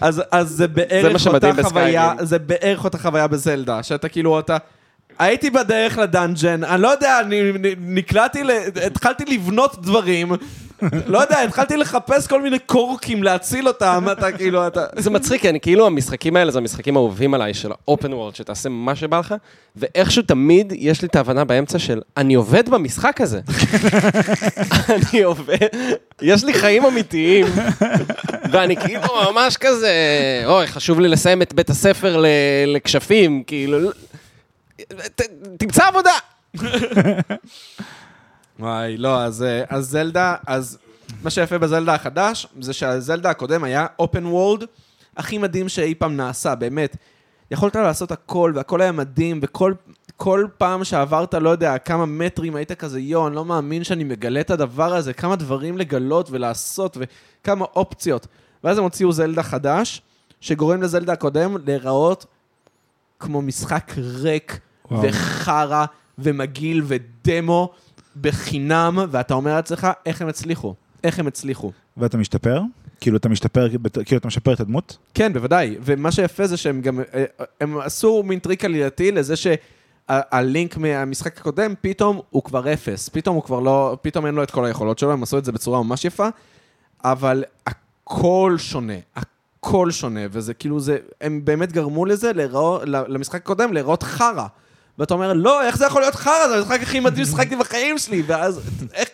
[0.00, 2.12] אז, אז זה בערך אותה חוויה.
[2.20, 4.56] זה בערך אותה חוויה בזלדה, שאתה כאילו, אתה...
[5.18, 8.50] הייתי בדרך לדאנג'ן, אני לא יודע, אני נקלעתי, ל...
[8.86, 10.32] התחלתי לבנות דברים,
[11.06, 14.84] לא יודע, התחלתי לחפש כל מיני קורקים להציל אותם, אתה כאילו, אתה...
[14.96, 18.96] זה מצחיק, אני כאילו, המשחקים האלה זה המשחקים האהובים עליי של האופן וורד, שתעשה מה
[18.96, 19.34] שבא לך,
[19.76, 23.40] ואיכשהו תמיד יש לי את ההבנה באמצע של, אני עובד במשחק הזה.
[25.12, 25.56] אני עובד,
[26.22, 27.46] יש לי חיים אמיתיים,
[28.52, 29.92] ואני כאילו ממש כזה,
[30.46, 32.24] אוי, חשוב לי לסיים את בית הספר
[32.66, 33.78] לכשפים, כאילו,
[35.58, 36.12] תמצא עבודה.
[38.58, 40.78] וואי, לא, אז, אה, אז זלדה, אז
[41.22, 44.64] מה שיפה בזלדה החדש, זה שהזלדה הקודם היה אופן וולד
[45.16, 46.96] הכי מדהים שאי פעם נעשה, באמת.
[47.50, 49.74] יכולת לעשות הכל, והכל היה מדהים, וכל
[50.16, 54.40] כל פעם שעברת, לא יודע, כמה מטרים, היית כזה, יואו, אני לא מאמין שאני מגלה
[54.40, 58.26] את הדבר הזה, כמה דברים לגלות ולעשות, וכמה אופציות.
[58.64, 60.02] ואז הם הוציאו זלדה חדש,
[60.40, 62.26] שגורם לזלדה הקודם להיראות
[63.18, 64.58] כמו משחק ריק
[64.90, 65.02] וואו.
[65.02, 65.84] וחרא
[66.18, 67.72] ומגעיל ודמו
[68.20, 70.74] בחינם, ואתה אומר לעצמך, איך הם הצליחו?
[71.04, 71.72] איך הם הצליחו?
[71.96, 72.60] ואתה משתפר?
[73.00, 73.68] כאילו אתה משתפר,
[74.04, 74.96] כאילו אתה משפר את הדמות?
[75.14, 75.76] כן, בוודאי.
[75.82, 77.24] ומה שיפה זה שהם גם, אה,
[77.60, 83.08] הם עשו מין טריק עלילתי לזה שהלינק מהמשחק הקודם, פתאום הוא כבר אפס.
[83.08, 85.52] פתאום הוא כבר לא, פתאום אין לו את כל היכולות שלו, הם עשו את זה
[85.52, 86.28] בצורה ממש יפה,
[87.04, 88.94] אבל הכל שונה.
[89.16, 94.46] הכל שונה, וזה כאילו זה, הם באמת גרמו לזה, להיראות- למשחק הקודם, להיראות חרא.
[94.98, 96.48] ואתה אומר, לא, איך זה יכול להיות חרא?
[96.48, 98.60] זה המשחק הכי מדהים ששחקתי בחיים שלי, ואז,
[98.94, 99.08] איך...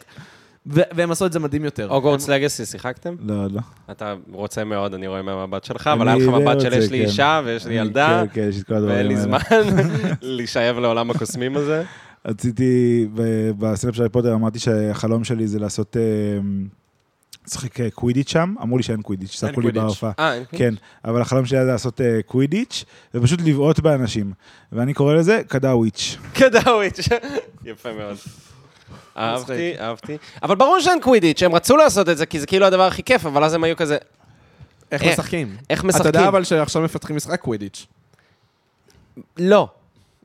[0.66, 1.88] והם עשו את זה מדהים יותר.
[1.90, 3.14] הוגוורטס לגאסי, שיחקתם?
[3.20, 3.60] לא, לא.
[3.90, 6.98] אתה רוצה מאוד, אני רואה מהמבט שלך, אבל היה אני לך מבט של יש לי
[6.98, 7.04] כן.
[7.04, 9.16] אישה ויש לי ילדה, כן, כן, ואין לי.
[9.16, 9.38] זמן
[10.22, 11.82] להישאב לעולם הקוסמים הזה.
[12.26, 16.02] רציתי, ב- בסטנדאפ של הארי פוטר אמרתי שהחלום שלי זה לעשות, אה,
[17.48, 19.82] לשחק אה, קווידיץ' שם, אמרו לי שאין קווידיץ', צעקו לי קווידיץ'.
[19.82, 20.12] בהופעה.
[20.18, 20.74] אה, אין כן,
[21.04, 22.84] אבל החלום שלי היה לעשות אה, קווידיץ'
[23.14, 24.32] ופשוט לבעוט באנשים.
[24.72, 26.16] ואני קורא לזה קדאוויץ'.
[26.34, 27.08] קדאוויץ'.
[27.64, 28.16] יפה מאוד.
[29.16, 30.16] אהבתי, אהבתי.
[30.42, 33.26] אבל ברור שאין קווידיץ', הם רצו לעשות את זה, כי זה כאילו הדבר הכי כיף,
[33.26, 33.98] אבל אז הם היו כזה,
[34.92, 35.12] איך איך?
[35.12, 35.56] משחקים?
[35.70, 36.06] איך אתה משחקים?
[36.06, 37.86] יודע אבל שעכשיו מפתחים משחק קווידיץ'.
[39.36, 39.68] לא,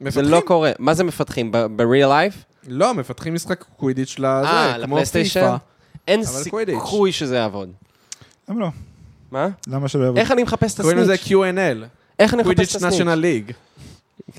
[0.07, 0.21] זה?
[0.21, 0.71] לא קורה.
[0.79, 1.51] מה זה מפתחים?
[1.51, 2.37] ב-real life?
[2.67, 5.05] לא, מפתחים משחק קווידיץ' לזה, אה, כמו?
[5.05, 5.55] פיפא.
[6.07, 6.75] אין קווידיץ'.
[6.75, 7.69] סיכוי שזה יעבוד.
[8.49, 8.67] למה לא?
[9.31, 9.47] מה?
[9.67, 10.17] למה שלא יעבוד?
[10.19, 11.31] איך אני מחפש את קוראים לזה הסניץ'?
[11.31, 11.85] Q&L,
[12.19, 12.93] איך אני מחפש קווידיץ' את הסניץ'?
[12.93, 13.51] נשיונל ליג.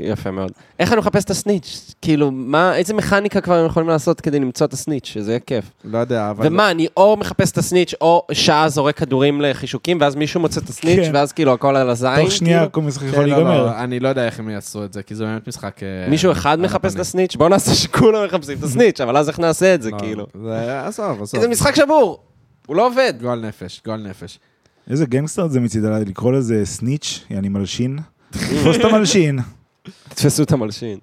[0.00, 0.52] יפה מאוד.
[0.78, 1.94] איך אני מחפש את הסניץ'?
[2.02, 5.64] כאילו, מה, איזה מכניקה כבר הם יכולים לעשות כדי למצוא את הסניץ', שזה יהיה כיף.
[5.84, 6.46] לא יודע, אבל...
[6.46, 10.68] ומה, אני או מחפש את הסניץ', או שעה זורק כדורים לחישוקים, ואז מישהו מוצא את
[10.68, 11.10] הסניץ', כן.
[11.14, 12.72] ואז כאילו הכל על הזין, תוך שנייה כאילו?
[12.72, 13.66] כל משחק כן, יכול לא, להיגמר.
[13.66, 15.82] לא, אני לא יודע איך הם יעשו את זה, כי זה באמת משחק...
[15.82, 17.00] אה, מישהו אחד מחפש את.
[17.00, 17.36] הסניץ'?
[17.36, 20.26] בוא נעשה שכולם מחפשים את הסניץ', אבל אז איך נעשה את זה, לא, כאילו?
[20.44, 20.86] זה...
[20.86, 21.40] עזוב, עזוב.
[21.40, 22.22] זה משחק שבור,
[22.66, 23.14] הוא לא עובד.
[23.20, 24.38] גועל נפש, גועל נפש.
[24.90, 27.98] איזה גנגסטר זה מצידה לקרוא לזה סניץ', יעני מלשין.
[28.30, 29.38] תפוס את המלשין.
[30.08, 30.98] תתפסו את המלשין.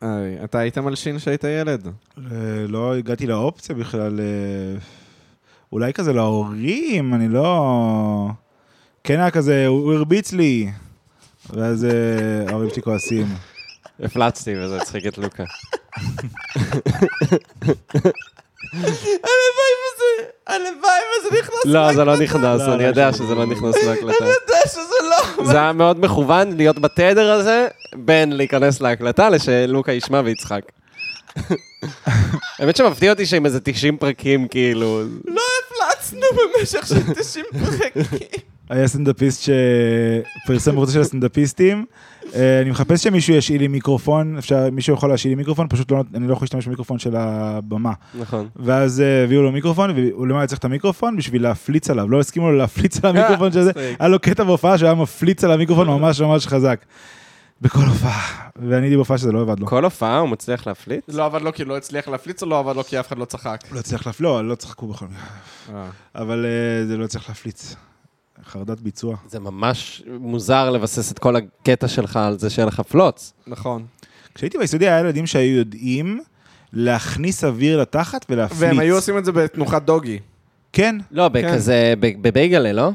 [0.00, 1.86] היי, אתה היית מלשין כשהיית ילד?
[1.86, 1.92] אה,
[2.68, 4.20] לא הגעתי לאופציה בכלל.
[4.20, 4.78] אה,
[5.72, 8.28] אולי כזה להורים, אני לא...
[9.04, 10.70] כן היה כזה, הוא הרביץ לי.
[11.50, 11.90] ואז אה,
[12.48, 13.26] ההורים שלי כועסים.
[14.00, 15.44] הפלצתי וזה הצחיק את לוקה.
[18.72, 23.46] הלוואי וזה, הלוואי וזה נכנס לא, זה לא נכנס, לא, אני לא, יודע שזה לא
[23.46, 24.24] נכנס להקלטה.
[24.24, 25.44] יודע שזה לא...
[25.44, 30.62] זה היה מאוד מכוון להיות בתדר הזה, בין להיכנס להקלטה לשלוקה ישמע ויצחק.
[32.58, 35.02] האמת שמפתיע אותי שעם איזה 90 פרקים, כאילו...
[35.24, 36.26] לא הפלצנו
[36.58, 38.51] במשך של 90 פרקים.
[38.70, 39.48] היה סטנדאפיסט
[40.44, 41.84] שפרסם קבוצה של הסטנדאפיסטים.
[42.34, 46.04] אה, אני מחפש שמישהו ישאיל לי מיקרופון, אפשר, מישהו יכול להשאיל לי מיקרופון, פשוט לא,
[46.14, 47.92] אני לא יכול להשתמש במיקרופון של הבמה.
[48.14, 48.48] נכון.
[48.56, 52.50] ואז אה, הביאו לו מיקרופון, והוא למעלה צריך את המיקרופון בשביל להפליץ עליו, לא הסכימו
[52.50, 53.72] לו להפליץ על המיקרופון של זה.
[53.98, 56.84] היה לו קטע בהופעה שהוא היה מפליץ על המיקרופון ממש ממש חזק.
[57.60, 58.48] בכל הופעה.
[58.56, 59.66] ואני הייתי בהופעה שזה לא עבד לו.
[59.66, 61.04] כל הופעה הוא מצליח להפליט?
[61.08, 63.24] לא עבד לו כי לא הצליח להפליץ או לא עבד לו כי אף אחד לא
[63.24, 63.60] צחק?
[63.72, 65.86] לא הצליח להפליץ, לא, לא צחקו בכל מקרה.
[66.14, 67.76] אבל אה, זה לא הצליח להפליץ.
[68.44, 69.16] חרדת ביצוע.
[69.28, 73.32] זה ממש מוזר לבסס את כל הקטע שלך על זה שיהיה לך פלוץ.
[73.46, 73.86] נכון.
[74.34, 76.20] כשהייתי ביסודי היה ילדים שהיו יודעים
[76.72, 78.60] להכניס אוויר לתחת ולהפליץ.
[78.60, 80.18] והם היו עושים את זה בתנוחת דוגי.
[80.72, 82.90] כן, לא, בכזה, ב- בבייגלה, לא?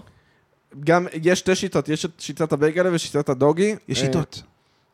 [0.84, 3.76] גם, יש שתי שיטות, יש את שיטת הבייגלה ושיטת הדוגי.
[3.88, 4.42] יש אה, שיטות.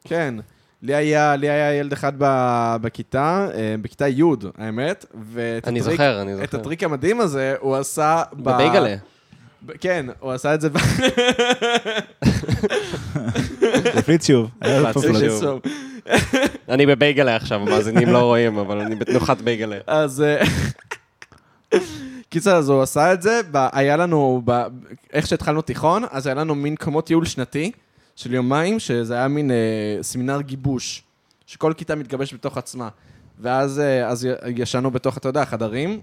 [0.03, 0.35] כן.
[0.81, 2.25] לי היה, לי היה ילד אחד ב,
[2.81, 4.23] בכיתה, אה, בכיתה י',
[4.57, 6.57] האמת, ואת אני הטריק, זוכר, אני את זוכר.
[6.57, 8.23] הטריק המדהים הזה, הוא עשה...
[8.33, 8.95] ב- בבייגלה.
[8.95, 9.12] ב-
[9.79, 10.69] כן, הוא עשה את זה.
[13.97, 14.49] הפליץ שוב.
[16.69, 19.77] אני בבייגלה עכשיו, המאזינים לא רואים, אבל אני בתנוחת בייגלה.
[19.87, 20.21] אז...
[20.21, 20.43] אה,
[22.29, 24.41] קיצר, אז הוא עשה את זה, היה לנו,
[25.13, 27.71] איך שהתחלנו תיכון, אז היה לנו מין כמו טיול שנתי
[28.15, 29.55] של יומיים, שזה היה מין אה,
[30.01, 31.03] סמינר גיבוש,
[31.45, 32.89] שכל כיתה מתגבש בתוך עצמה.
[33.39, 35.99] ואז אה, אז ישנו בתוך, אתה יודע, חדרים,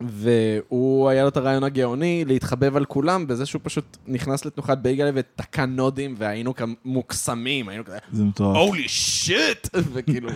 [0.00, 5.10] והוא, היה לו את הרעיון הגאוני להתחבב על כולם, בזה שהוא פשוט נכנס לתנוחת בייגלה
[5.14, 8.56] ותקע נודים, והיינו כאן מוקסמים, היינו כזה, זה מטורף.
[8.56, 9.68] הולי שיט!
[9.92, 10.28] וכאילו...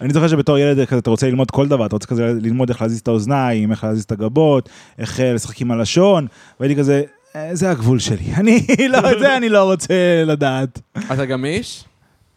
[0.00, 2.82] אני זוכר שבתור ילד כזה אתה רוצה ללמוד כל דבר, אתה רוצה כזה ללמוד איך
[2.82, 6.26] להזיז את האוזניים, איך להזיז את הגבות, איך אה, לשחק עם הלשון,
[6.60, 7.02] והייתי כזה,
[7.36, 9.94] "אה, זה הגבול שלי, אני לא, את זה אני לא רוצה
[10.26, 10.80] לדעת.
[11.12, 11.84] אתה גמיש?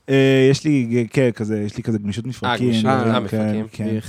[0.09, 2.87] אה, יש לי, כן, כזה, יש לי כזה גמישות מפרקים.
[2.87, 3.67] אה, אה, כן, מפרקים.
[3.71, 3.99] כן,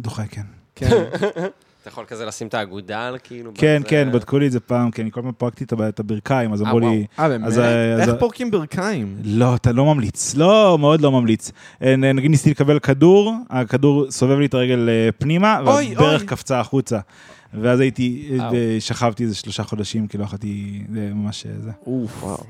[0.00, 0.42] דוחה, כן.
[0.74, 0.90] כן.
[1.80, 3.50] אתה יכול כזה לשים את האגודל, כאילו?
[3.54, 3.88] כן, בזה?
[3.88, 6.66] כן, בדקו לי את זה פעם, כי אני כל הזמן פרקתי את הברכיים, אז אה,
[6.66, 6.80] אמרו.
[6.80, 7.46] לי, אה, באמת?
[7.46, 9.16] אז, אה, אז- איך פורקים ברכיים?
[9.24, 10.34] לא, אתה לא ממליץ.
[10.34, 11.52] לא, מאוד לא ממליץ.
[11.82, 16.24] אה, נגיד ניסיתי לקבל כדור, הכדור סובב לי את הרגל פנימה, והברך.
[16.24, 16.98] קפצה החוצה.
[17.54, 18.38] ואז הייתי,
[18.80, 21.70] שכבתי איזה שלושה חודשים, כי לא יכולתי, זה ממש זה.
[21.86, 22.22] אוף.
[22.24, 22.44] וואו.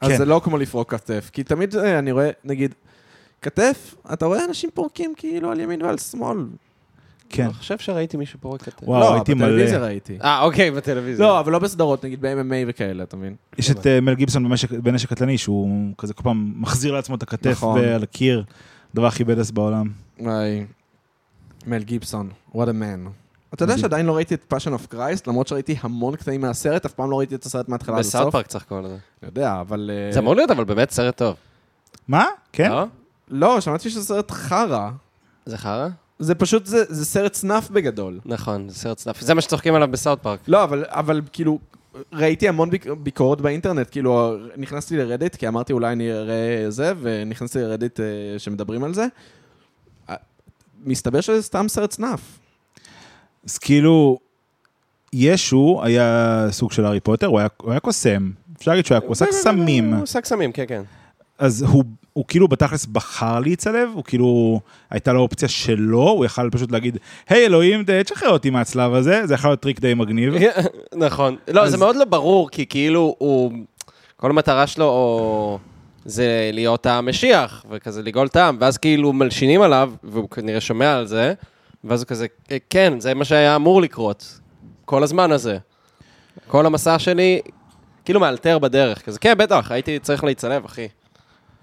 [0.00, 0.16] אז כן.
[0.16, 2.74] זה לא כמו לפרוק כתף, כי תמיד אני רואה, נגיד,
[3.42, 6.38] כתף, אתה רואה אנשים פורקים כאילו על ימין ועל שמאל.
[7.28, 7.44] כן.
[7.44, 8.82] אני חושב שראיתי מישהו פורק כתף.
[8.88, 9.46] וואו, לא, הייתי מלא.
[9.46, 10.18] בטלוויזיה ראיתי.
[10.22, 11.26] אה, אוקיי, בטלוויזיה.
[11.26, 13.34] לא, אבל לא בסדרות, נגיד ב-MMA וכאלה, אתה מבין?
[13.58, 17.22] יש את אה, מל גיבסון במשק- בנשק קטלני, שהוא כזה כל פעם מחזיר לעצמו את
[17.22, 17.78] הכתף נכון.
[17.84, 18.44] על הקיר,
[18.92, 19.88] הדבר הכי badass בעולם.
[20.20, 20.64] וואי,
[21.66, 23.08] מל גיבסון, what a man.
[23.54, 23.78] אתה יודע.
[23.78, 27.18] שעדיין לא ראיתי את פאשן אוף קרייסט, למרות שראיתי המון קטעים מהסרט, אף פעם לא
[27.18, 28.32] ראיתי את הסרט מההתחלה עד בסאות' הסוף.
[28.32, 28.94] פארק צחקו על זה.
[28.94, 28.98] אני
[29.28, 29.90] יודע, אבל...
[30.06, 31.36] אה, זה אמור להיות אבל באמת סרט טוב.
[32.08, 32.26] מה?
[32.52, 32.70] כן?
[32.70, 32.84] לא?
[33.28, 34.90] לא, שמעתי שזה סרט חרא.
[35.46, 35.88] זה חרא?
[36.18, 38.20] זה פשוט, זה זה סרט snuff בגדול.
[38.24, 39.20] נכון, זה סרט snuff.
[39.20, 40.40] זה מה שצוחקים עליו בסאות' פארק.
[40.48, 41.58] לא, אבל, אבל כאילו,
[42.12, 46.36] ראיתי המון ביק, ביקורות באינטרנט, כאילו, נכנסתי לרדיט, כי אמרתי אולי אני אראה
[46.68, 48.04] זה, ונכנסתי לרדיט אה,
[48.38, 49.06] שמדברים על זה.
[50.10, 50.14] אה,
[50.84, 52.20] מסתבר שזה סתם סרט סנאף.
[53.46, 54.18] אז כאילו,
[55.12, 58.30] ישו היה סוג של הארי פוטר, הוא היה- הוא היה קוסם.
[58.58, 59.94] אפשר להגיד שהוא היה קוסם סמים.
[59.94, 60.82] הוא עושה קסמים, כן, כן.
[61.38, 61.84] אז הוא,
[62.14, 64.60] הוא כאילו בתכלס בחר להצלב, הוא כאילו,
[64.90, 66.98] הייתה לו אופציה שלו, הוא יכל פשוט להגיד,
[67.28, 70.34] היי אלוהים, ת- תשחרר אותי מהצלב הזה, זה יכול להיות טריק די מגניב.
[70.96, 71.36] נכון.
[71.48, 73.52] לא, אז- זה מאוד לא ברור, כי כאילו הוא...
[74.16, 75.58] כל המטרה שלו או...
[76.04, 81.06] זה להיות המשיח, וכזה לגאול את העם, ואז כאילו מלשינים עליו, והוא כנראה שומע על
[81.06, 81.34] זה,
[81.84, 84.40] ואז הוא כזה, "אה, כן, זה מה שהיה אמור לקרות,
[84.84, 85.58] כל הזמן הזה.
[86.48, 87.40] כל המסע שלי,
[88.04, 90.86] כאילו מאלתר בדרך, כזה, כן, בטח, הייתי צריך להצטלב, אחי.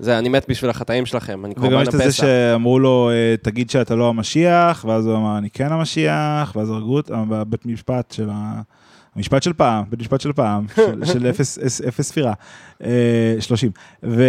[0.03, 2.21] זה, אני מת בשביל החטאים שלכם, אני וגם קורבן יש את זה הפסח.
[2.23, 6.95] שאמרו לו, "אה, תגיד שאתה לא המשיח, ואז הוא אמר, אני כן המשיח, ואז הרגו
[6.95, 8.61] אותו, אה, בבית משפט של ה...
[9.15, 12.33] המשפט של פעם, בית משפט של פעם, של- של אפס- אפס- ספירה,
[12.83, 12.89] אה,
[13.39, 13.71] 30.
[14.03, 14.23] ו...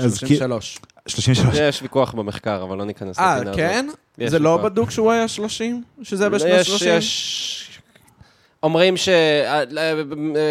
[0.00, 0.78] אז כי- 33.
[1.06, 1.58] 33.
[1.60, 3.56] יש ויכוח במחקר, אבל לא ניכנס אה, לפינה הזאת.
[3.56, 3.86] כן?
[4.18, 4.56] יש זה לא.
[4.56, 5.82] בדוק שהוא היה 30?
[6.02, 6.88] שזה בשנות יש, 30?
[6.98, 7.73] יש...
[8.64, 8.94] אומרים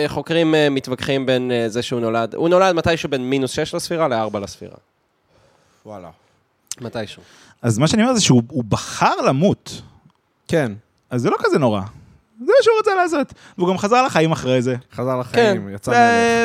[0.07, 4.39] שחוקרים מתווכחים בין אה, זה שהוא נולד, הוא נולד מתישהו בין מינוס 6 לספירה ל-4
[4.39, 4.75] לספירה.
[5.85, 6.09] וואלה.
[6.81, 7.21] מתישהו.
[7.61, 9.81] אז מה שאני אומר זה שהוא הוא בחר למות,
[10.47, 10.71] כן,
[11.09, 11.81] אז זה לא כזה נורא.
[12.39, 13.33] זה מה שהוא רצה לעשות.
[13.57, 14.75] והוא גם חזר לחיים אחרי זה.
[14.93, 15.75] חזר לחיים, כן.
[15.75, 15.93] יצא ו-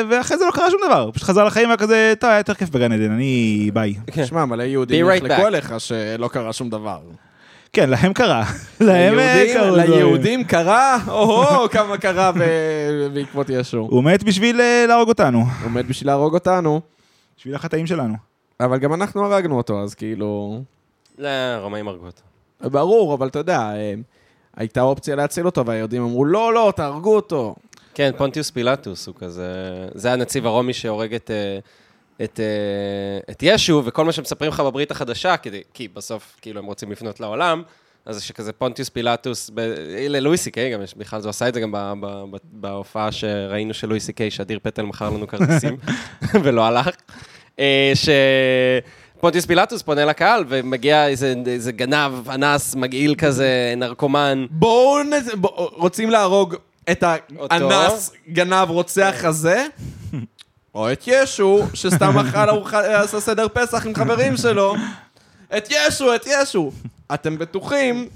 [0.07, 0.17] מלך.
[0.17, 1.01] ואחרי זה לא קרה שום דבר.
[1.01, 3.93] הוא פשוט חזר לחיים והיה כזה, טוב, היה יותר כיף בגן עדן, אני ביי.
[4.11, 4.25] כן.
[4.25, 5.45] שמע, מלא יהודים יחלקו.
[5.47, 6.99] עליך שלא קרה שום דבר.
[7.73, 8.43] כן, להם קרה.
[8.79, 9.91] להם אה, ליהודים- דברים.
[9.91, 12.31] ליהודים קרה, או-הו, כמה קרה
[13.13, 13.77] בעקבות ישו.
[13.77, 15.45] הוא מת בשביל אה, להרוג אותנו.
[15.63, 16.81] הוא מת בשביל להרוג אותנו,
[17.37, 18.13] בשביל החטאים שלנו.
[18.59, 20.61] אבל גם אנחנו הרגנו אותו, אז כאילו...
[21.17, 22.21] לא, הרומאים הרגו אותו.
[22.71, 23.93] ברור, אבל אתה יודע, אה,
[24.57, 27.55] הייתה אופציה להציל אותו, והיהודים אמרו, לא, לא, תהרגו אותו.
[27.93, 29.53] כן, פונטיוס פילטוס הוא כזה...
[29.93, 31.31] זה הנציב הרומי שהורג את,
[32.23, 36.65] את, אה, את ישו, וכל מה שמספרים לך בברית החדשה, כדי, כי בסוף, כאילו, הם
[36.65, 37.63] רוצים לפנות לעולם,
[38.05, 39.73] אז זה שכזה פונטיוס פילטוס, ב-
[40.09, 43.11] לואי סי קיי גם יש, בכלל, זה עשה את זה גם ב- ב- ב- בהופעה
[43.11, 45.77] שראינו של לואי סי קיי, שאדיר פטל מכר לנו כרטיסים,
[46.43, 46.89] ולא הלך.
[47.59, 48.09] אה, ש...
[49.19, 54.45] פונטיוס פילטוס פונה לקהל, ומגיע איזה, איזה גנב, אנס, מגעיל כזה, נרקומן.
[54.49, 56.55] בואו, נ- בוא- רוצים להרוג
[56.91, 59.65] את האנס, גנב, רוצח הזה?
[60.75, 64.75] או את ישו, סתם אכל ארוחה, עשה סדר פסח עם חברים שלו.
[65.57, 66.71] את ישו, את ישו.
[67.13, 68.07] אתם בטוחים,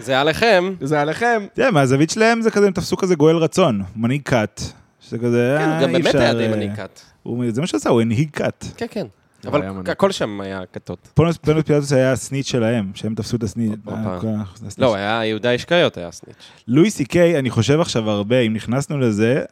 [0.00, 0.74] זה עליכם.
[0.80, 1.46] זה עליכם.
[1.54, 4.60] תראה, מהזווית שלהם זה כזה, הם תפסו כזה גואל רצון, מנהיג כת.
[5.00, 7.00] שזה כזה, כן, אה, הוא גם אי באמת אפשר, היה די אה, מנהיג כת.
[7.22, 8.64] הוא- זה מה שעשה, הוא הנהיג כת.
[8.76, 9.06] כן, כן.
[9.46, 9.90] אבל היה מנהיג.
[9.90, 11.08] הכל שם היה כתות.
[11.14, 13.72] פונוס פונוס פילטוס היה הסניט שלהם, שהם תפסו את הסניט.
[13.84, 13.96] הופה.
[14.14, 14.26] אה, כל
[14.66, 14.78] הסניט.
[14.78, 16.36] לא, היה יהודה אשקיות היה סניץ'.
[16.68, 19.42] לואי סי קיי, אני חושב עכשיו הרבה, אם נכנסנו לזה,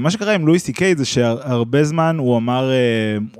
[0.00, 2.76] מה שקרה עם לואי סי קיי זה שהרבה זמן הוא אמר, אה,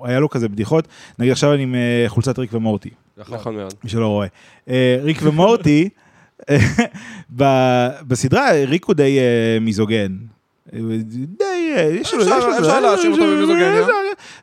[0.09, 2.91] היה לו כזה בדיחות, נגיד עכשיו אני עם אה, חולצת ריק ומורטי,
[3.29, 3.75] נכון מאוד.
[3.85, 4.27] מי שלא רואה.
[4.69, 5.89] אה, ריק ומורטי,
[6.51, 6.57] אה,
[8.09, 9.25] בסדרה ריק הוא די אה,
[9.61, 10.17] מיזוגן.
[10.75, 10.79] אה,
[11.39, 11.45] די,
[11.77, 13.83] אה, יש לו, יש לו- אפשר להאשים אותו במיזוגניה.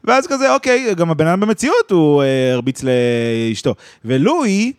[0.03, 3.75] ואז כזה, אוקיי, גם הבן אדם במציאות הוא אה, הרביץ לאשתו.
[4.05, 4.73] ולואי,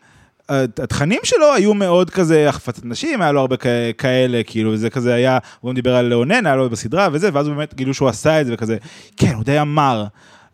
[0.48, 3.66] התכנים שלו היו מאוד כזה החפצת נשים, היה לו הרבה כ-
[3.98, 7.46] כאלה, כאילו, זה כזה היה, הוא גם דיבר על לאונן, היה לו בסדרה וזה, ואז
[7.46, 8.76] הוא באמת גילו שהוא עשה את זה וכזה,
[9.16, 10.04] כן, הוא די אמר.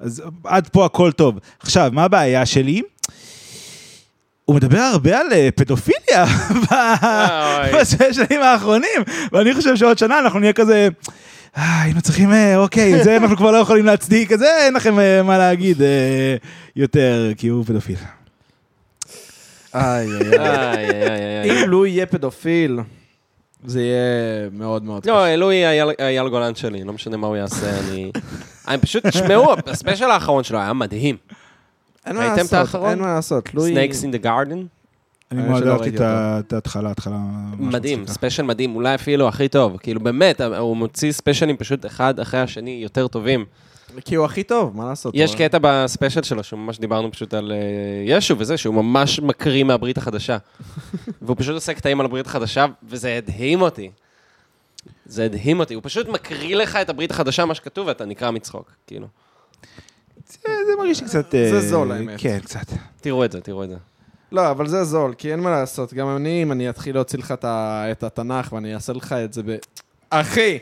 [0.00, 1.38] אז עד פה הכל טוב.
[1.60, 2.82] עכשיו, מה הבעיה שלי?
[4.44, 6.24] הוא מדבר הרבה על אה, פדופיליה.
[7.80, 10.88] בשנים האחרונים, ואני חושב שעוד שנה אנחנו נהיה כזה...
[11.56, 14.94] "אה, היינו צריכים, אה, אוקיי, זה אנחנו כבר לא יכולים להצדיק, את זה אין לכם
[15.24, 15.82] מה להגיד
[16.76, 17.96] יותר, כי הוא פדופיל.
[19.74, 20.06] איי,
[20.38, 20.90] איי,
[21.42, 21.64] איי.
[21.64, 22.78] אם לו יהיה פדופיל,
[23.64, 23.98] זה יהיה
[24.52, 25.34] מאוד מאוד לא, קשה.
[25.34, 28.12] אלוהי אייל- אייל גולן שלי, לא משנה מה הוא יעשה, אני...
[28.68, 31.16] אני פשוט, תשמעו, הספיישל האחרון שלו היה מדהים.
[32.06, 32.74] אין מה לעשות?
[32.84, 33.54] אין מה לעשות.
[33.54, 33.74] לואי...
[33.74, 34.56] Snakes in the Garden.
[35.32, 37.16] אני האמת מאוד אהבתי את ההתחלה, ההתחלה.
[37.16, 38.06] ממש מדהים.
[38.06, 39.76] ספיישל מדהים, אולי אפילו הכי טוב.
[39.76, 43.44] כאילו, באמת, הוא מוציא ספיישלים פשוט אחד אחרי השני יותר טובים.
[44.04, 45.14] כי הוא הכי טוב, מה לעשות?
[45.16, 49.64] יש קטע בספיישל שלו, שהוא ממש דיברנו פשוט על אה, ישו וזה, שהוא ממש מקריא
[49.64, 50.38] מהברית החדשה.
[51.22, 53.90] והוא פשוט עושה קטעים על הברית החדשה, וזה הדהים אותי.
[55.06, 58.70] זה הדהים אותי, הוא פשוט מקריא לך את הברית החדשה, מה שכתוב, ואתה נקרע מצחוק,
[58.86, 59.06] כאילו.
[60.28, 61.34] זה זה מרגיש לי קצת...
[61.34, 62.14] אה, זה זול, האמת.
[62.18, 62.66] כן, קצת.
[63.00, 63.76] תראו את זה, תראו את זה.
[64.32, 65.94] לא, אבל זה זול, כי אין מה לעשות.
[65.94, 69.56] גם אני, אם אני אתחיל להוציא לך את התנ"ך ואני אעשה לך את זה ב...
[70.10, 70.58] אחי!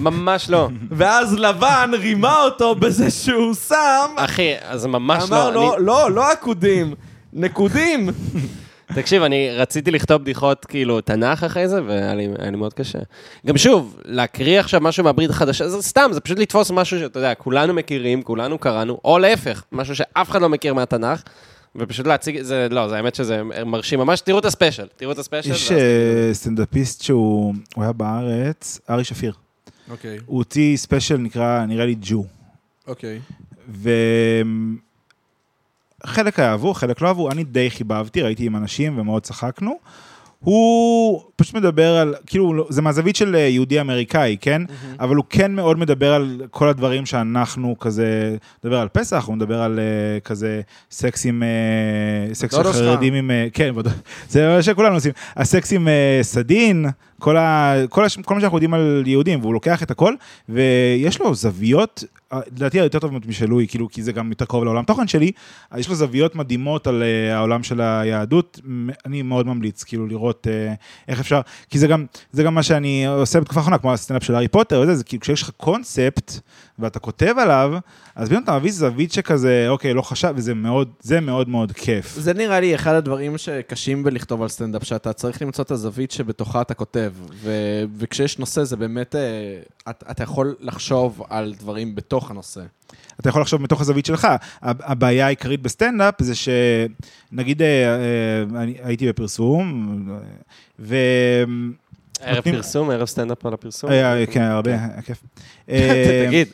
[0.00, 0.68] ממש לא.
[0.90, 5.54] ואז לבן רימה אותו בזה שהוא שם, אחי, אז ממש אמר לא.
[5.54, 6.94] לו, אני- לא, לא עקודים,
[7.32, 8.08] נקודים.
[8.94, 12.98] תקשיב, אני רציתי לכתוב בדיחות, כאילו, תנ"ך אחרי זה, והיה לי, היה לי מאוד קשה.
[13.46, 17.34] גם שוב, להקריא עכשיו משהו מהברית החדשה, זה סתם, זה פשוט לתפוס משהו שאתה יודע,
[17.34, 21.22] כולנו מכירים, כולנו קראנו, או להפך, משהו שאף אחד לא מכיר מהתנ"ך,
[21.76, 25.50] ופשוט להציג, זה, לא, זה האמת שזה מרשים ממש, תראו את הספיישל, תראו את הספיישל.
[25.52, 29.32] יש ואז- אה, סטנדאפיסט שהוא הוא היה בארץ, ארי שפיר.
[29.90, 32.24] אוקיי, הוא הוציא ספיישל נקרא, נראה לי ג'ו.
[32.86, 33.20] אוקיי.
[36.04, 39.78] וחלק אהבו, חלק לא אהבו, אני די חיבבתי, ראיתי עם אנשים ומאוד צחקנו.
[40.44, 44.62] הוא פשוט מדבר על, כאילו, זה מהזווית של אה, יהודי אמריקאי, כן?
[45.00, 49.62] אבל הוא כן מאוד מדבר על כל הדברים שאנחנו כזה, מדבר על פסח, הוא מדבר
[49.62, 52.72] על אה, כזה סקס עם, אה, סקס של.
[52.72, 53.74] חרדים עם, כן,
[54.28, 55.88] זה מה שכולנו עושים, הסקס עם
[56.22, 56.86] סדין,
[57.18, 60.14] כל, ה, כל, הש, כל מה שאנחנו יודעים על יהודים, והוא לוקח את הכל,
[60.48, 62.04] ויש לו זוויות
[62.56, 65.32] לדעתי יותר טוב משל לואי, כאילו, כי זה גם יותר קרוב לעולם תוכן שלי,
[65.76, 68.60] יש לו זוויות מדהימות על אה, העולם של היהדות,
[69.06, 70.74] אני מאוד ממליץ, כאילו, לראות אה,
[71.08, 74.34] איך אפשר, כי זה גם, זה גם מה שאני עושה בתקופה האחרונה, כמו הסטנדאפ של
[74.34, 76.32] הארי פוטר, וזה, זה כאילו, כשיש לך קונספט,
[76.78, 77.74] ואתה כותב עליו,
[78.14, 82.14] אז פתאום אתה מביא זווית שכזה, אוקיי, לא חשב, וזה מאוד, זה מאוד מאוד כיף.
[82.14, 86.60] זה נראה לי אחד הדברים שקשים בלכתוב על סטנדאפ, שאתה צריך למצוא את הזווית שבתוכה
[86.60, 87.12] אתה כותב.
[87.32, 89.14] ו- וכשיש נושא, זה באמת,
[89.88, 92.60] אה, את- אתה יכול לחשוב על דברים בתוך הנושא.
[93.20, 94.28] אתה יכול לחשוב מתוך הזווית שלך.
[94.62, 97.66] הב- הבעיה העיקרית בסטנדאפ זה שנגיד אה,
[98.56, 99.98] אה, אני הייתי בפרסום,
[100.78, 100.96] ו...
[102.20, 103.90] ערב נותנים- פרסום, ערב סטנדאפ על הפרסום.
[103.90, 105.22] היה, כן, הרבה, כיף.
[105.68, 106.48] אה, תגיד,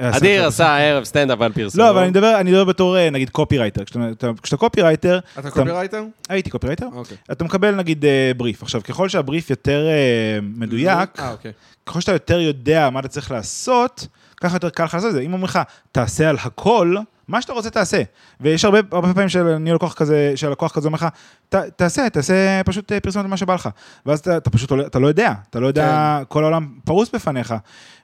[0.00, 0.48] אדיר טוב.
[0.48, 1.80] עשה ערב סטנדאפ על פרסום.
[1.80, 3.84] לא, אבל אני מדבר, אני מדבר בתור אה, נגיד קופירייטר.
[3.84, 6.04] כשאתה- אתה- כשאתה קופירייטר, אתה קופירייטר?
[6.28, 7.16] הייתי קופירייטר, אוקיי.
[7.32, 8.62] אתה מקבל נגיד אה, בריף.
[8.62, 11.52] עכשיו, ככל שהבריף יותר אה, מדויק, אה, אוקיי.
[11.86, 14.06] ככל שאתה יותר יודע מה אתה צריך לעשות,
[14.40, 15.20] ככה יותר קל לך לעשות את זה.
[15.20, 15.58] אם אומרים לך,
[15.92, 16.96] תעשה על הכל,
[17.30, 18.02] מה שאתה רוצה תעשה.
[18.40, 21.06] ויש הרבה, הרבה פעמים שאני לקוח כזה, שהלקוח כזה אומר לך,
[21.48, 23.68] "ת- תעשה, תעשה פשוט אה, פרסומת על מה שבא לך.
[24.06, 26.24] ואז אתה, אתה פשוט, אתה לא יודע, אתה לא יודע, כן.
[26.28, 27.54] כל העולם פרוס בפניך.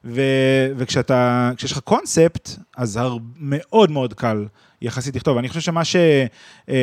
[0.05, 0.21] ו,
[0.77, 4.47] וכשאתה, כשיש לך קונספט, אז הר, מאוד מאוד קל
[4.83, 5.39] יחסית לכתוב.
[5.39, 5.97] אני חושב שמה ש,
[6.69, 6.75] אה,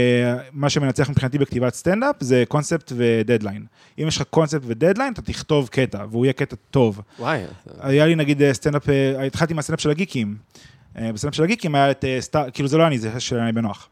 [0.53, 3.65] מה שמנצח מבחינתי בכתיבת סטנדאפ זה קונספט ודדליין.
[3.99, 7.01] אם יש לך קונספט ודדליין, אתה תכתוב קטע, והוא יהיה קטע טוב.
[7.19, 7.39] וואי,
[7.79, 8.87] היה לי נגיד אה, סטנדאפ,
[9.27, 10.35] התחלתי מהסטנדאפ של הגיקים.
[10.97, 13.51] אה, בסטנדאפ של הגיקים היה את אה, Star, כאילו זה לא אני, זה של ינאי
[13.51, 13.89] בן נוח.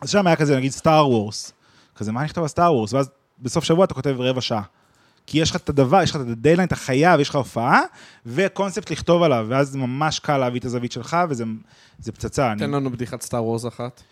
[0.00, 1.52] אז שם היה כזה, נגיד Star Wars.
[1.96, 2.92] כזה, מה אני אכתוב על Star Wars?
[2.92, 4.62] ואז בסוף שבוע אתה כותב רבע שעה.
[5.26, 7.80] כי יש לך את הדבר, יש לך את הדדליין, אתה חייב, יש לך הופעה,
[8.26, 11.44] וקונספט לכתוב עליו, ואז ממש קל להביא את הזווית שלך, וזה
[11.98, 12.52] זה פצצה.
[12.52, 14.02] אני, תן לנו בדיחת Star Wars אחת.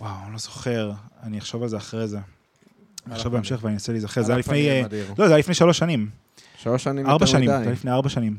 [0.00, 2.18] וואו, אני לא זוכר, אני אחשוב על זה אחרי זה.
[3.06, 3.32] אני הפנים.
[3.32, 4.82] בהמשך ואני אנסה להיזכר, זה היה לפני, אה.
[5.18, 6.08] לא, זה היה לפני שלוש שנים.
[6.56, 7.64] שלוש שנים ארבע יותר שנים, זה מדי.
[7.66, 8.36] היה לפני ארבע שנים.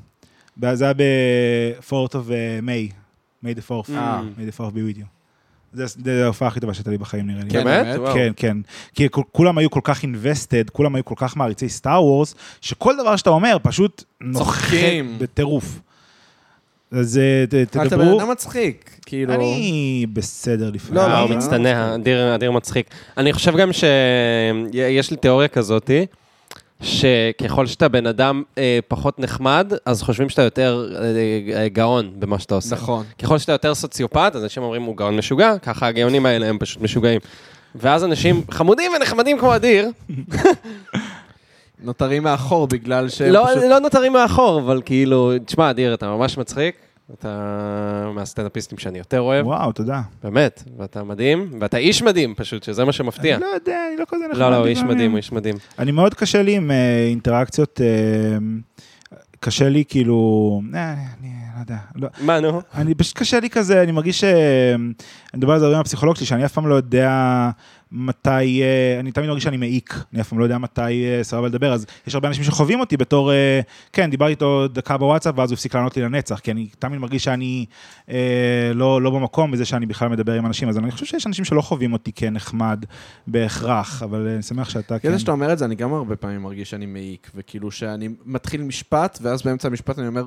[0.73, 2.59] זה היה ב-4th of אה,
[3.43, 4.21] May, May the 4th, אה.
[4.37, 5.05] May the 4th be with you.
[5.73, 7.49] זה זה ההופעה הכי טובה שהייתה לי בחיים נראה לי.
[7.49, 7.99] כן, באמת?
[8.13, 8.57] כן, כן.
[8.95, 13.15] כי כולם היו כל כך invested, כולם היו כל כך מעריצי סטאר וורס, שכל דבר
[13.15, 14.73] שאתה אומר פשוט נוחת.
[15.19, 15.79] בטירוף.
[16.91, 18.19] אז אה, ת- אתה בן תדברו.
[18.21, 19.33] אדם מצחיק, כאילו...
[19.33, 20.95] אני בסדר לפעמים.
[20.95, 22.87] לא, אה, לא, הוא לא, מצטנע, אדיר, אדיר מצחיק.
[23.17, 26.05] אני חושב גם שיש לי תיאוריה כזאתי,
[26.81, 32.39] שככל שאתה בן אדם אה, פחות נחמד, אז חושבים שאתה יותר אה, אה, גאון במה
[32.39, 32.75] שאתה עושה.
[32.75, 33.05] נכון.
[33.21, 36.81] ככל שאתה יותר סוציופט, אז אנשים אומרים, הוא גאון משוגע, ככה הגאונים האלה הם פשוט
[36.81, 37.19] משוגעים.
[37.75, 39.89] ואז אנשים חמודים ונחמדים כמו אדיר,
[41.83, 43.63] נותרים מאחור בגלל שהם לא, פשוט...
[43.63, 46.75] לא נותרים מאחור, אבל כאילו, תשמע, אדיר, אתה ממש מצחיק,
[47.13, 50.01] אתה מהסטנדאפיסטים שאני יותר אוהב, וואו, תודה.
[50.23, 53.35] באמת, ואתה מדהים, ואתה איש מדהים פשוט, שזה מה שמפתיע.
[53.35, 54.39] אני לא יודע, אני לא כזה נחמד.
[54.39, 54.79] לא, לא, הוא איש.
[54.79, 55.55] מדהים, הוא איש מדהים.
[55.79, 58.37] אני מאוד קשה לי עם אה, אינטראקציות, אה,
[59.39, 62.61] קשה לי כאילו, אה, אני לא יודע, לא, מה, נו?
[62.73, 64.23] אני פשוט קשה לי כזה, אני מרגיש ש...
[64.23, 67.49] אני מדבר על זה הרבה עם הפסיכולוג שלי, שאני אף פעם לא יודע
[67.91, 71.47] מתי, אה, אני תמיד מרגיש שאני מעיק, אני אף פעם לא יודע מתי אה, סבבה
[71.47, 73.59] לדבר, אז יש הרבה אנשים שחווים אותי בתור, אה,
[73.93, 77.23] כן, דיברתי איתו דקה בוואטסאפ, ואז הוא הפסיק לענות לי לנצח, כי אני תמיד מרגיש
[77.23, 77.65] שאני
[78.09, 81.45] אה, לא, לא במקום בזה שאני בכלל מדבר עם אנשים, אז אני חושב שיש אנשים
[81.45, 82.85] שלא חווים אותי כנחמד
[83.27, 85.09] בהכרח, אבל אה, אני שמח שאתה כן.
[85.09, 88.61] כזה שאתה אומר את זה, אני גם הרבה פעמים מרגיש שאני מעיק, וכאילו שאני מתחיל
[88.61, 90.23] משפט, ואז באמצע המשפט אני אומר,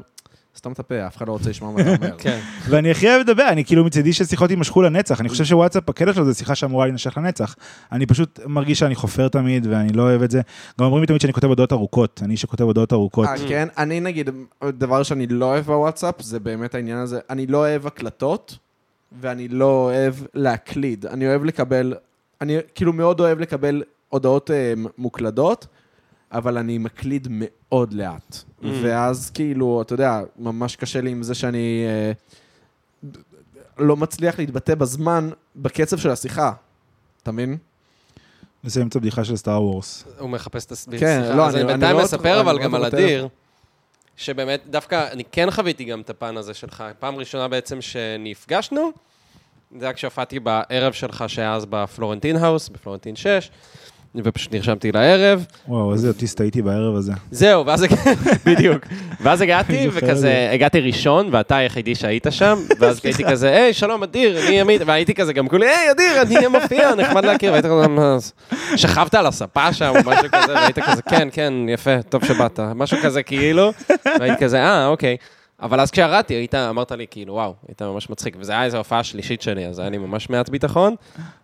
[0.60, 2.16] סתם את הפה, אף אחד לא רוצה לשמוע מה אתה אומר.
[2.24, 2.40] כן.
[2.68, 6.24] ואני הכי אוהב לדבר, אני כאילו מצידי ששיחות יימשכו לנצח, אני חושב שוואטסאפ, הקטע שלו
[6.24, 7.56] זה שיחה שאמורה להימשך לנצח.
[7.92, 10.40] אני פשוט מרגיש שאני חופר תמיד, ואני לא אוהב את זה.
[10.80, 13.28] גם אומרים לי תמיד שאני כותב הודעות ארוכות, אני שכותב הודעות ארוכות.
[13.28, 13.68] אה, כן?
[13.78, 14.30] אני נגיד,
[14.64, 18.58] דבר שאני לא אוהב בוואטסאפ, זה באמת העניין הזה, אני לא אוהב הקלטות,
[19.20, 21.06] ואני לא אוהב להקליד.
[21.06, 21.94] אני אוהב לקבל,
[22.40, 25.66] אני כאילו מאוד אוהב לקבל הודעות אה, מוקלדות,
[26.32, 28.36] אבל אני מקליד מאוד לאט.
[28.36, 28.66] Mm.
[28.82, 32.12] ואז כאילו, אתה יודע, ממש קשה לי עם זה שאני אה,
[33.78, 36.52] לא מצליח להתבטא בזמן, בקצב של השיחה.
[37.22, 37.56] אתה מבין?
[38.64, 40.04] נסיים את הבדיחה של Star Wars.
[40.18, 41.00] הוא מחפש את הסביב.
[41.00, 43.28] כן, לא, אז אני- אני אני בינתיים לא מספר, אבל אני גם לא על אדיר,
[44.16, 46.84] שבאמת, דווקא, אני כן חוויתי גם את הפן הזה שלך.
[46.98, 48.90] פעם ראשונה בעצם שנפגשנו,
[49.78, 53.50] זה היה כשהופעתי בערב שלך, שהיה אז בפלורנטין האוס, בפלורנטין 6,
[54.14, 55.46] ופשוט נרשמתי לערב.
[55.68, 57.12] וואו, איזה אוטיסט הייתי בערב הזה.
[57.30, 57.86] זהו, ואז
[58.46, 58.86] בדיוק.
[59.20, 60.50] ואז הגעתי, וכזה, זה.
[60.52, 65.14] הגעתי ראשון, ואתה היחידי שהיית שם, ואז הייתי כזה, היי, שלום, אדיר, אני עמית, והייתי
[65.14, 68.32] כזה גם כולי, היי, אדיר, אני מופיע, נחמד להכיר, והיית כזה?
[68.76, 72.98] שכבת על הספה שם, או משהו כזה, והיית כזה, כן, כן, יפה, טוב שבאת, משהו
[73.02, 73.72] כזה כאילו,
[74.20, 75.16] והייתי כזה, אה, אוקיי.
[75.62, 78.36] אבל אז כשירדתי, היית, אמרת לי, כאילו, וואו, היית ממש מצחיק.
[78.38, 80.94] וזו הייתה איזו הופעה שלישית שלי, אז היה לי ממש מעט ביטחון,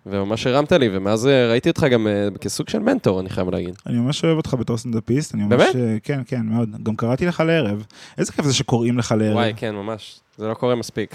[0.06, 3.74] וממש הרמת לי, ומאז אה, ראיתי אותך גם אה, כסוג של מנטור, אני חייב להגיד.
[3.86, 5.52] אני ממש אוהב אותך בתור סטנדאפיסט, אני ממש...
[5.52, 5.76] באמת?
[5.76, 6.76] אה, כן, כן, מאוד.
[6.82, 7.86] גם קראתי לך לערב.
[8.18, 9.34] איזה כיף זה שקוראים לך לערב.
[9.34, 10.20] וואי, כן, ממש.
[10.38, 11.14] זה לא קורה מספיק.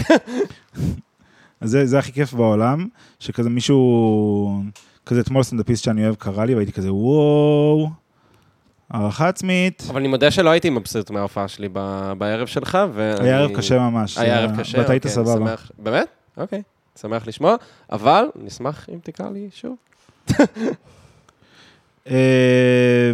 [1.61, 2.87] אז זה, זה הכי כיף בעולם,
[3.19, 4.61] שכזה מישהו,
[5.05, 7.89] כזה אתמול סטנדאפיסט שאני אוהב קרא לי, והייתי כזה, וואו,
[8.91, 9.83] הערכה עצמית.
[9.89, 13.27] אבל אני מודה שלא הייתי מבסוט מההופעה שלי ב- בערב שלך, ואני...
[13.27, 14.17] היה ערב קשה ממש.
[14.17, 15.33] היה ערב קשה, ואתה היית אוקיי, סבבה.
[15.47, 16.07] שמח- באמת?
[16.37, 16.61] אוקיי,
[17.01, 17.55] שמח לשמוע,
[17.91, 19.75] אבל נשמח אם תקרא לי שוב.
[22.09, 23.11] אה,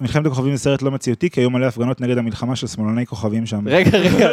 [0.00, 3.46] מלחמת הכוכבים זה סרט לא מציאותי, כי היו מלא הפגנות נגד המלחמה של שמאלני כוכבים
[3.46, 3.68] שם.
[3.68, 4.28] רגע, רגע.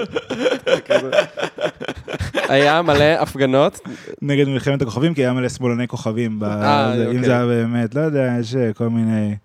[2.50, 3.80] היה מלא הפגנות,
[4.22, 6.40] נגד מלחמת הכוכבים, כי היה מלא שמאלני כוכבים.
[6.44, 7.24] אה, אם אוקיי.
[7.26, 9.36] זה היה באמת, לא יודע, יש אה, כל מיני...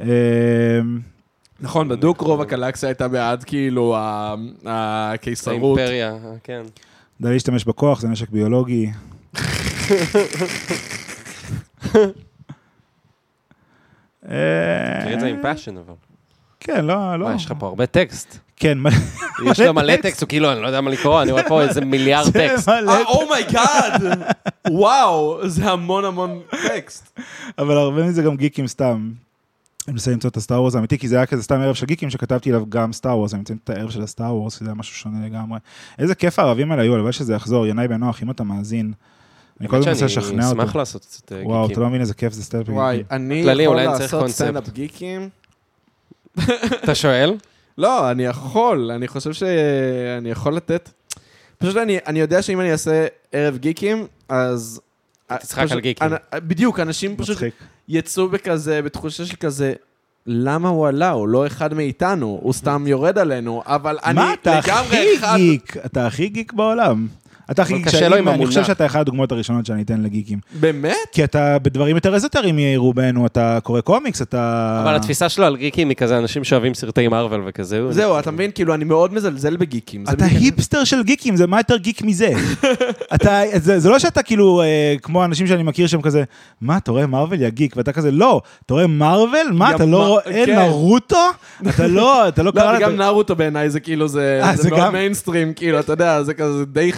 [0.00, 0.80] אה,
[1.60, 3.96] נכון, בדוק רוב הקלקסיה הייתה בעד כאילו
[4.66, 5.78] הקיסרות.
[5.78, 6.62] האימפריה, כן.
[7.20, 8.90] די להשתמש בכוח, זה נשק ביולוגי.
[14.22, 15.94] תראי את זה עם passion, אבל.
[16.60, 17.24] כן, לא, לא.
[17.24, 18.38] וואי, יש לך פה הרבה טקסט.
[18.56, 18.92] כן, מלא
[19.50, 21.80] יש לו מלא טקסט, הוא כאילו, אני לא יודע מה לקרוא, אני רואה פה איזה
[21.80, 22.68] מיליארד טקסט.
[22.68, 24.02] מלא, אה, Oh my God!
[24.70, 27.20] וואו, זה המון המון טקסט.
[27.58, 29.10] אבל הרבה מזה גם גיקים סתם.
[29.88, 32.10] אני מנסה למצוא את הסטאר וורס האמיתי, כי זה היה כזה סתם ערב של גיקים
[32.10, 34.94] שכתבתי עליו גם סטאר וורס, אני מציין את הערב של הסטאר וורס, שזה היה משהו
[34.94, 35.58] שונה לגמרי.
[35.98, 38.92] איזה כיף הערבים האלה היו, הלוואי שזה יחזור, ינאי בן נוח, אם אתה מאזין.
[39.60, 40.62] אני כל הזמן מנסה לשכנע אני אותו.
[40.62, 41.82] אשמח לעשות קצת אה, וואו, אתה גיקים.
[41.82, 42.76] לא מבין איזה כיף זה סטלפינג.
[42.76, 44.28] וואי, אני יכול אני לעשות.
[44.28, 45.28] סטנדאפ גיקים?
[46.84, 47.36] אתה שואל?
[47.78, 50.90] לא, אני יכול, אני חושב שאני יכול לתת...
[51.58, 54.80] פשוט אני, אני יודע שאם אני אעשה ערב גיקים, אז...
[55.26, 56.08] תצחק על גיקים.
[56.34, 57.54] בדיוק, אנשים פשוט מצחיק.
[57.88, 59.72] יצאו בכזה, בתחושה של כזה,
[60.26, 61.10] למה הוא עלה?
[61.10, 65.36] הוא לא אחד מאיתנו, הוא סתם יורד עלינו, אבל אני מה, אתה הכי לגמרי אחד...
[65.36, 67.06] גיק, אתה הכי גיק בעולם.
[67.50, 68.64] אתה הכי גיק, קשה שאני- לו עם אני חושב.
[68.64, 70.38] שאתה אחד הדוגמאות הראשונות שאני אתן לגיקים.
[70.60, 70.94] באמת?
[71.12, 74.80] כי אתה בדברים יותר אזוטריים רובנו, אתה קורא קומיקס, אתה...
[74.84, 77.92] אבל התפיסה שלו על גיקים היא כזה אנשים שאוהבים סרטי מארוול וכזה.
[77.92, 78.50] זהו, אתה מבין?
[78.54, 80.04] כאילו, אני מאוד מזלזל בגיקים.
[80.12, 82.28] אתה היפסטר של גיקים, זה מה יותר גיק מזה?
[83.14, 86.24] אתה, זה, זה לא שאתה כאילו, אה, כמו אנשים שאני מכיר שהם כזה,
[86.60, 89.28] מה, אתה רואה מארוול, יא גיק, ואתה כזה, לא, אתה רואה מארוול?
[89.52, 90.58] מה, גם אתה לא רואה כן.
[90.58, 91.16] נרוטו?
[91.68, 92.98] אתה לא, אתה לא לא, קרא וגם לזה...
[92.98, 96.90] נרוטו בעיניי זה כאילו, זה אה, מאוד גם- מיינסטרים, כאילו, אתה יודע, זה כזה די...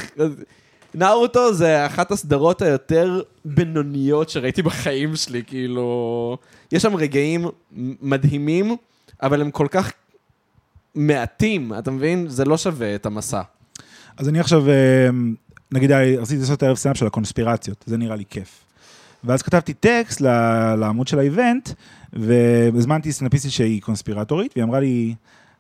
[0.94, 6.36] נרוטו זה אחת הסדרות היותר בינוניות שראיתי בחיים שלי, כאילו...
[6.72, 7.46] יש שם רגעים
[8.02, 8.76] מדהימים,
[9.22, 9.92] אבל הם כל כך
[10.94, 12.28] מעטים, אתה מבין?
[12.28, 13.42] זה לא שווה את המסע.
[14.16, 15.08] אז אני עכשיו, אה,
[15.72, 18.64] נגיד, רציתי לעשות ערב סטנדאפ של הקונספירציות, זה נראה לי כיף.
[19.24, 20.20] ואז כתבתי טקסט
[20.76, 21.70] לעמוד של האיבנט,
[22.12, 25.14] והזמנתי סטנדאפיסטית שהיא קונספירטורית, והיא אמרה לי,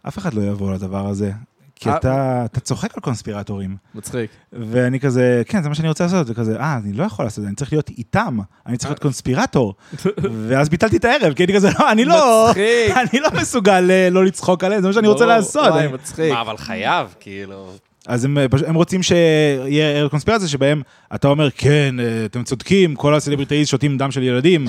[0.08, 1.32] אף אחד לא יבוא לדבר הזה,
[1.80, 1.96] כי אה.
[1.96, 3.76] אתה, אתה צוחק על קונספירטורים.
[3.94, 4.30] מצחיק.
[4.52, 7.42] ואני כזה, כן, זה מה שאני רוצה לעשות, וכזה, אה, אני לא יכול לעשות את
[7.42, 9.74] זה, אני צריך להיות איתם, אני צריך להיות קונספירטור.
[10.48, 12.96] ואז ביטלתי את הערב, כי הייתי כזה, לא, אני לא, מצחיק.
[12.96, 15.26] אני לא מסוגל אה, לא לצחוק עליהם, זה מה שאני רוצה.
[15.26, 15.68] לעשות.
[15.68, 16.32] וואי, מצחיק.
[16.32, 17.70] מה, אבל חייב, כאילו.
[18.06, 20.82] אז הם, אה, הם רוצים שיהיה ערב קונספירציה שבהם
[21.14, 24.66] אתה אומר, כן, אתם צודקים, כל הסלבריטאיז שותים דם של ילדים.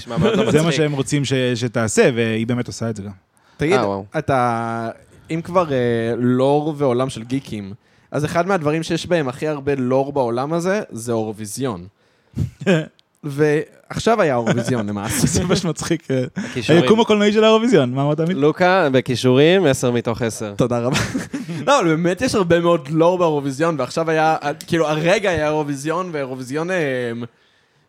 [0.51, 0.71] זה מה.
[0.71, 3.11] שהם רוצים ש- שתעשה, והיא באמת עושה את זה גם.
[3.57, 3.79] תגיד.
[4.17, 4.89] אתה...
[5.31, 5.77] אם כבר אה,
[6.17, 7.73] לור ועולם של גיקים,
[8.11, 11.87] אז אחד מהדברים שיש בהם הכי הרבה לור בעולם הזה, זה אורוויזיון.
[13.23, 15.27] ועכשיו היה אורוויזיון למעשה.
[15.27, 16.11] זה ממש מצחיק.
[16.11, 16.81] אה, הכישורים.
[16.81, 18.37] היקום הקולנועי של האירוויזיון, מה אמרת עמית?
[18.37, 20.53] לוקה, בכישורים, 10 מתוך 10.
[20.57, 20.97] תודה רבה.
[21.67, 24.35] לא, אבל באמת יש הרבה מאוד לור באירוויזיון, ועכשיו היה,
[24.67, 26.71] כאילו, הרגע היה אירוויזיון, ואירוויזיון...
[26.71, 26.75] אה,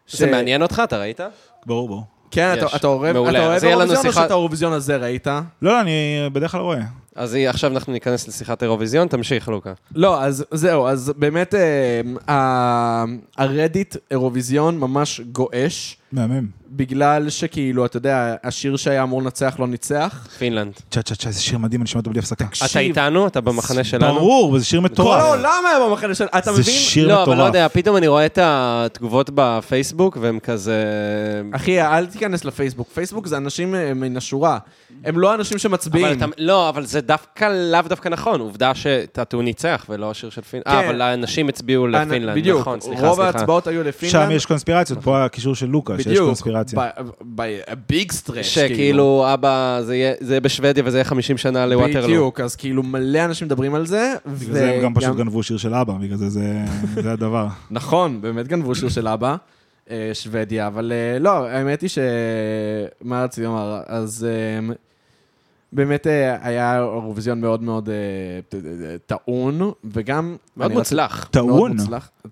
[0.08, 1.20] זה מעניין אותך, אתה ראית?
[1.66, 2.02] ברור, ברור.
[2.30, 2.54] כן.
[2.58, 5.26] אתה- אתה אוהב אירוויזיון או שאת האירוויזיון הזה ראית?
[5.26, 5.32] לא,
[5.62, 5.92] לא, אני
[6.32, 6.80] בדרך כלל רואה.
[7.14, 9.72] אז היא- עכשיו אנחנו ניכנס לשיחת אירוויזיון, תמשיך, לוקה.
[9.94, 11.54] לא, אז זהו, אז באמת
[12.28, 13.04] אה,
[13.38, 16.46] הרדיט אירוויזיון ממש גועש, מהמם.
[16.76, 20.28] בגלל שכאילו, אתה יודע, השיר שהיה אמור לנצח לא ניצח.
[20.38, 20.72] פינלנד.
[20.90, 22.44] צ'ה צ'ה צ'ה, איזה שיר מדהים, אני שומע אותו בלי הפסקה.
[22.70, 23.26] אתה איתנו?
[23.26, 24.14] אתה במחנה שלנו?
[24.14, 25.22] ברור, וזה שיר כל מטורף.
[25.22, 26.24] העולם היה במחנה של...
[26.24, 26.74] אתה זה מבין?
[26.74, 27.46] שיר לא, אבל לא מטורף.
[27.46, 30.82] יודע, פתאום אני רואה את התגובות בפייסבוק, והם כזה...
[31.52, 32.88] אחי, אל תיכנס לפייסבוק.
[32.94, 34.58] פייסבוק זה אנשים אה, מן השורה.
[35.04, 36.18] הם לא אנשים שמצביעים.
[36.38, 38.40] לא, אבל זה דווקא לאו דווקא נכון.
[38.40, 40.66] עובדה ש Tattoo ניצח ולא השיר של פינלנד.
[40.66, 40.88] אה, כן.
[40.88, 43.20] אבל האנשים הצביעו לפינלנד, בדיוק, נכון, סליחה, רוב.
[43.20, 44.26] ההצבעות היו לפינלנד.
[44.26, 46.80] שם יש קונספירציות, פה הקישור של לוקה, שיש בדיוק, קונספירציה.
[47.88, 52.06] ביג סטרש, שכאילו, אבא, זה יהיה זה יהיה בשוודיה וזה יהיה 50 שנה לווטרלו.
[52.06, 54.14] בדיוק, אז כאילו מלא אנשים מדברים על זה.
[54.26, 57.46] בגלל זה הם גם פשוט גנבו שיר של אבא, בגלל זה זה זה הדבר.
[57.70, 59.36] נכון, באמת גנבו שיר של אבא,
[59.90, 61.98] אה, שוודיה, אבל אה, לא, האמת היא ש...
[63.04, 63.80] מה רציתי לומר?
[63.86, 64.26] אז...
[65.72, 67.94] אה, באמת אה, היה אירוויזיון מאוד מאוד אה,
[68.48, 68.54] ט-
[69.06, 70.36] טעון, וגם...
[70.56, 71.28] מאוד מוצלח.
[71.30, 71.76] טעון?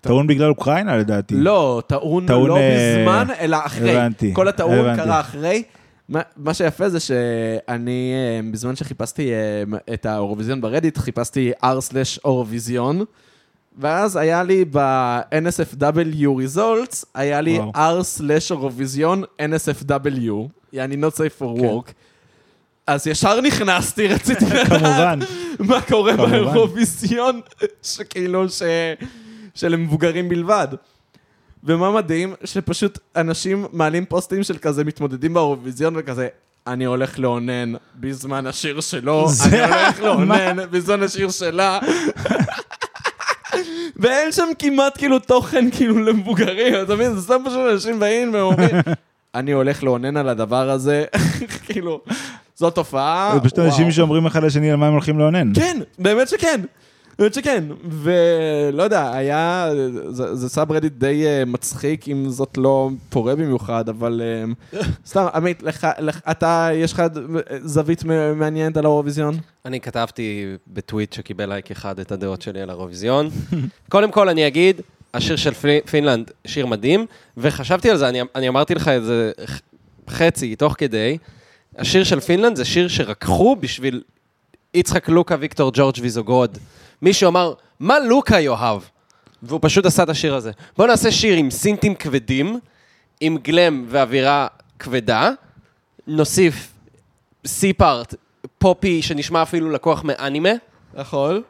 [0.02, 1.34] טעון בגלל אוקראינה לדעתי.
[1.36, 3.90] לא, טעון לא אה, בזמן, אלא אחרי.
[3.96, 4.96] הבנתי, כל הטעון.
[4.96, 5.62] קרה אחרי.
[6.08, 9.62] מה- מה שיפה זה שאני, אה, בזמן שחיפשתי אה,
[9.94, 13.04] את האירוויזיון ברדיט, חיפשתי r/אירוויזיון,
[13.78, 20.32] ואז היה לי ב-NSFW results, היה לי r/אירוויזיון NSFW,
[20.72, 21.66] יעני not safe for כן.
[21.68, 21.92] work.
[22.90, 25.18] אז ישר נכנסתי, רציתי לדעת.
[25.58, 26.16] מה קורה.
[26.16, 27.40] באירוויזיון,
[27.82, 28.62] שכאילו ש...
[29.54, 30.68] של מבוגרים בלבד.
[31.64, 32.34] ומה מדהים?
[32.44, 36.28] שפשוט אנשים מעלים פוסטים של כזה מתמודדים באירוויזיון וכזה,
[36.66, 41.78] אני הולך לאונן בזמן השיר שלו, אני הולך לאונן בזמן השיר שלה.
[43.96, 47.14] ואין שם כמעט כאילו תוכן כאילו למבוגרים, אתה מבין?
[47.14, 48.76] זה סתם פשוט אנשים באים ואומרים,
[49.34, 51.04] אני הולך לאונן על הדבר הזה,
[51.66, 52.00] כאילו,
[52.60, 53.30] זו תופעה.
[53.34, 53.58] זה פשוט.
[53.58, 55.52] אנשים שאומרים אחד לשני על מה הם הולכים לאונן.
[55.54, 56.60] כן, באמת שכן.
[57.18, 57.64] באמת שכן.
[57.90, 59.68] ולא יודע, היה...
[60.08, 64.22] זה, זה סאב רדיט די uh, מצחיק, אם זאת לא פורה במיוחד, אבל
[64.72, 67.02] uh, סתם, עמית, לך, לך, אתה, יש לך
[67.64, 68.04] זווית
[68.36, 69.34] מעניינת על האירוויזיון?
[69.64, 73.30] אני כתבתי בטוויט שקיבל לייק אחד את הדעות שלי על האירוויזיון.
[73.88, 74.80] קודם כל, אני אגיד,
[75.14, 77.06] השיר של פי- פינלנד, שיר מדהים,
[77.36, 79.32] וחשבתי על זה, אני, אני אמרתי לך את זה
[80.10, 81.18] חצי, תוך כדי.
[81.78, 84.02] השיר של פינלנד זה שיר שרקחו בשביל
[84.74, 86.58] יצחק לוקה, ויקטור ג'ורג' ויזוגרוד.
[87.02, 88.82] מישהו אמר, מה לוקה יאהב?
[89.42, 90.50] והוא פשוט עשה את השיר הזה.
[90.76, 92.60] בואו נעשה שיר עם סינטים כבדים,
[93.20, 94.46] עם glam ואווירה
[94.78, 95.30] כבדה,
[96.06, 96.72] נוסיף
[97.46, 98.14] C-part,
[98.58, 100.50] פופי שנשמע אפילו לקוח מאנימה.
[100.98, 101.42] יכול.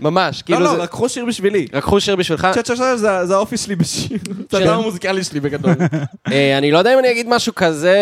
[0.00, 0.82] ממש, לא, כאילו לא, זה...
[0.82, 1.66] לקחו שיר בשבילי.
[1.72, 2.48] לקחו שיר בשבילך.
[2.54, 4.18] צ'ה צ'ה צ'ה זה זה האופי שלי בשיר.
[4.50, 4.58] זה.
[4.58, 5.74] הדבר המוזיקלי שלי בגדול.
[6.32, 7.98] אה, אני לא יודע אם אני אגיד משהו כזה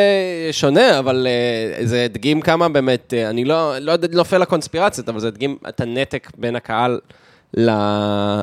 [0.52, 5.28] שונה, אבל אה, זה הדגים כמה באמת, אה, אני לא לא נופל לקונספירציות, אבל זה
[5.28, 7.00] הדגים את הנתק בין הקהל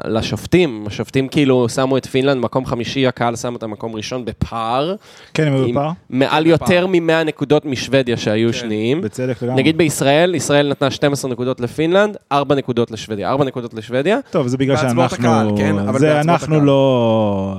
[0.05, 0.83] לשופטים.
[0.87, 4.95] השופטים כאילו שמו את פינלנד מקום חמישי, הקהל שם אותם מקום ראשון בפער.
[5.33, 5.89] כן, הם היו בפער?
[6.09, 9.01] מעל כן, יותר מ-100 נקודות משוודיה שהיו שניים.
[9.01, 9.61] בצדק לגמרי.
[9.61, 13.29] נגיד בישראל, ישראל נתנה 12 נקודות לפינלנד, 4 נקודות לשוודיה.
[13.29, 14.19] 4 נקודות לשוודיה.
[14.31, 15.03] טוב, זה בגלל שאנחנו...
[15.03, 15.79] הקהל, כן?
[15.79, 16.65] אבל זה אנחנו הקהל.
[16.67, 17.55] לא...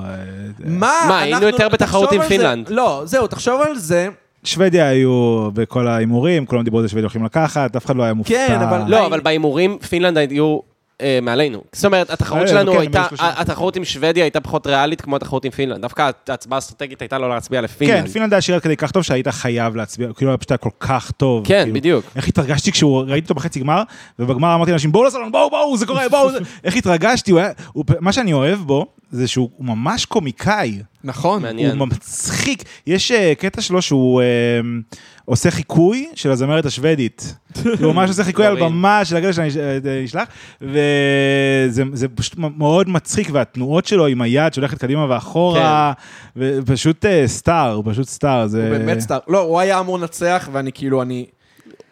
[0.65, 0.93] מה?
[1.09, 2.69] מה, היינו אנחנו- יותר בתחרות עם על זה- פינלנד.
[2.69, 4.09] לא, זהו, תחשוב על זה.
[4.45, 8.15] שוודיה היו בכל ההימורים, כולם דיברו על זה שוודיה הולכים לקחת, אף אחד לא היה
[8.15, 8.35] מופתע.
[8.49, 9.07] כן, אבל- לא.
[9.07, 10.59] אבל בהימורים פינלנד היו
[11.01, 11.63] אה, מעלינו.
[11.73, 13.27] זאת אומרת, התחרות אה, שלנו כן, הייתה, 130.
[13.37, 15.83] התחרות עם שוודיה הייתה פחות ריאלית כמו התחרות עם פינלנד.
[15.83, 18.09] דווקא ההצבעה האסטרטגית הייתה לא להצביע כן, לפינלנד.
[18.09, 21.47] פינלנד היה שיר כדי כך טוב שהיית חייב להצביע, כאילו היה פשוט כל כך טוב.
[21.47, 21.75] כן, כאילו.
[21.75, 22.05] בדיוק.
[22.17, 23.83] איך התרגשתי כשהוא, ראיתי אותו בחצי גמר,
[24.19, 26.29] ובגמר אמרתי לאנשים, בואו לסלון, בואו, בואו, זה קורה, בואו.
[26.65, 30.83] איך התרגשתי, הוא היה, הוא, מה שאני אוהב בו, זה שהוא הוא ממש קומיקאי.
[31.05, 31.43] נכון.
[31.43, 31.79] מעניין.
[31.79, 32.65] הוא מצחיק.
[32.87, 37.37] יש uh, קטע שלו שהוא uh, עושה חיקוי של הזמרת השוודית.
[37.83, 38.61] הוא ממש עושה חיקוי על.
[38.61, 39.49] במה של הקטע שאני
[39.87, 40.29] אה, אשלח,
[40.61, 45.93] וזה זה פשוט מאוד מצחיק, והתנועות שלו עם היד שהולכת קדימה ואחורה,
[46.37, 48.47] ופשוט אה, סטאר, פשוט סטאר.
[48.47, 48.69] זה...
[48.69, 49.19] הוא באמת סטאר.
[49.29, 51.27] לא, הוא היה אמור לנצח, ואני כאילו, אני...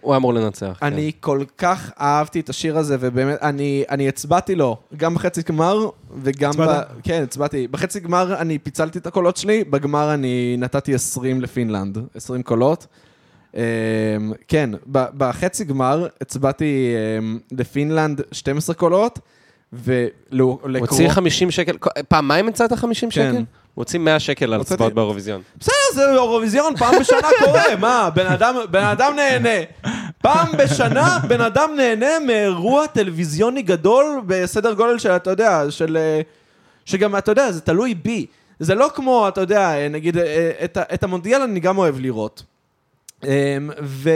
[0.03, 0.77] הוא אמור לנצח.
[0.81, 0.87] כן.
[0.87, 5.89] אני כל כך אהבתי את השיר הזה, ובאמת, אני, אני הצבעתי לו, גם בחצי גמר,
[6.23, 6.51] וגם...
[6.51, 6.61] ב...
[6.61, 6.87] הצבעת?
[7.03, 7.69] כן, הצבעתי.
[7.69, 12.87] בחצי גמר אני פיצלתי את הקולות שלי, בגמר אני נתתי 20 לפינלנד, 20 קולות.
[13.53, 13.55] Um,
[14.49, 19.19] כן, ב- בחצי גמר הצבעתי um, לפינלנד 12 קולות,
[19.73, 20.59] ולקרוא...
[20.63, 21.77] הוא הוציא 50 שקל,
[22.09, 23.33] פעמיים הצעת 50 כן.
[23.33, 23.45] שקל?
[23.75, 25.43] הוציא 100 שקל על הצבעות באירוויזיון.
[25.59, 29.65] בסדר, זה אירוויזיון, פעם בשנה קורה, מה, בן אדם, בן אדם נהנה.
[30.19, 35.97] פעם בשנה בן אדם נהנה מאירוע טלוויזיוני גדול בסדר גודל של, אתה יודע, של...
[35.97, 36.21] אה,
[36.85, 38.27] שגם, אתה יודע, זה תלוי בי.
[38.61, 42.43] זה לא כמו, אתה יודע, אה, נגיד, אה, את, את המונדיאל אני גם אוהב לראות.
[43.25, 43.29] אמ,
[43.83, 44.11] ו...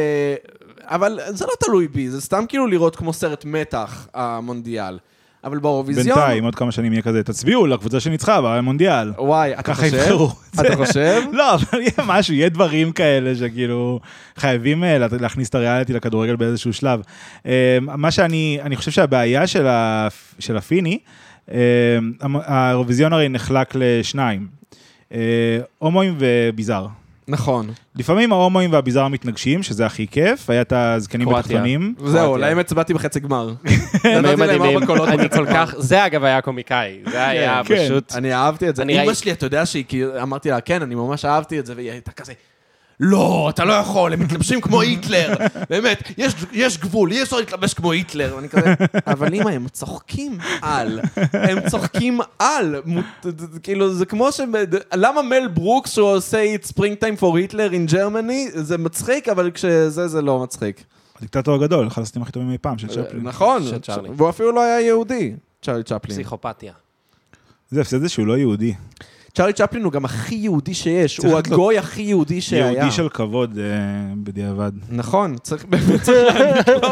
[0.81, 4.99] אבל זה לא תלוי בי, זה סתם כאילו לראות כמו סרט מתח, המונדיאל.
[5.47, 6.07] אבל באירוויזיון...
[6.17, 9.13] בינתיים, עוד כמה שנים יהיה כזה, תצביעו לקבוצה שניצחה במונדיאל.
[9.19, 9.95] וואי, אתה ככה חושב?
[9.97, 10.31] יבחרו.
[10.61, 11.23] אתה חושב?
[11.33, 14.01] לא, אבל יהיה משהו, יהיה דברים כאלה שכאילו
[14.37, 17.01] חייבים אה, לה- להכניס את הריאליטי לכדורגל באיזשהו שלב.
[17.47, 20.99] אה, מה שאני, אני חושב שהבעיה של, ה, של הפיני,
[21.53, 21.59] אה,
[22.45, 24.47] האירוויזיון הרי נחלק לשניים,
[25.79, 26.87] הומואים וביזאר.
[27.29, 27.71] נכון.
[27.97, 31.29] לפעמים ההומואים והביזאר מתנגשים, שזה הכי כיף, היה את הזקנים.
[31.29, 31.95] בתחתונים.
[32.05, 32.37] זהו.
[32.37, 33.55] להם הצבעתי בחצי גמר.
[34.05, 35.47] אני כל.
[35.47, 37.01] כך, זה אגב היה קומיקאי.
[37.11, 37.85] זה היה כן.
[37.87, 38.13] פשוט...
[38.15, 38.83] אני אהבתי את זה.
[38.83, 41.73] אני אמא שלי, אתה יודע שהיא, כאילו, אמרתי לה, כן, אני ממש אהבתי את זה,
[41.77, 42.33] והיא הייתה כזה,
[43.01, 45.35] לא, אתה לא יכול, הם מתלבשים כמו היטלר.
[45.71, 48.33] באמת, יש, יש גבול, אי אפשר להתלבש כמו היטלר.
[48.37, 48.75] ואני כזה,
[49.07, 51.01] אבל אמא, הם צוחקים על.
[51.33, 52.83] הם צוחקים על.
[53.63, 54.41] כאילו, זה כמו ש...
[54.95, 60.09] למה מל ברוקס, שהוא עושה את Springtime for Hitler and Germany, זה מצחיק, אבל כשזה,
[60.09, 60.85] זה לא מצחיק.
[61.19, 63.23] הדיקטטור הגדול, אחד הסרטים הכי טובים אי פעם של צ'פלין.
[63.23, 63.63] נכון.
[64.17, 66.17] והוא אפילו לא היה יהודי, צ'ארלי צ'פלין.
[66.17, 66.73] פסיכופתיה.
[67.71, 68.75] זה הפסד זה שהוא לא יהודי.
[69.37, 72.73] צ'ארלי צ'פלין הוא גם הכי יהודי שיש, הוא הגוי הכי יהודי שהיה.
[72.73, 73.65] יהודי של כבוד אה,
[74.17, 74.73] בדיעבד.
[74.91, 76.89] נכון, צריך באמת צריך להגיד לו,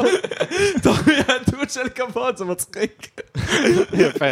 [0.83, 3.21] תואר יהדות של כבוד, זה מצחיק.
[3.93, 4.27] יפה.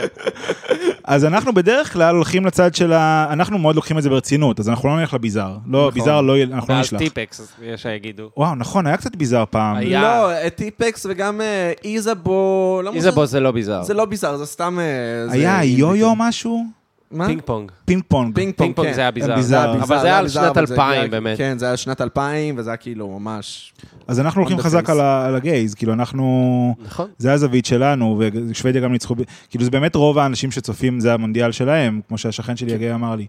[1.04, 3.26] אז אנחנו בדרך כלל הולכים לצד של ה...
[3.32, 5.56] אנחנו מאוד לוקחים את זה ברצינות, אז אנחנו לא נלך לביזאר.
[5.66, 5.94] לא, נכון.
[5.94, 6.98] ביזאר לא, אנחנו לא ואז נשלח.
[6.98, 8.30] טיפקס, אז יש שיגידו.
[8.36, 9.76] וואו, נכון, היה קצת ביזאר פעם.
[9.78, 13.82] לא, טיפקס וגם אה, איזבו, למה איזבו זה לא ביזאר.
[13.82, 14.78] זה לא ביזאר, זה סתם...
[14.80, 16.14] אה, היה יו-יו.
[16.16, 16.81] משהו?
[17.12, 17.26] מה?
[17.26, 17.70] פינג פונג.
[17.84, 18.34] פינג פונג.
[18.34, 18.92] פינג פונג כן.
[18.94, 19.36] זה היה ביזאר.
[19.36, 19.82] ביזאר.
[19.82, 21.38] אבל זה היה על שנת אבל זה 2000 היה- באמת.
[21.38, 23.72] כן, זה היה שנת 2000, וזה היה כאילו ממש...
[24.08, 24.90] אז אנחנו הולכים חזק.
[24.90, 26.74] על ה- על הגייז, כאילו אנחנו...
[26.84, 27.08] נכון.
[27.18, 28.20] זה הזווית שלנו,
[28.50, 29.14] ושוודיה גם ניצחו,
[29.50, 33.26] כאילו זה באמת רוב האנשים שצופים, זה המונדיאל שלהם, כמו שהשכן שלי הגיא אמר לי.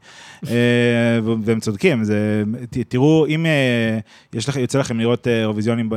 [0.47, 0.53] אה,
[1.43, 2.43] והם צודקים, זה,
[2.87, 3.99] תראו, אם אה,
[4.33, 5.89] יש לכם, יוצא לכם לראות אה, אירוויזיון עם,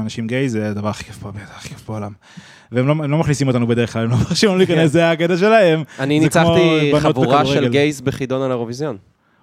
[0.00, 2.12] אנשים גיי, זה הדבר הכי כיף פה, הכי כיף בעולם.
[2.74, 5.82] והם לא, לא מכניסים אותנו בדרך כלל, הם לא מרשים לנו להיכנס, זה הקטע שלהם.
[5.98, 7.68] אני ניצחתי חבורה של.
[7.68, 8.96] גייז בחידון על האירוויזיון.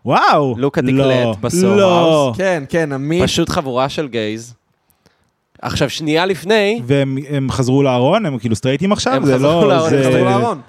[0.05, 0.55] וואו!
[0.57, 1.77] לוקה לא, דקלט בסוף.
[1.77, 2.33] לא.
[2.37, 3.23] כן, כן, עמית...
[3.23, 4.53] פשוט חבורה של גייז.
[5.61, 9.67] עכשיו, שנייה לפני, והם הם חזרו לארון, הם כאילו סטרייטים עכשיו, הם זה חזרו לא,
[9.69, 9.97] לארון, זה...
[9.97, 10.61] הם חזרו לארון.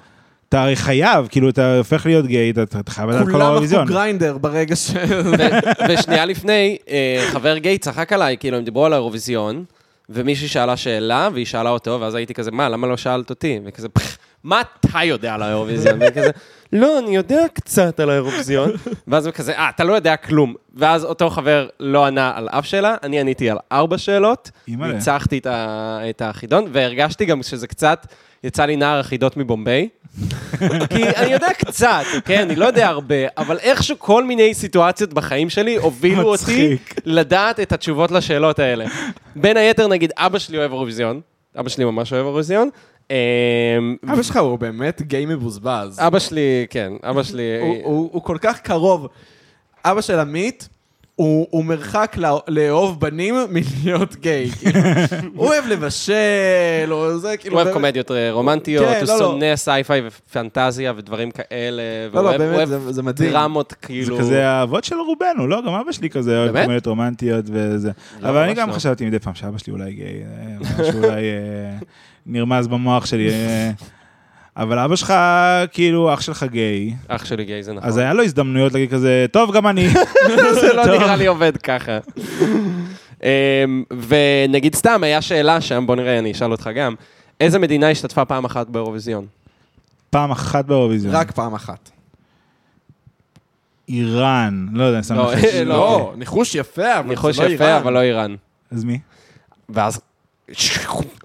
[0.49, 3.81] אתה הרי חייב, כאילו אתה הופך להיות גיי, אתה- חייב לדעת כל כולם האירוויזיון.
[3.81, 4.91] הפכו גריינדר ברגע ש...
[5.09, 9.63] ו- ושנייה לפני, אה, חבר גיי צחק עליי, כאילו, הם דיברו על האירוויזיון,
[10.09, 13.59] ומישהי שאלה שאלה, והיא שאלה אותו, ואז הייתי כזה, מה, למה לא שאלת אותי?
[13.65, 15.99] וכזה, "פח, מה אתה יודע על האירוויזיון?
[16.01, 16.29] וכזה,
[16.73, 18.71] לא, אני יודע קצת על האירוויזיון.
[19.07, 20.53] ואז הוא כזה, אה, אתה לא יודע כלום.
[20.75, 24.51] ואז אותו חבר לא ענה על אף שאלה, אני עניתי על ארבע שאלות.
[24.93, 28.07] ניצחתי את ה- את החידון, והרגשתי גם שזה קצת,
[28.43, 29.89] יצא לי נער החידות מבומביי.
[30.89, 32.41] כי אני יודע קצת, אוקיי?
[32.43, 36.77] אני לא יודע הרבה, אבל איכשהו כל מיני סיטואציות בחיים שלי הובילו אותי.
[37.05, 38.85] לדעת את התשובות לשאלות האלה.
[39.35, 41.21] בין היתר, נגיד, אבא שלי אוהב אירוויזיון,
[41.59, 42.69] אבא שלי ממש אוהב אירוויזיון.
[43.09, 43.15] אמ,
[44.13, 45.99] אבא שלך הוא באמת גיי מבוזבז.
[45.99, 47.59] אבא שלי, כן, אבא שלי...
[47.83, 49.07] הוא כל כך קרוב.
[49.85, 50.69] אבא של עמית,
[51.15, 54.49] הוא הוא מרחק לא- לאהוב בנים מלהיות גיי.
[54.49, 54.79] כאילו.
[55.35, 56.13] הוא אוהב לבשל,
[56.91, 57.53] או זה כאילו...
[57.55, 59.19] הוא אוהב באמת- קומדיות אה, רומנטיות, כן, הוא לא, לא.
[59.19, 61.81] שונא sci-fi ופנטזיה ודברים כאלה,
[62.13, 63.31] לא, והוא לא, באמת, אוהב זה- זה מדהים.
[63.31, 64.17] דרמות, זה כאילו...
[64.19, 65.61] כזה האבות של רובנו, לא?
[65.61, 66.63] גם אבא שלי כזה אוהב באמת?
[66.65, 67.91] קומדיות רומנטיות וזה.
[68.19, 68.73] לא, אבל אני גם לא.
[68.73, 71.77] חשבתי מדי פעם שאבא שלי אולי גיי, אה, משהו אולי אה,
[72.25, 73.29] נרמז במוח שלי.
[74.57, 75.13] אבל אבא שלך,
[75.71, 77.89] כאילו, אח שלך גיי, אח שלי גיי, זה נכון.
[77.89, 79.89] אז היה לו הזדמנויות להגיד כזה, טוב, גם אני.
[80.61, 80.85] זה לא.
[80.85, 81.97] נראה לי עובד ככה.
[83.23, 86.95] אמ, ונגיד סתם, היה שאלה שם, בוא נראה, אני אשאל אותך גם.
[87.39, 89.25] איזה מדינה השתתפה פעם אחת באירוויזיון?
[90.09, 91.15] פעם אחת באירוויזיון.
[91.15, 91.89] רק פעם אחת.
[93.89, 95.43] איראן, לא יודע, אני שם לא, לך...
[95.43, 97.81] אה, לא, ניחוש יפה, אבל ניחוש זה לא יפה, איראן.
[97.81, 98.35] אבל לא איראן.
[98.71, 98.99] אז מי?
[99.69, 100.01] ואז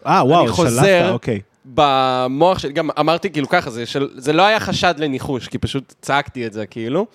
[0.07, 0.57] אה, וואו.
[0.57, 1.41] שלפת, אוקיי.
[1.75, 5.95] במוח שלי, גם אמרתי כאילו ככה, זה, של, זה לא היה חשד לניחוש, כי פשוט
[6.01, 7.07] צעקתי את זה כאילו.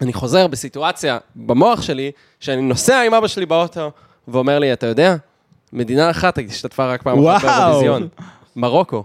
[0.00, 2.10] אני חוזר בסיטואציה במוח שלי,
[2.40, 3.90] שאני נוסע עם אבא שלי באוטו,
[4.28, 5.16] ואומר לי, אתה יודע,
[5.72, 7.44] מדינה אחת השתתפה רק פעם אחת.
[7.44, 8.08] באירוויזיון.
[8.58, 9.04] מרוקו,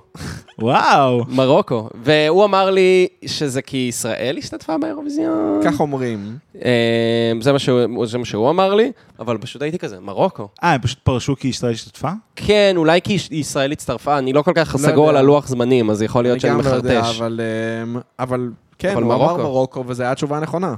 [0.59, 1.25] וואו.
[1.27, 1.89] מרוקו.
[2.03, 5.61] והוא אמר לי שזה כי ישראל השתתפה באירוויזיון.
[5.63, 6.37] כך אומרים.
[6.65, 10.47] אה, זה מה שהוא, זה מה שהוא אמר לי, אבל פשוט הייתי כזה, מרוקו.
[10.63, 12.09] אה, הם פשוט פרשו כי ישראל השתתפה?
[12.35, 15.19] כן, אולי כי ישראל הצטרפה, אני לא כל כך לא סגור על יודע.
[15.19, 17.17] הלוח זמנים, אז יכול להיות אני שאני גם לא יודע, מחרטש.
[17.17, 17.41] אבל...
[17.83, 19.43] אמ, אבל כן, אבל הוא אמר מרוקו.
[19.43, 20.75] מרוקו, וזו הייתה התשובה הנכונה.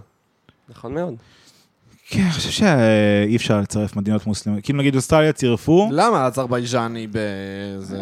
[0.69, 1.15] נכון מאוד.
[2.10, 4.64] כן, אני חושב שאי אפשר לצרף מדינות מוסלמיות.
[4.64, 5.89] כאילו נגיד אוסטרליה צירפו.
[5.91, 8.02] למה אזרבייג'אני באיזה...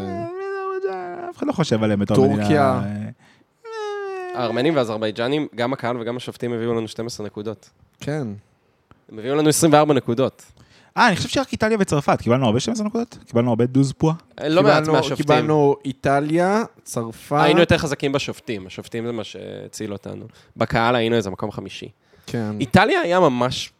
[1.43, 2.79] אה, אחד לא חושב עליהם בתור טורקיה.
[2.81, 2.81] מדינה.
[3.65, 7.69] אה, הארמנים והאזרבייג'נים, גם הקהל וגם השופטים הביאו לנו 12 נקודות.
[7.99, 8.27] כן.
[9.11, 10.43] הם הביאו לנו 24 נקודות.
[10.97, 13.17] אה, אני חושב שרק איטליה וצרפת, קיבלנו הרבה 12 נקודות?
[13.27, 14.15] קיבלנו הרבה דוז פועה?
[14.47, 15.17] לא מעט קיבלנו- מהשופטים.
[15.25, 17.35] קיבלנו איטליה, צרפת.
[17.43, 20.25] היינו יותר חזקים בשופטים, השופטים זה מה שהציל אותנו.
[20.57, 21.89] בקהל היינו איזה מקום חמישי.
[22.27, 22.55] כן.
[22.59, 23.71] איטליה היה ממש...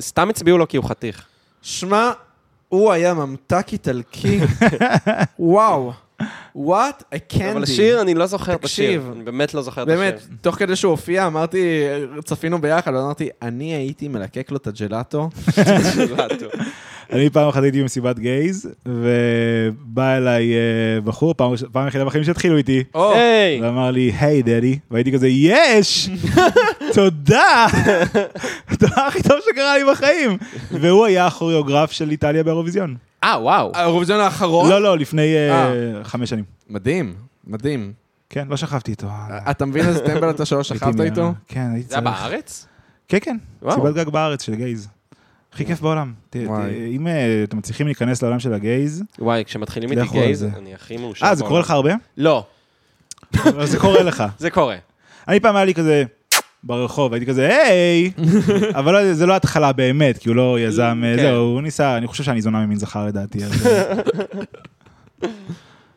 [0.00, 1.26] סתם הצביעו לו כי הוא חתיך.
[1.62, 2.10] שמע,
[2.68, 4.40] הוא היה ממתק איטלקי.
[5.38, 5.92] וואו.
[6.56, 7.52] What a candy.
[7.52, 9.02] אבל השיר, אני לא זוכר את השיר.
[9.12, 9.98] אני באמת לא זוכר את השיר.
[9.98, 11.82] באמת, תוך כדי שהוא הופיע, אמרתי,
[12.24, 15.30] צפינו ביחד, ואמרתי, אני הייתי מלקק לו את הג'לטו.
[17.12, 21.34] אני פעם אחת הייתי במסיבת גייז, ובא אליי אה, בחור,
[21.72, 22.84] פעם יחידה בחיים שהתחילו איתי!
[23.62, 26.08] ואמר לי, היי דדי, והייתי כזה, יש!
[26.94, 27.66] תודה!
[28.70, 30.36] הדבר הכי טוב שקרה לי בחיים.
[30.70, 32.96] והוא היה הכוריאוגרף של איטליה באירוויזיון.
[33.24, 33.72] אה, וואו.
[33.74, 34.70] האירוויזיון האחרון?
[34.70, 35.50] לא, לא, לפני אה,
[35.96, 36.04] אה.
[36.04, 36.44] חמש שנים.
[36.68, 37.14] מדהים,
[37.46, 37.92] מדהים.
[38.30, 39.06] כן, לא שכבתי איתו.
[39.50, 41.32] אתה מבין איזה טמבל אתה שלא הייתי שכבת מה- איתו?
[41.48, 42.20] כן, הייתי זה היה צריך.
[42.22, 42.66] בארץ?
[43.08, 43.78] כן, כן, וואו.
[43.80, 44.88] מסיבת גג בארץ של גייז.
[45.52, 46.12] הכי כיף בעולם.
[46.30, 46.96] ת- ת- וואי.
[46.96, 50.48] אם אה, אתם מצליחים להיכנס לעולם של הגייז, וואי, כשמתחילים איתי לכו על גייז, זה.
[50.56, 51.26] אני הכי מאושר.
[51.26, 51.92] אה, זה קורה לך הרבה?
[52.16, 52.46] לא,
[53.64, 54.24] זה קורה לך.
[54.38, 54.76] זה קורה.
[55.28, 56.04] אני פעם היה לי כזה
[56.64, 58.10] ברחוב, הייתי כזה, היי!
[58.78, 61.22] אבל לא, זה לא התחלה באמת, כי הוא לא יזם, כן.
[61.22, 63.38] זהו, הוא ניסה, אני חושב שאני זונה ממין זכר לדעתי.
[63.44, 63.48] אה.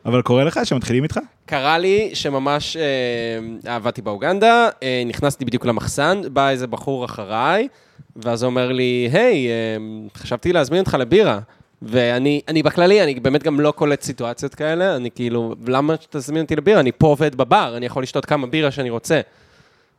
[0.06, 1.18] אבל קורה לך שמתחילים איתך?
[1.46, 7.68] קרה לי שממש אה, עבדתי באוגנדה, אה, נכנסתי בדיוק למחסן, בא איזה בחור אחריי,
[8.16, 9.76] ואז הוא אומר לי, היי, אה,
[10.16, 11.38] חשבתי להזמין אותך לבירה.
[11.84, 16.56] ואני אני בכללי, אני באמת גם לא קולט סיטואציות כאלה, אני כאילו, למה שתזמין אותי
[16.56, 16.80] לבירה?
[16.80, 19.20] אני פה עובד בבר, אני יכול לשתות כמה בירה שאני רוצה.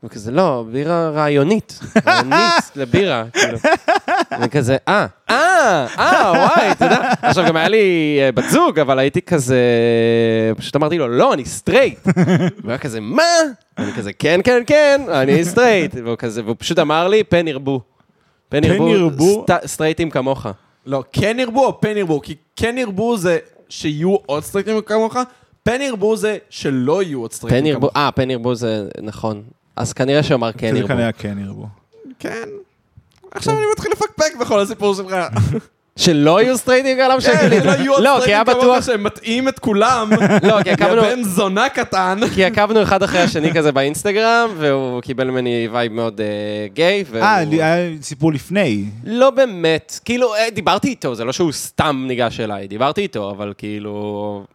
[0.03, 3.57] וכזה, לא, בירה רעיונית, רעיונית לבירה, כאילו.
[4.41, 7.11] וכזה, אה, אה, אה, וואי, אתה יודע.
[7.21, 7.87] עכשיו, גם היה לי
[8.21, 9.57] אה, בת זוג, אבל הייתי כזה,
[10.57, 11.99] פשוט אמרתי לו, לא, אני סטרייט.
[12.17, 12.27] והוא
[12.67, 13.23] היה כזה, מה?
[13.77, 15.95] אני כזה, כן, כן, כן, אני סטרייט.
[16.03, 17.81] והוא כזה, והוא פשוט אמר לי, פן ירבו.
[18.49, 19.45] פן ירבו, ירבו?
[19.49, 20.45] סט- סטרייטים כמוך.
[20.85, 22.21] לא, כן ירבו או פן ירבו?
[22.21, 23.37] כי כן ירבו זה
[23.69, 25.17] שיהיו עוד סטרייטים כמוך,
[25.63, 27.97] פן ירבו זה שלא יהיו עוד סטרייטים פן ירבו, כמוך.
[27.97, 29.43] אה, פן ירבו זה נכון.
[29.75, 30.87] אז כנראה שהוא אמר כן ירבו.
[30.87, 31.67] כנראה כן ירבו.
[32.19, 32.47] כן.
[33.31, 35.15] עכשיו אני מתחיל לפקפק בכל הסיפור שלך.
[35.95, 37.61] שלא יהיו סטרייטים כאלה כן, שלי.
[37.61, 40.09] שלא יהיו עוד לא, כי היה סטרייטים כמוך בטוח, שהם מטעים את כולם.
[40.43, 42.19] לא, כי עקבנו, בן זונה קטן.
[42.35, 47.03] כי עקבנו אחד אחרי השני כזה באינסטגרם, והוא קיבל ממני vibe מאוד אה, גיי.
[47.15, 48.85] אה, היה סיפור לפני.
[49.03, 53.53] לא באמת, כאילו, אה, דיברתי איתו, זה לא שהוא סתם ניגש אליי, דיברתי איתו, אבל
[53.57, 54.45] כאילו,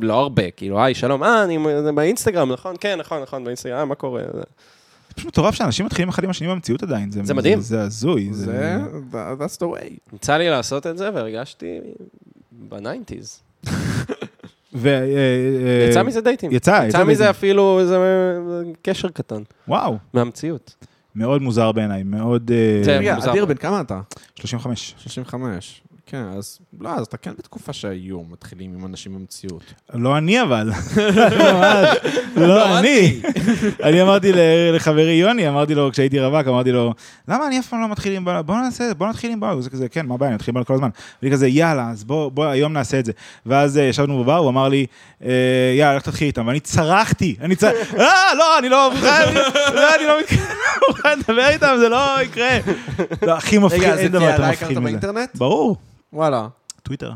[0.00, 1.58] לא הרבה, כאילו, היי, שלום, אה, אני
[1.94, 2.76] באינסטגרם, נכון?
[2.80, 4.22] כן, נכון, נכון, באינסטגרם, אה, מה קורה?
[4.34, 4.42] זה
[5.14, 7.10] פשוט מטורף שאנשים מתחילים אחד עם השני במציאות עדיין.
[7.10, 7.60] זה מדהים.
[7.60, 8.28] זה הזוי.
[8.32, 8.76] זה,
[9.12, 10.14] that's the way.
[10.14, 11.78] יצא לי לעשות את זה, והרגשתי
[12.52, 13.40] ב nineties.
[14.74, 15.04] ו- אה,
[15.84, 16.52] אה, יצא מזה דייטים.
[16.52, 17.30] יצא, יצא יצא מזה מזה.
[17.30, 17.96] אפילו איזה
[18.82, 20.74] קשר קטן, וואו, מהמציאות.
[21.16, 22.50] מאוד מוזר בעיניי, מאוד...
[22.54, 23.30] אה, זה- מוזר.
[23.30, 24.00] אדיר, בן כמה אתה?
[24.34, 24.94] 35.
[24.98, 25.82] 35.
[26.06, 29.62] כן, אז לא, אז אתה כן בתקופה שהיו מתחילים עם אנשים במציאות.
[29.94, 30.70] לא אני אבל.
[30.96, 31.88] ממש,
[32.36, 33.20] לא אני.
[33.82, 34.32] אני אמרתי
[34.74, 36.94] לחברי יוני, אמרתי לו, כשהייתי רווק, אמרתי לו,
[37.28, 38.46] למה אני אף פעם לא מתחיל עם בנות?
[38.46, 39.62] בוא נעשה, בוא נתחיל עם בנות.
[39.62, 40.88] זה כזה, כן, מה הבעיה, נתחיל עם בנות כל הזמן.
[41.22, 43.12] ואני כזה, יאללה, אז בוא, היום נעשה את זה.
[43.46, 44.86] ואז אה, ישבנו בבר, הוא אמר לי,
[45.24, 45.30] אה,
[45.78, 46.46] יאללה, לך תתחיל איתם.
[46.46, 48.06] ואני צרחתי, אני צרחתי, אה,
[48.38, 49.34] לא, אני לא מוכן, אני-
[49.74, 50.14] לא, אני לא
[50.88, 52.58] מוכן לדבר איתם, זה לא יקרה.
[53.26, 54.98] לא, הכי מפחיד, אין את דבר יותר מפחיד מזה.
[55.34, 55.76] ברור,
[56.14, 56.48] וואלה.
[56.82, 57.12] טוויטר.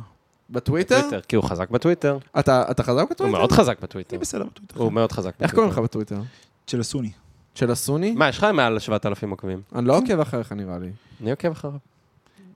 [0.50, 1.00] בטוויטר?
[1.00, 2.18] טוויטר, כי הוא חזק בטוויטר.
[2.38, 3.38] אתה אתה חזק הוא בטוויטר?
[3.38, 4.16] מאוד חזק בטוויטר.
[4.16, 4.80] אני בסדר בטוויטר.
[4.80, 6.20] הוא מאוד חזק איך קוראים לך בטוויטר?
[6.66, 7.10] של הסוני.
[7.54, 8.10] של הסוני?
[8.10, 9.60] מה, יש לך מעל 7,000 עוקבים?
[9.74, 10.90] אני לא עוקב אחריך נראה לי.
[11.22, 11.74] אני עוקב אחריו.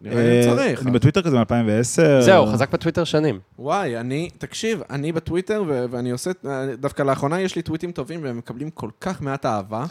[0.07, 0.75] אה.
[0.83, 2.21] אני בטוויטר כזה מ-2010.
[2.21, 3.41] זהו, חזק בטוויטר שנים.
[3.59, 6.31] וואי, אני, תקשיב, אני בטוויטר, ואני עושה,
[6.81, 9.85] דווקא לאחרונה יש לי טוויטים טובים, והם מקבלים כל כך מעט אהבה.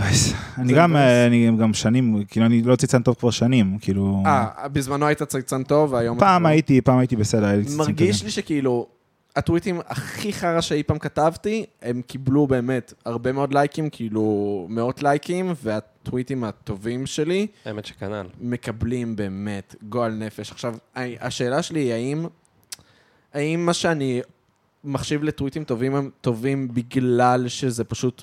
[0.00, 0.32] וייס.
[0.58, 0.96] אני גם.
[0.96, 4.22] אה, אני גם שנים, כאילו, אני לא ציצן טוב כבר שנים, כאילו...
[4.26, 6.18] אה, בזמנו היית צייצן טוב, והיום...
[6.18, 8.22] פעם כבר- הייתי, פעם הייתי בסדר, היה לי ציצים מרגיש.
[8.24, 8.86] לי שכאילו,
[9.36, 15.52] הטוויטים הכי חרא שאי פעם כתבתי, הם קיבלו באמת הרבה מאוד לייקים, כאילו מאות לייקים,
[15.62, 18.26] והטוויטים הטובים שלי האמת שכנ"ל.
[18.40, 20.52] מקבלים באמת גועל נפש.
[20.52, 20.74] עכשיו,
[21.20, 22.26] השאלה שלי היא האם,
[23.34, 24.20] האם מה שאני
[24.84, 28.22] מחשיב לטוויטים טובים הם טובים בגלל שזה פשוט,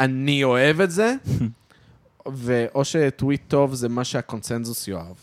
[0.00, 1.14] אני אוהב את זה,
[2.34, 5.16] ו- או שטוויט טוב זה מה שהקונצנזוס יאהב.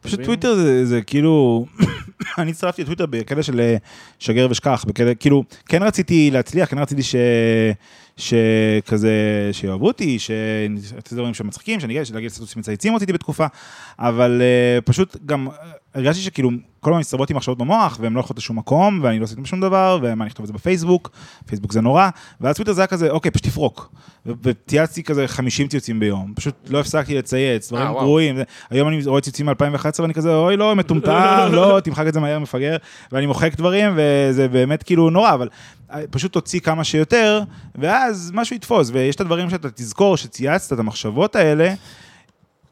[0.00, 0.20] פשוט?
[0.20, 1.66] טוויטר זה, זה כאילו,
[2.38, 3.76] אני הצטרפתי לטוויטר בקטע של אה,
[4.18, 7.14] שגר ושכח, בקטע, כאילו, כן רציתי להצליח, כן רציתי ש...
[8.16, 9.12] שכזה,
[9.52, 13.46] שיאהבו אותי, שעשיתי דברים שמצחיקים, שאני אגיד, להגיד סטטוסים מצייצים רציתי בתקופה,
[13.98, 15.54] אבל אה, פשוט גם אה,
[15.94, 16.50] הרגשתי שכאילו
[16.80, 19.60] כל הזמן מסתובבות עם מחשבות במוח, והן לא הולכות לשום מקום, ואני לא עשיתי שום
[19.60, 21.10] דבר, ומה, אני אכתוב את זה בפייסבוק,
[21.46, 22.08] פייסבוק זה נורא,
[22.40, 23.92] ואז טוויטר זה היה כזה, אוקיי, פשוט תפרוק.
[24.26, 27.92] וצייצתי כזה 50 ציוצים ביום, פשוט לא הפסקתי לצייץ, דברים אה.
[27.92, 28.36] גרועים.
[28.70, 32.38] היום אני רואה ציוצים מ-2011 ואני כזה, אוי לא, מטומטם, לא, תמחק את זה מהר,
[32.38, 32.76] מפגר,
[33.12, 35.48] ואני מוחק דברים, וזה באמת כאילו נורא, אבל
[35.92, 37.42] אה, פשוט תוציא כמה שיותר,
[37.74, 41.74] ואז משהו יתפוס, ויש את הדברים שאתה תזכור, שצייצת את המחשבות האלה,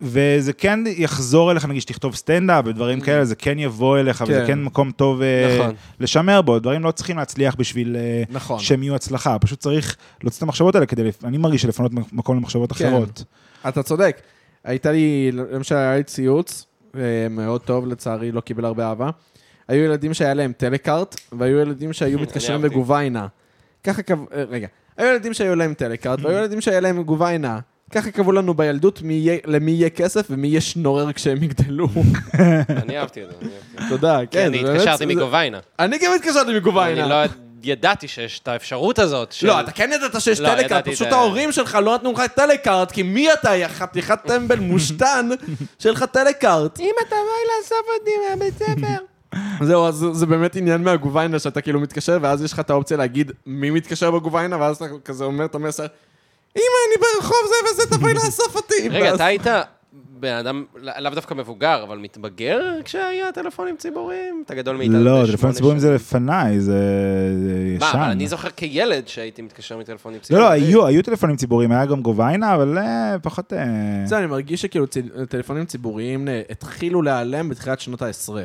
[0.02, 4.46] וזה כן יחזור אליך, נגיד שתכתוב סטנדאפ ודברים כאלה, זה כן יבוא אליך, וזה כן.
[4.46, 5.74] כן מקום טוב אה, נכון.
[6.00, 8.58] לשמר בו, דברים לא צריכים להצליח בשביל אה, נכון.
[8.58, 12.72] שהם יהיו הצלחה, פשוט צריך להוציא את המחשבות האלה כדי, אני מרגיש שלפנות מקום למחשבות
[12.72, 12.86] כן.
[12.86, 13.24] אחרות.
[13.68, 14.20] אתה צודק.
[14.64, 16.66] הייתה לי, למשל היה לי ציוץ,
[16.96, 17.00] אה,
[17.30, 19.10] מאוד טוב, לצערי לא קיבל הרבה אהבה.
[19.68, 22.74] היו ילדים שהיה להם טלקארט, והיו ילדים שהיו מתקשרים אהבתי.
[22.74, 23.26] בגוביינה.
[23.84, 24.66] ככה קבעו, רגע,
[24.96, 27.58] היו ילדים שהיו להם טלקארט, והיו ילדים שהיה להם גוביינה.
[27.90, 29.02] ככה קבעו לנו בילדות
[29.46, 31.88] למי יהיה כסף ומי יהיה שנורר כשהם יגדלו.
[32.82, 33.88] אני אהבתי את זה, אני אהבתי.
[33.88, 34.46] תודה, כן, כן.
[34.46, 35.58] אני התקשרתי מגוביינה.
[35.78, 37.00] אני גם התקשרתי מגוביינה.
[37.02, 37.16] אני לא
[37.62, 39.32] ידעתי שיש את האפשרות הזאת.
[39.32, 42.22] של- לא, אתה כן ידעת שיש לא, טלקארט, פשוט את ההורים שלך לא נתנו לך
[42.34, 45.28] טלקארט, כי מי אתה, יא חתיכת טמבל מושתן,
[45.78, 46.80] שיהיה לך טלקארט.
[46.80, 47.20] אמא, תבואי
[47.58, 49.04] לאסוף אותי מהבית ספר.
[49.68, 52.96] זהו, אז זה- זה באמת עניין מהגוביינה, שאתה כאילו מתקשר, ואז יש לך את האופציה
[52.96, 55.86] להגיד מי מתקשר בגוביינה, ואז אתה כזה אומר את המסר,
[56.56, 58.88] אמא, אני ברחוב זה וזה, תבואי לאסוף אותי.
[58.88, 59.46] רגע, אתה היית
[59.92, 64.42] בן אדם, לא- לאו דווקא מבוגר, אבל מתבגר כשהיה טלפונים ציבוריים?
[64.46, 65.94] אתה גדול מאיתנו לא, טלפונים ציבוריים זה.
[65.94, 66.72] לפניי, זה
[67.44, 67.98] זה מה, ישן.
[67.98, 70.46] אבל אני זוכר כילד שהייתי מתקשר מטלפונים לא, ציבוריים.
[70.48, 73.52] לא, היו, היו טלפונים ציבוריים, היה גם גוביינה, אבל אה, פחות...
[73.52, 73.66] אה,
[74.04, 74.86] זה, אני מרגיש שכאילו
[75.28, 78.44] טלפונים ציבוריים אה, התחילו להיעלם בתחילת שנות העשרה.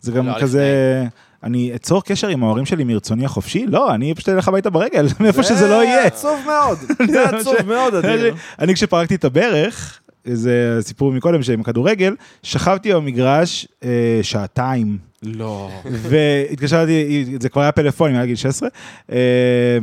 [0.00, 1.04] זה גם לא, כזה...
[1.44, 3.66] אני אצור קשר עם ההורים שלי מרצוני החופשי?
[3.66, 6.00] לא, אני פשוט אלך הביתה ברגל, מאיפה שזה לא יהיה.
[6.00, 6.78] זה עצוב מאוד,
[7.12, 8.34] זה עצוב מאוד, אדיר.
[8.58, 14.98] אני כשפרקתי את הברך, זה סיפור מקודם שעם כדורגל, שכבתי במגרש אה, שעתיים.
[15.22, 15.70] לא.
[15.84, 18.68] והתקשרתי, זה כבר היה פלאפון, היה גיל 16,
[19.12, 19.18] אה,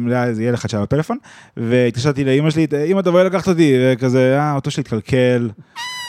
[0.08, 1.18] היה איזה ילד אחד שהיה בפלאפון,
[1.58, 5.50] והתקשרתי לאמא שלי, אמא תבואי לקחת אותי, וכזה, אה, האוטו שלי התקלקל.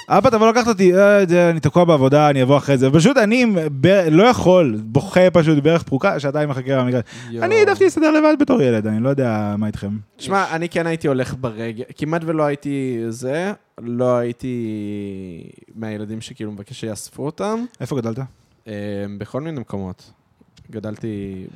[0.09, 2.89] אבא תבוא לקחת אותי, אה, אני תקוע בעבודה, אני אבוא אחרי זה.
[2.89, 3.47] ופשוט אני
[3.81, 7.05] ב- לא יכול, בוכה פשוט, ברך פרוקה, שעתיים מחכה במגרש.
[7.43, 9.91] אני העדפתי להסתדר לבד בתור ילד, אני לא יודע מה איתכם.
[10.19, 14.57] שמע, אני כן הייתי הולך ברגל, כמעט ולא הייתי זה, לא הייתי
[15.75, 18.19] מהילדים שכאילו מבקש שיאספו אותם, איפה גדלת?
[18.69, 18.73] אה,
[19.19, 20.11] בכל מיני מקומות.
[20.71, 21.09] גדלתי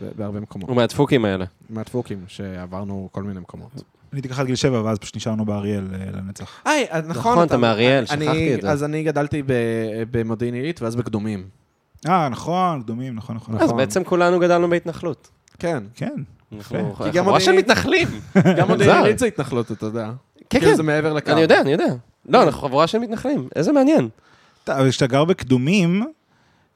[0.02, 0.68] ב- בהרבה מקומות.
[0.68, 1.44] הוא מהדפוקים האלה.
[1.70, 3.82] מהדפוקים, שעברנו כל מיני מקומות.
[4.16, 6.60] אני הייתי ככה עד גיל שבע, ואז פשוט נשארנו באריאל אה, לנצח.
[6.64, 7.32] היי, אז נכון.
[7.32, 8.70] נכון, אתה מאריאל, שכחתי את זה.
[8.70, 9.42] אז אני גדלתי
[10.10, 11.48] במודיעין עילית, ואז בקדומים.
[12.08, 13.54] אה, נכון, קדומים, נכון, נכון.
[13.54, 13.76] אז נכון.
[13.76, 15.30] בעצם כולנו גדלנו בהתנהלות.
[15.58, 15.82] כן.
[15.94, 16.14] כן.
[16.56, 18.08] אנחנו כי גם חבורה של מתנחלים.
[18.58, 18.96] גם מודיעין.
[19.02, 20.10] עילית זה התנחלות, אתה יודע.
[20.50, 20.74] כן, כן.
[20.74, 21.32] זה מעבר לקו.
[21.32, 21.94] אני יודע, אני יודע.
[22.28, 23.48] לא, אנחנו חבורה של מתנחלים.
[23.56, 24.08] איזה מעניין.
[24.68, 26.04] אבל כשאתה גר בקדומים,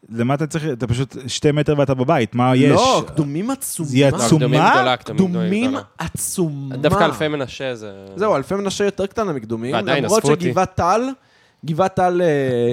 [0.09, 2.71] למה אתה צריך, אתה פשוט שתי מטר ואתה בבית, מה יש?
[2.71, 3.89] לא, קדומים עצומה.
[3.93, 4.97] היא עצומה?
[4.97, 5.75] קדומים.
[5.99, 6.77] עצומה.
[6.77, 7.93] דווקא אלפי מנשה זה...
[8.17, 9.75] זהו, אלפי מנשה יותר קטנה מקדומים.
[9.75, 10.45] ועדיין, למרות אספו אותי.
[10.45, 11.03] שגבעת טל,
[11.65, 12.23] גבעת טל...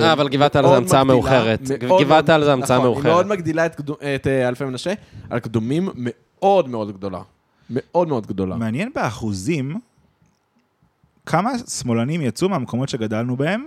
[0.02, 1.62] אה, אבל גבעת טל זה המצאה מאוחרת.
[2.00, 3.26] גבעת טל זה המצאה נכון, היא מאוד מאוחרת.
[3.26, 4.94] מגדילה את אה, אלפי מנשה,
[5.30, 7.22] על קדומים מאוד מאוד גדולה.
[7.70, 8.56] מאוד מאוד גדולה.
[8.56, 9.80] מעניין באחוזים,
[11.26, 13.66] כמה שמאלנים יצאו מהמקומות שגדלנו בהם,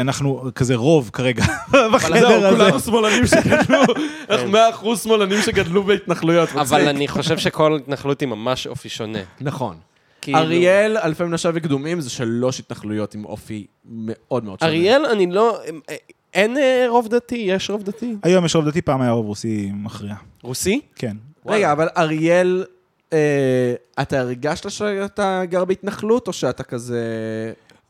[0.00, 1.44] אנחנו כזה רוב כרגע
[1.94, 2.56] בחדר הזה.
[2.56, 3.82] כולנו שמאלנים שגדלו,
[4.30, 6.48] אנחנו מאה אחוז שמאלנים שגדלו בהתנחלויות.
[6.48, 6.88] אבל.
[6.88, 9.18] אני חושב שכל התנחלות היא ממש אופי שונה.
[9.40, 9.76] נכון.
[10.20, 14.70] כאילו- אריאל, אלפי מנשה וקדומים זה שלוש התנחלויות עם אופי מאוד מאוד שונה.
[14.70, 15.58] אריאל, אני לא...
[16.34, 18.16] אין אה, רוב דתי, יש רוב דתי.
[18.22, 20.14] היום יש רוב דתי, פעם היה רוב רוסי מכריע.
[20.42, 20.80] רוסי?
[20.96, 21.16] כן.
[21.46, 22.64] רגע, אבל אריאל,
[23.12, 27.02] אה, אתה הרגשת שאתה גר בהתנחלות, או שאתה כזה...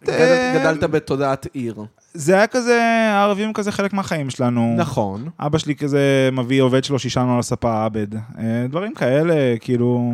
[0.08, 1.84] אה, גדלת- בתודעת עיר.
[2.14, 4.74] זה היה כזה, הערבים כזה חלק מהחיים שלנו.
[4.78, 5.28] נכון.
[5.40, 6.00] אבא שלי כזה
[6.32, 8.14] מביא עובד שלו שישנו על הספה עבד.
[8.14, 8.20] אה,
[8.68, 10.12] דברים כאלה, כאילו...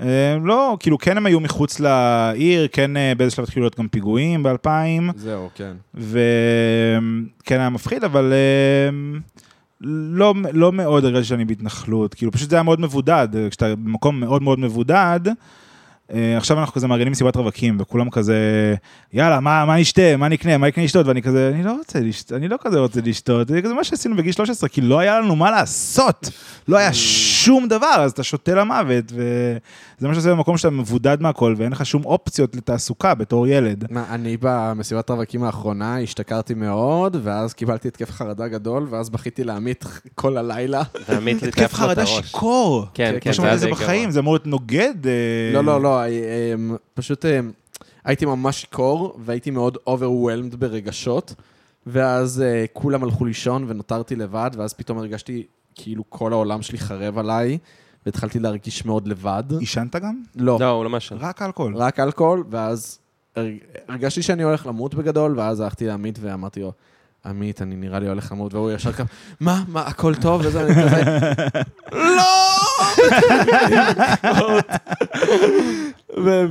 [0.00, 4.42] אה, לא, כאילו כן הם היו מחוץ לעיר, כן באיזה שלב התחילו להיות גם פיגועים
[4.42, 5.10] באלפיים.
[5.16, 5.72] זהו, כן.
[5.94, 8.32] וכן היה מפחיד, אבל
[9.80, 14.42] לא, לא מאוד הרגשתי שאני בהתנחלות, כאילו פשוט זה היה מאוד מבודד, כשאתה במקום מאוד
[14.42, 15.20] מאוד מבודד,
[16.36, 18.74] עכשיו אנחנו כזה מארגנים מסיבת רווקים, וכולם כזה,
[19.12, 22.36] יאללה, מה, מה נשתה, מה נקנה, מה נקנה לשתות, ואני כזה, אני לא רוצה לשתות,
[22.36, 25.36] אני לא כזה רוצה לשתות, זה כזה מה שעשינו בגיל 13, כי לא היה לנו
[25.36, 26.30] מה לעשות,
[26.68, 26.92] לא היה
[27.44, 31.86] שום דבר, אז אתה שותה למוות, וזה מה שעושה במקום שאתה מבודד מהכל, ואין לך
[31.86, 33.92] שום אופציות לתעסוקה בתור ילד.
[33.92, 39.84] מה, אני במסיבת רווקים האחרונה השתכרתי מאוד, ואז קיבלתי התקף חרדה גדול, ואז בכיתי לעמית
[40.14, 40.82] כל הלילה.
[41.08, 42.06] ועמית התקף לו את חרדה.
[42.06, 42.86] שיכור.
[42.94, 44.10] כן, כן, זה די בחיים.
[44.10, 45.06] זה אמור להיות נוגד.
[45.06, 45.12] אה,
[45.54, 46.54] לא, לא, לא, אה, אה,
[46.94, 47.40] פשוט אה,
[48.04, 51.34] הייתי ממש שיכור, והייתי מאוד overwhelmed ברגשות,
[51.86, 55.46] ואז אה, כולם הלכו לישון ונותרתי לבד, ואז פתאום הרגשתי
[55.82, 57.58] כאילו כל העולם שלי חרב עליי,
[58.06, 59.44] והתחלתי להרגיש מאוד לבד.
[59.58, 60.22] עישנת גם?
[60.36, 61.16] לא, לא, הוא לא מעשן.
[61.20, 61.76] רק אלכוהול.
[61.76, 62.98] רק אלכוהול, ואז
[63.36, 63.58] הרג-
[63.88, 66.72] הרגשתי שאני הולך למות בגדול, ואז הלכתי לעמית ואמרתי לו,
[67.26, 69.04] עמית, אני נראה לי הולך למות, והוא ישר ככה,
[69.40, 70.40] מה, מה, הכל טוב?
[70.44, 71.02] וזה, אני כזה,
[71.92, 72.22] לא!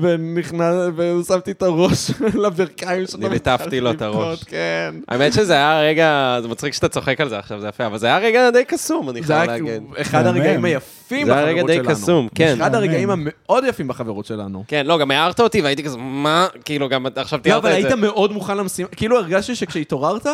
[0.01, 2.11] ונכנס, ושמתי את הראש
[2.43, 3.19] לברכיים שלו.
[3.21, 4.43] אני ליטפתי לו את הראש.
[4.43, 4.95] כן.
[5.07, 8.07] האמת שזה היה רגע, זה מצחיק שאתה צוחק על זה עכשיו, זה יפה, אבל זה
[8.07, 9.81] היה רגע די קסום, אני זה חייב היה להגיד.
[9.81, 10.25] כאילו אחד.
[10.25, 11.89] הרגעים היפים זה היה רגע בחברות די שלנו.
[11.95, 12.55] קסום, כן.
[12.61, 13.09] אחד הרגעים.
[13.09, 14.63] המאוד יפים בחברות שלנו.
[14.67, 16.47] כן, לא, גם הערת אותי והייתי כזה, מה?
[16.65, 17.95] כאילו, גם עכשיו לא, תיארת אבל את היית זה.
[17.95, 20.25] מאוד מוכן למשימה, כאילו הרגשתי שכשהתעוררת,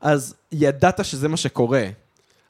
[0.00, 1.84] אז ידעת שזה מה שקורה.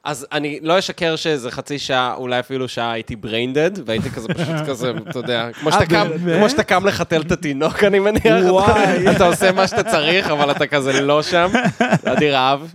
[0.09, 4.27] אז אני לא אשקר שאיזה חצי שעה, אולי אפילו שעה הייתי brain dead, והייתי כזה
[4.27, 6.07] פשוט כזה, אתה יודע, כמו שאתה אה, קם?
[6.37, 8.23] כמו שאתה קם לחתל את התינוק, אני מניח.
[8.49, 9.11] וואי.
[9.15, 11.49] אתה- עושה מה שאתה צריך, אבל אתה כזה לא שם.
[12.05, 12.73] הייתי רעב.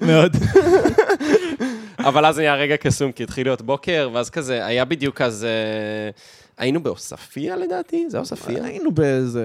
[0.00, 0.36] מאוד.
[2.08, 5.44] אבל אז היה רגע קסום, כי התחיל להיות בוקר, ואז כזה, היה בדיוק אז...
[5.44, 6.10] אה,
[6.58, 8.04] היינו בעוספיא לדעתי?
[8.08, 8.62] זה היה עוספיא?
[8.62, 9.44] היינו באיזה...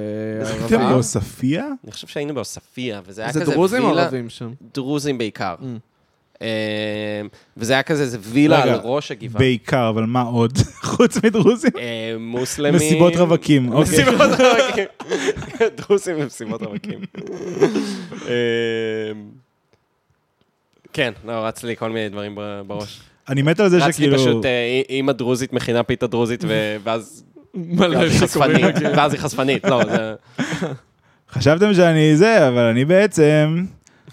[0.61, 0.77] ערבה.
[0.89, 1.61] בעוספיא?
[1.83, 4.49] אני חושב שהיינו בעוספיא, וזה היה זה כזה דרוזים או וילה- ערבים שם?
[4.73, 5.55] דרוזים בעיקר.
[6.41, 7.21] אה,
[7.57, 9.39] וזה היה כזה, איזה וילה על ראש הגבעה.
[9.39, 10.57] בעיקר, אבל מה עוד?
[10.95, 11.71] חוץ מדרוזים?
[11.77, 12.75] אה, מוסלמים.
[12.75, 13.81] מסיבות רווקים, אוקיי.
[14.03, 14.85] מסיבות רווקים.
[15.77, 16.99] דרוזים ומסיבות רווקים.
[18.27, 18.33] אה,
[20.93, 22.35] כן, לא, רץ לי כל מיני דברים
[22.67, 22.99] בראש.
[23.29, 24.17] אני מת על זה רץ לי שכאילו...
[24.17, 24.45] פשוט
[24.89, 26.43] אימא דרוזית מכינה פיתה דרוזית,
[26.83, 27.23] ואז
[28.95, 30.13] ואז היא חשפנית, לא, זה...
[31.31, 33.65] חשבתם שאני זה, אבל אני בעצם...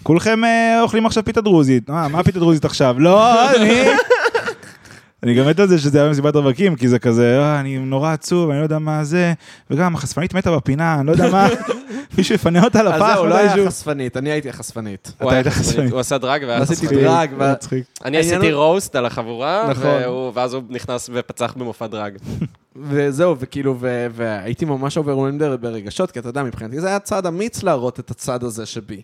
[0.05, 1.89] כולכם אה, אוכלים עכשיו פיתה דרוזית.
[1.89, 2.95] מה, מה פיתה דרוזית עכשיו?
[2.99, 3.83] לא, אני...
[5.23, 8.13] אני גם מת על זה שזה היה במסיבת רווקים, כי זה כזה, אה, אני נורא
[8.13, 9.33] עצוב, אני לא יודע מה זה,
[9.69, 11.47] וגם החשפנית מתה בפינה, אני לא יודע מה,
[12.17, 13.67] מישהו יפנה אותה אז לפח זהו, לא היה מתישהו.
[13.67, 15.11] חשפנית, אני הייתי החשפנית.
[15.21, 15.91] הוא היה היית חשפנית.
[15.91, 17.03] הוא עשה drag והיה עשיתי חשפנית.
[17.03, 17.83] drag, ו- מצחיק.
[18.05, 20.31] אני עשיתי roast על החבורה, נכון.
[20.33, 22.17] ואז הוא נכנס ופצח במופע drag.
[22.89, 23.77] וזהו, וכאילו,
[24.11, 28.43] והייתי ממש overwhelmed ברגשות, כי אתה יודע, מבחינתי זה היה צעד אמיץ להראות את הצד
[28.43, 29.01] הזה שבי.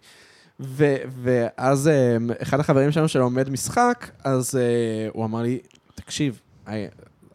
[0.59, 5.59] ו- ואז אה, אחד החברים שלנו שלומד משחק, אז אה, הוא אמר לי,
[5.95, 6.85] תקשיב, אה,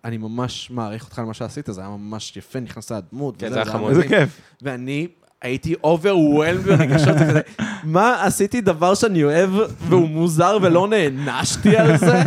[0.05, 3.37] אני ממש מעריך אותך על מה שעשית, זה היה ממש יפה, נכנסת לדמות.
[3.39, 3.91] כן, זה היה חמוד.
[3.91, 4.41] איזה מדהים." כיף.
[4.63, 5.09] ואני
[5.43, 7.41] הייתי overwhelmed ברגשות, כזה,
[7.85, 9.51] מה, עשיתי דבר שאני אוהב
[9.89, 12.23] והוא מוזר ולא נענשתי על זה?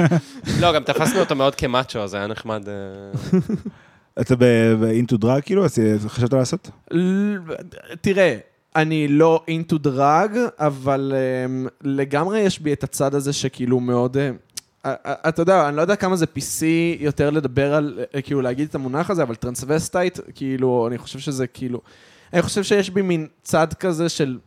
[0.62, 2.70] לא, גם תפסנו אותו מאוד כמאצ'ו, אז היה נחמד.
[2.70, 3.40] אה,
[4.22, 4.36] אתה
[4.80, 5.66] ב into drag כאילו?
[6.08, 6.70] חשבת לעשות?
[8.02, 8.38] תראה,
[8.82, 14.18] אני לא into drag, אבל אמ, לגמרי יש בי את הצד הזה שכאילו מאוד...
[14.18, 16.64] אה, אתה יודע, אני לא יודע כמה זה PC
[17.00, 21.48] יותר לדבר על, אה, כאילו להגיד את המונח הזה, אבל transvestite, כאילו, אני חושב שזה
[21.48, 21.82] כאילו...
[22.34, 24.38] אני חושב שיש בי מין צד כזה של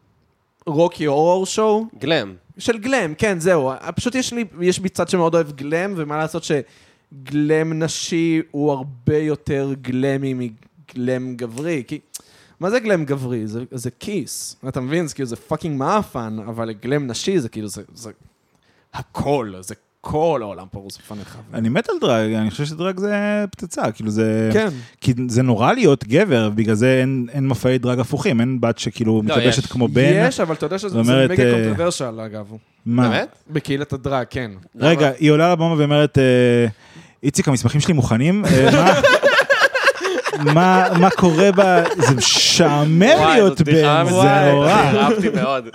[0.66, 2.34] Rocky Horror Show, glam.
[2.58, 3.72] של glam, כן, זהו.
[3.94, 8.72] פשוט יש לי, יש בי צד שמאוד אוהב glam, ומה לעשות ש glam נשי הוא
[8.72, 12.00] הרבה יותר גלמי מ glam גברי, כי...
[12.62, 13.46] מה זה glam גברי?
[13.46, 15.06] זה, זה KISS, אתה מבין?
[15.06, 18.10] זה כאילו זה fucking מעפן, אבל glam נשי זה כאילו, זה, זה
[18.94, 21.38] הכל, זה כל העולם פרוס בפניך.
[21.54, 23.14] אני מת על דרג, אני חושב שדרג זה
[23.50, 24.50] פצצה, כאילו זה...
[24.52, 24.68] כן.
[25.00, 29.22] כי זה נורא להיות גבר, בגלל זה אין, אין מופעי דרג הפוכים, אין בת שכאילו
[29.22, 29.66] מתלבשת יש.
[29.66, 30.12] כמו בן.
[30.28, 32.46] יש, אבל אתה יודע שזה אומרת, מגה אה, controversial, אגב.
[32.86, 33.08] מה?
[33.08, 33.28] באמת?
[33.50, 34.50] בקהילת הדרג, כן.
[34.76, 36.66] רגע, היא עולה לבמה ואומרת, אה,
[37.22, 38.44] איציק, המסמכים שלי מוכנים?
[38.44, 39.00] אה, מה-
[40.38, 41.62] מה, מה קורה ב...
[41.98, 44.70] זה משעמם וואי, להיות זאת בדיחה בן, זה נורא.
[44.70, 45.68] אהבתי מאוד.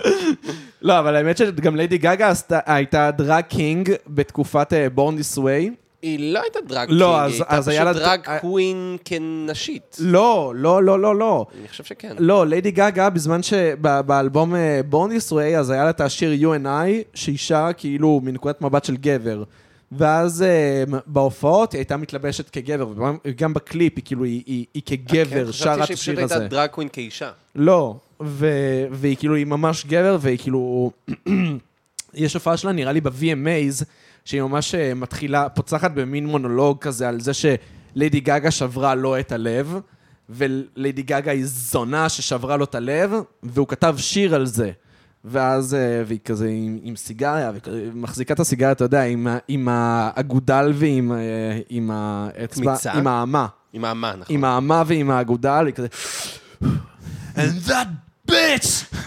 [0.82, 5.70] לא, אבל האמת שגם ליידי גגה עשתה- הייתה drag king בתקופת Born This Way.
[6.02, 8.38] היא לא הייתה drag לא, king, אז- היא הייתה אז היה פשוט לה- drag אה,
[8.38, 9.96] queen כנשית.
[10.00, 11.46] לא, לא, לא, לא, לא.
[11.60, 12.14] אני חושב שכן.
[12.18, 14.54] לא, ליידי גגה, בזמן שבאלבום
[14.88, 18.62] Born This Way, אז היה לה את השיר You and I, שהיא שרה כאילו מנקודת
[18.62, 19.42] מבט של גבר.
[19.92, 22.88] ואז אה, בהופעות היא הייתה מתלבשת כגבר,
[23.24, 26.34] וגם בקליפ היא כאילו, היא, היא, היא כגבר שרה את חשבתי שהיא השיר פשוט הזה.
[26.34, 27.30] הייתה drag queen כאישה.
[27.54, 30.90] לא, ו- והיא כאילו, היא ממש גבר, והיא כאילו...
[32.14, 33.84] יש הופעה שלה, נראה לי ב-VMAs,
[34.24, 39.32] שהיא ממש אה, מתחילה, פוצחת במין מונולוג כזה על זה שליידי גגה שברה לו את
[39.32, 39.80] הלב,
[40.30, 43.12] וליידי גגה היא זונה ששברה לו את הלב,
[43.42, 44.70] והוא כתב שיר על זה.
[45.24, 47.50] ואז, אה, והיא כזה עם, עם סיגריה,
[47.94, 51.18] מחזיקה את הסיגריה, אתה יודע, עם, עם האגודל ועם אה,
[51.68, 52.92] עם האצבע, קמיצה?
[52.92, 53.46] עם האמה.
[53.72, 54.36] עם האמה, נכון.
[54.36, 55.86] עם האמה ועם האגודל, היא כזה...
[57.36, 57.86] And that
[58.30, 58.98] bitch!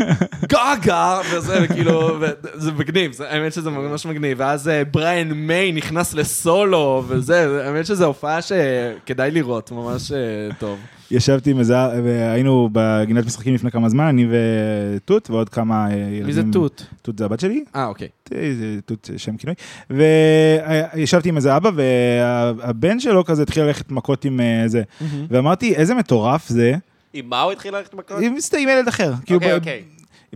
[0.45, 1.19] גגה!
[1.33, 2.19] וזה, וכאילו,
[2.53, 4.37] זה מגניב, זה- האמת שזה ממש מגניב.
[4.41, 10.11] ואז אה, בריאן מיי נכנס לסולו, וזה, האמת שזו הופעה שכדאי לראות, ממש
[10.59, 10.79] טוב.
[11.11, 16.25] ישבתי עם איזה, והיינו בגינת משחקים לפני כמה זמן, אני ותות ועוד כמה אה, ילדים.
[16.25, 16.85] מי זה תות?
[17.01, 18.07] תות זה הבת שלי, אה, אוקיי.
[18.29, 19.55] זה תות זה שם כינוי.
[19.89, 24.83] וישבתי עם איזה אבא, והבן שלו כזה התחיל ללכת מכות עם אה, זה.
[25.29, 26.75] ואמרתי, איזה מטורף זה,
[27.13, 28.17] עם מה הוא התחיל ללכת מכות?
[28.57, 29.13] עם ילד אחר.
[29.31, 29.83] אוקיי, אוקיי.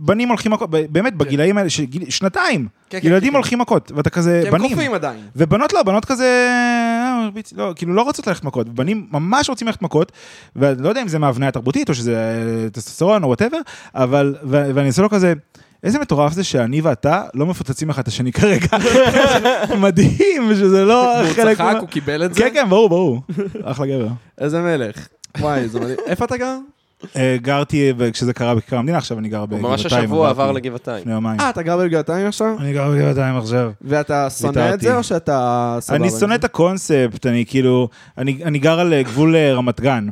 [0.00, 3.34] בנים הולכים מכות, באמת, בגילאים האלה, שגיל- שנתיים, כן, כן, ילדים כן.
[3.36, 4.70] הולכים מכות, ואתה כזה, כי הם בנים.
[4.70, 5.20] קופים עדיין.
[5.36, 9.82] ובנות לא, בנות כזה, אה, לא, כאילו לא רוצות ללכת מכות, בנים ממש רוצים ללכת
[9.82, 10.12] מכות,
[10.56, 12.16] ואני לא יודע אם זה מההבניה התרבותית או שזה
[12.64, 13.58] אה, טסטוסטרון או whatever,
[13.94, 15.32] אבל, ו- ואני עושה לו כזה,
[15.84, 18.66] איזה מטורף זה שאני ואתה לא מפוצצים אחד את השני כרגע.
[19.84, 21.56] מדהים, שזה לא חלק...
[21.56, 22.40] צחק, מה- הוא קיבל את זה?
[22.40, 23.22] כן, כן, ברור, ברור.
[23.64, 24.08] אחלה גבר.
[24.40, 25.06] איזה מלך.
[25.40, 25.96] וואי, זה מדהים.
[26.06, 26.56] איפה אתה גר?
[27.16, 29.70] אה, גרתי, כשזה קרה בכיכר המדינה, עכשיו אני גר בגבעתיים.
[29.70, 31.00] ממש השבוע עבר לגבעתיים.
[31.00, 31.40] לפני יומיים.
[31.40, 32.56] אה, אתה גר בגבעתיים עכשיו?
[32.58, 33.70] אני גר בגבעתיים עכשיו.
[33.80, 34.80] ואתה שונא את.
[34.80, 35.96] זה או שאתה סבבה?
[35.96, 36.34] אני שונא?
[36.34, 40.08] את הקונספט, אני כאילו, אני, אני גר על אה, גבול אה, רמת גן.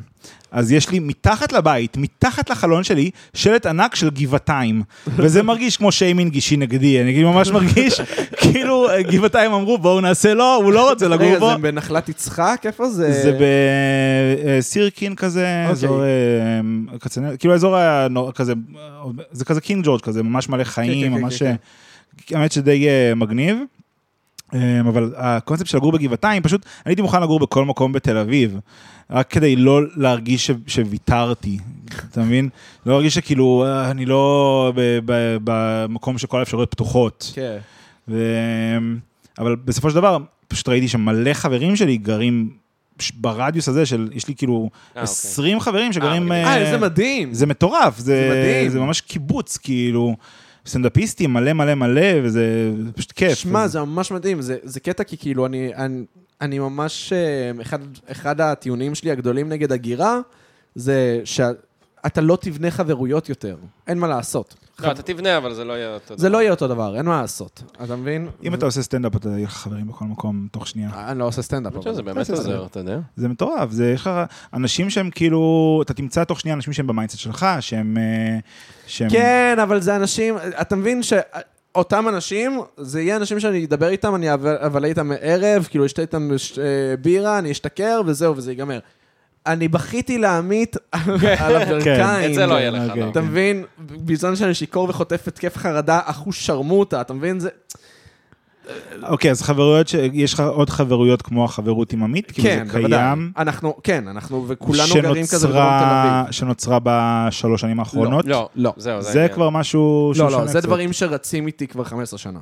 [0.54, 4.82] אז יש לי מתחת לבית, מתחת לחלון שלי, שלט ענק של גבעתיים.
[5.06, 8.00] וזה מרגיש כמו שיימינג אישי נגדי, אני כאילו ממש מרגיש
[8.40, 11.50] כאילו אה, גבעתיים אמרו בואו נעשה לו, הוא לא רוצה לגור רגע, בו.
[11.50, 12.62] זה בנחלת יצחק?
[12.64, 13.12] איפה זה?
[13.12, 13.38] זה
[14.58, 15.72] בסירקין כזה, אוקיי.
[15.72, 16.08] אזור אה,
[16.98, 18.80] כצנל, כאילו אזור הנור- כזה, אה,
[19.32, 21.54] זה כזה קינג ג'ורג' כזה, ממש מלא חיים, כן, כן, ממש, כן,
[22.32, 23.56] אה, האמת שדי אה, מגניב.
[24.54, 28.58] אה, אבל הקונספט של לגור בגבעתיים, פשוט אני הייתי מוכן לגור בכל מקום בתל אביב,
[29.10, 31.58] רק כדי לא להרגיש ש- שוויתרתי,
[32.10, 32.48] אתה מבין?
[32.86, 34.72] לא להרגיש שכאילו אה, אני לא
[35.44, 37.32] במקום שכל האפשרויות פתוחות.
[37.34, 37.58] כן.
[38.08, 38.18] ו...
[39.38, 40.18] אבל בסופו של דבר,
[40.48, 42.50] פשוט ראיתי שמלא חברים שלי גרים
[43.14, 46.32] ברדיוס הזה של, יש לי כאילו אה, 20 חברים שגרים...
[46.32, 47.34] אה, אה, איזה מדהים.
[47.34, 48.68] זה מטורף, זה, זה מדהים.
[48.68, 50.16] זה ממש קיבוץ, כאילו,
[50.66, 53.34] סטנדאפיסטים מלא מלא מלא, וזה פשוט כיף.
[53.34, 56.04] שמע, זה ממש מדהים, זה, זה קטע כי כאילו אני, אני,
[56.40, 57.78] אני ממש, אה, אחד,
[58.12, 60.20] אחד הטיעונים שלי הגדולים נגד הגירה,
[60.74, 64.54] זה שאתה לא תבנה חברויות יותר, אין מה לעשות.
[64.80, 67.20] לא, אתה תבנה, אבל זה לא יהיה אותו זה לא יהיה אותו דבר, אין מה
[67.20, 68.28] לעשות, אתה מבין?
[68.42, 70.90] אם אתה עושה סטנדאפ, אתה יהיה לך חברים בכל מקום תוך שנייה.
[70.94, 71.72] אני לא עושה סטנדאפ.
[71.84, 72.98] שזה באמת עוזר, אתה יודע.
[73.16, 74.10] זה מטורף, זה יש לך
[74.54, 77.96] אנשים שהם כאילו, אתה תמצא תוך שנייה אנשים שהם ב mindset שלך, שהם...
[77.98, 78.38] אה,
[78.86, 79.10] שהם...
[79.10, 84.34] כן, אבל זה אנשים, אתה מבין שאותם אנשים, זה יהיה אנשים שאני אדבר איתם, אני
[84.34, 86.64] אבלה איתם ערב, כאילו אשתה איתם ש- אה,
[87.00, 88.78] בירה, אני אשתכר, וזהו, וזה ייגמר.
[89.46, 90.76] אני בכיתי לעמית
[91.38, 92.30] על הברכיים.
[92.30, 93.02] את זה לא יהיה לך, אוקיי.
[93.02, 93.10] לא.
[93.10, 93.64] אתה מבין?
[93.78, 97.40] בזמן שאני שיכור וחוטף התקף חרדה, אחוז שרמוטה, אתה מבין?
[97.40, 97.48] זה...
[99.02, 102.30] אוקיי, אז חברויות, יש לך עוד חברויות כמו החברות עם עמית?
[102.30, 102.98] כאילו כן, זה בוודאי.
[102.98, 103.32] קיים?
[103.38, 106.32] אנחנו, כן, אנחנו, וכולנו גרים כזה בדרום תל אביב.
[106.32, 108.24] שנוצרה בשלוש שנים האחרונות?
[108.24, 108.72] לא, לא.
[108.76, 109.26] זהו, זה זה.
[109.34, 110.60] כבר משהו שהוא לא, לא, זה.
[110.60, 112.40] דברים שרצים איתי כבר 15 שנה.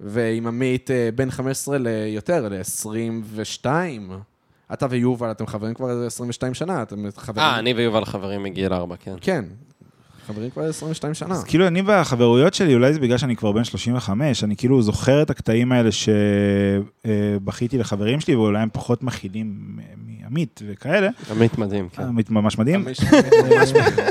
[0.00, 3.66] ועם עמית אה, בין 15 ליותר, ל-22.
[4.72, 7.46] אתה ויובל, אתם חברים כבר איזה 22 שנה, אתם חברים...
[7.46, 9.14] אה, אני ויובל חברים מגיל ארבע, כן.
[9.20, 9.44] כן,
[10.26, 11.34] חברים כבר 22 שנה.
[11.34, 15.22] אז כאילו אני והחברויות שלי, אולי זה בגלל שאני כבר בן 35, אני כאילו זוכר
[15.22, 21.08] את הקטעים האלה שבכיתי לחברים שלי, ואולי הם פחות מכילים מעמית וכאלה.
[21.30, 22.02] עמית מדהים, כן.
[22.02, 22.84] עמית ממש מדהים.
[22.84, 24.06] ממש מדהים.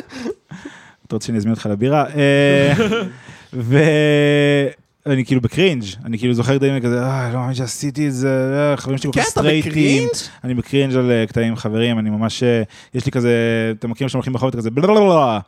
[1.07, 2.05] אתה רוצה שאני אזמין אותך לבירה?
[5.07, 8.53] ואני כאילו ב cringe, אני כאילו זוכר קטעים כזה, אה, לא מאמין שעשיתי את זה,
[8.71, 9.71] אה, חברים שלי כל כן, כך אתה סטרייטים.
[9.71, 10.09] ב cringe?
[10.43, 12.63] אני בקרינג' על אה, קטעים עם חברים, אני ממש, אה,
[12.93, 13.31] יש לי כזה,
[13.79, 15.39] אתם מכירים שאתם הולכים ברחוב, אתה כזה, בלבלבלה,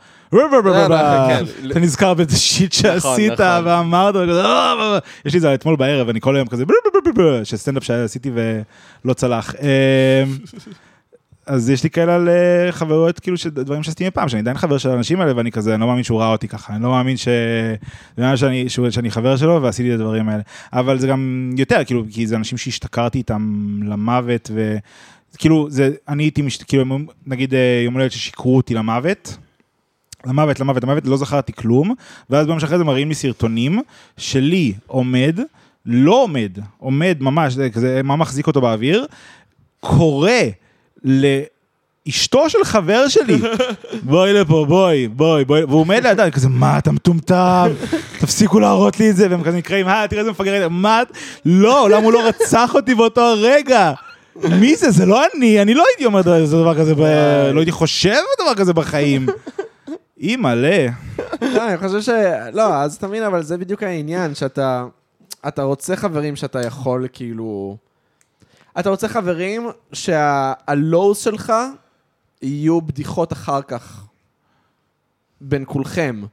[11.49, 14.89] אז יש לי כאלה על אה, חברות, כאילו, דברים שעשיתי מפעם, שאני עדיין חבר של
[14.89, 17.27] האנשים האלה, ואני כזה, אני לא מאמין שהוא ראה אותי ככה, אני לא מאמין ש...
[18.35, 20.41] שאני, שהוא- שאני חבר שלו ועשיתי את הדברים האלה.
[20.73, 24.77] אבל זה גם יותר, כאילו, כי זה אנשים שהשתכרתי איתם למוות, ו...
[25.37, 26.57] כאילו, זה, אני הייתי, מש...
[26.57, 26.85] כאילו,
[27.27, 29.37] נגיד אה, יום הולדת ששיקרו אותי למוות,
[30.25, 31.93] למוות, למוות, למוות, לא זכרתי כלום,
[32.29, 33.79] ואז ביום שאחרי זה מראים לי סרטונים
[34.17, 35.39] שלי עומד,
[35.85, 39.05] לא עומד, עומד ממש, זה כזה, מה מחזיק אותו באוויר,
[39.79, 40.31] קורא
[41.03, 43.37] לאשתו של חבר שלי,
[44.03, 47.67] בואי לפה, בואי, בואי, בואי, והוא עומד לידה, אני כזה, מה, אתה מטומטם?
[48.19, 51.01] תפסיקו להראות לי את זה, והם כזה נקראים, אה, תראה איזה מפגר, מה,
[51.45, 53.93] לא, למה הוא לא רצח אותי באותו הרגע?
[54.59, 54.91] מי זה?
[54.91, 56.95] זה לא אני, אני לא הייתי אומר דבר כזה,
[57.53, 59.27] לא הייתי חושב דבר כזה בחיים.
[60.19, 60.87] אימא'לה.
[61.41, 62.09] לא, אני חושב ש...
[62.53, 64.85] לא, אז אתה מבין, אבל זה בדיוק העניין, שאתה...
[65.47, 67.77] אתה רוצה חברים שאתה יכול, כאילו...
[68.79, 71.53] אתה רוצה חברים שהלואוז שלך
[72.41, 74.05] יהיו בדיחות אחר כך
[75.41, 76.23] בין כולכם,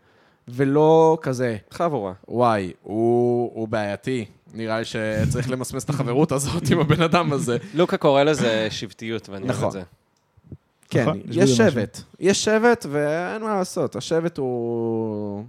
[0.49, 2.13] ולא כזה, חבורה.
[2.29, 4.25] וואי, הוא, הוא בעייתי.
[4.55, 7.57] נראה לי שצריך למסמס את החברות הזאת עם הבן אדם הזה.
[7.75, 9.67] לוקה קורא לזה שבטיות, ואני אוהב נכון.
[9.67, 9.83] את זה.
[10.91, 11.51] כן, נכון, יש.
[11.51, 12.01] שבט.
[12.21, 15.45] יש שבט ואין מה לעשות, השבט הוא...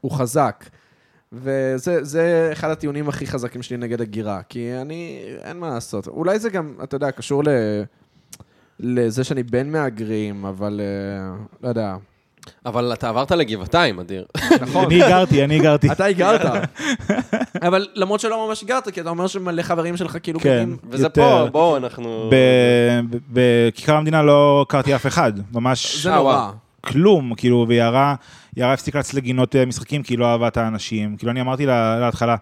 [0.00, 0.64] הוא חזק.
[1.34, 6.06] וזה זה אחד הטיעונים הכי חזקים שלי נגד הגירה, כי אני, אין מה לעשות.
[6.06, 7.48] אולי זה גם, אתה יודע, קשור ל...
[8.80, 11.96] לזה שאני בן מהגרים, אבל אה, לא יודע.
[12.66, 14.24] אבל אתה עברת לגבעתיים, אדיר.
[14.60, 14.84] נכון.
[14.84, 15.92] אני גרתי, אני גרתי.
[15.92, 16.40] אתה הגרת.
[17.66, 20.48] אבל למרות שלא ממש הגרת, כי אתה אומר שמלא חברים שלך כאילו כן.
[20.48, 20.76] גרים...
[20.90, 21.22] וזה יותר.
[21.44, 22.30] פה, בואו, אנחנו...
[22.32, 26.50] ב- ב- בכיכר המדינה לא הכרתי אף אחד, ממש זה נורא.
[26.80, 28.14] כלום, כאילו, ויערה,
[28.56, 31.16] יערה הפסיקה לצאת לגינות אה, משחקים כי היא לא אהבה את האנשים.
[31.16, 32.36] כאילו, אני אמרתי לה להתחלה,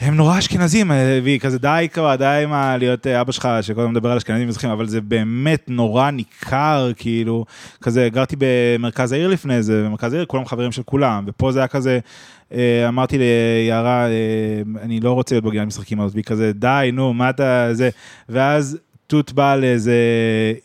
[0.00, 3.90] הם נורא אשכנזים, אה, והיא כזה, די כבר, די עם להיות אה, אבא שלך, הזמן
[3.90, 7.44] מדבר על אשכנזים ומזרחים, אבל זה באמת נורא ניכר, כאילו,
[7.82, 11.68] כזה, גרתי במרכז העיר לפני זה, במרכז העיר כולם חברים של כולם, ופה זה היה
[11.68, 11.98] כזה,
[12.88, 14.06] אמרתי ליערה,
[14.82, 17.90] אני לא רוצה להיות בגינת משחקים הזאת, והיא כזה, די, נו, מה אתה, זה,
[18.28, 19.94] ואז תות באה לאיזה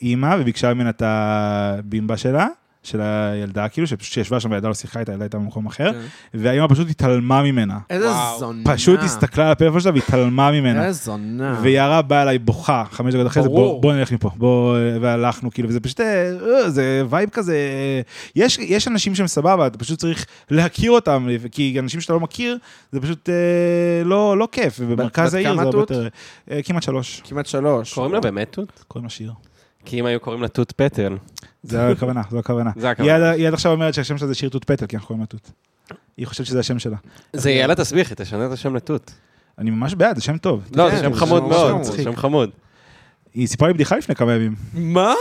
[0.02, 2.48] אימא וביקשה ממנה את הבימבה שלה.
[2.84, 6.00] של הילדה, כאילו, שפשוט ישבה שם והילדה לא שיחקה איתה, הילדה הייתה במקום אחר, כן.
[6.34, 7.78] והאימא פשוט התעלמה ממנה.
[7.90, 8.10] איזה.
[8.40, 8.62] זונה.
[8.74, 10.86] פשוט הסתכלה על הפלאפון שלה והתעלמה ממנה.
[10.86, 11.60] איזה זונה.
[11.62, 13.50] ויערה באה אליי בוכה, חמש דקות אחרי זה.
[13.50, 17.58] בוא, נלך מפה, בוא, והלכנו, כאילו, וזה פשוט, אה, אה, זה vibe כזה,
[18.36, 22.58] יש, יש אנשים שהם סבבה, אתה פשוט צריך להכיר אותם, כי אנשים שאתה לא מכיר,
[22.92, 25.80] זה פשוט אה, לא, לא כיף, ובמרכז העיר זה הרבה?
[25.80, 26.08] יותר,
[26.64, 27.94] כמעט שלוש, כמעט שלוש.
[27.94, 28.84] קוראים לה באמת תות?
[28.88, 29.32] קוראים לשיר.
[29.86, 31.18] כי אם היו קוראים לה תות פטל.
[31.64, 32.72] זה הכוונה, זו הכוונה.
[32.76, 33.16] זה היא הכוונה.
[33.16, 35.28] עד- היא עד עכשיו אומרת שהשם שלה זה שיר תות פטל, כי אנחנו קוראים לה
[35.28, 35.52] תות.
[36.18, 36.98] היא חושבת שזה השם שלה.
[37.34, 39.12] זה יאללה תסביכי, תשנה את השם לתות.
[39.58, 40.64] אני ממש בעד, זה שם טוב.
[40.76, 41.84] לא, כן, זה שם זה חמוד מאוד.
[41.84, 42.50] זה שם חמוד.
[43.34, 44.56] היא סיפרה לי בדיחה לפני כמה ימים.
[44.74, 45.14] מה?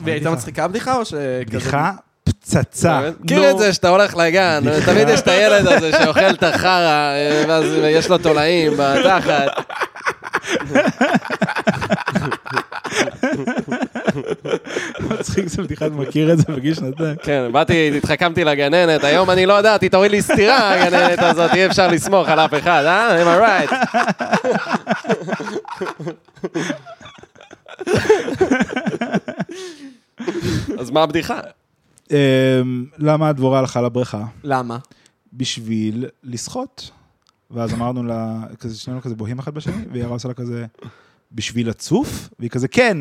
[0.00, 1.42] והיא הייתה מצחיקה הבדיחה או שכזה...
[1.46, 1.92] בדיחה
[2.24, 3.00] פצצה.
[3.20, 6.68] מכיר את זה שאתה הולך לגן, תמיד יש את הילד הזה שאוכל את החרא,
[7.14, 9.48] אה, ואז יש לו תולעים בתחת.
[15.10, 17.16] מצחיק זה בדיחה, אני מכיר את זה בגיל שנתיים.
[17.22, 21.66] כן, באתי, התחכמתי לגננת, היום אני לא יודעת, היא תוריד לי סטירה, הגננת הזאת, אי
[21.66, 23.22] אפשר לסמוך על אף אחד, אה?
[23.22, 23.72] am I right?
[30.78, 31.40] אז מה הבדיחה?
[32.10, 32.16] אמ,
[32.98, 34.24] למה הדבורה הלכה לבריכה?
[34.44, 34.78] למה?
[35.32, 36.90] בשביל לשחות.
[37.50, 40.66] ואז אמרנו לה, כזה שנינו כזה בוהים אחד בשני, והיא עושה לה כזה,
[41.34, 42.28] בשביל לצוף?
[42.38, 42.98] והיא כזה, כן.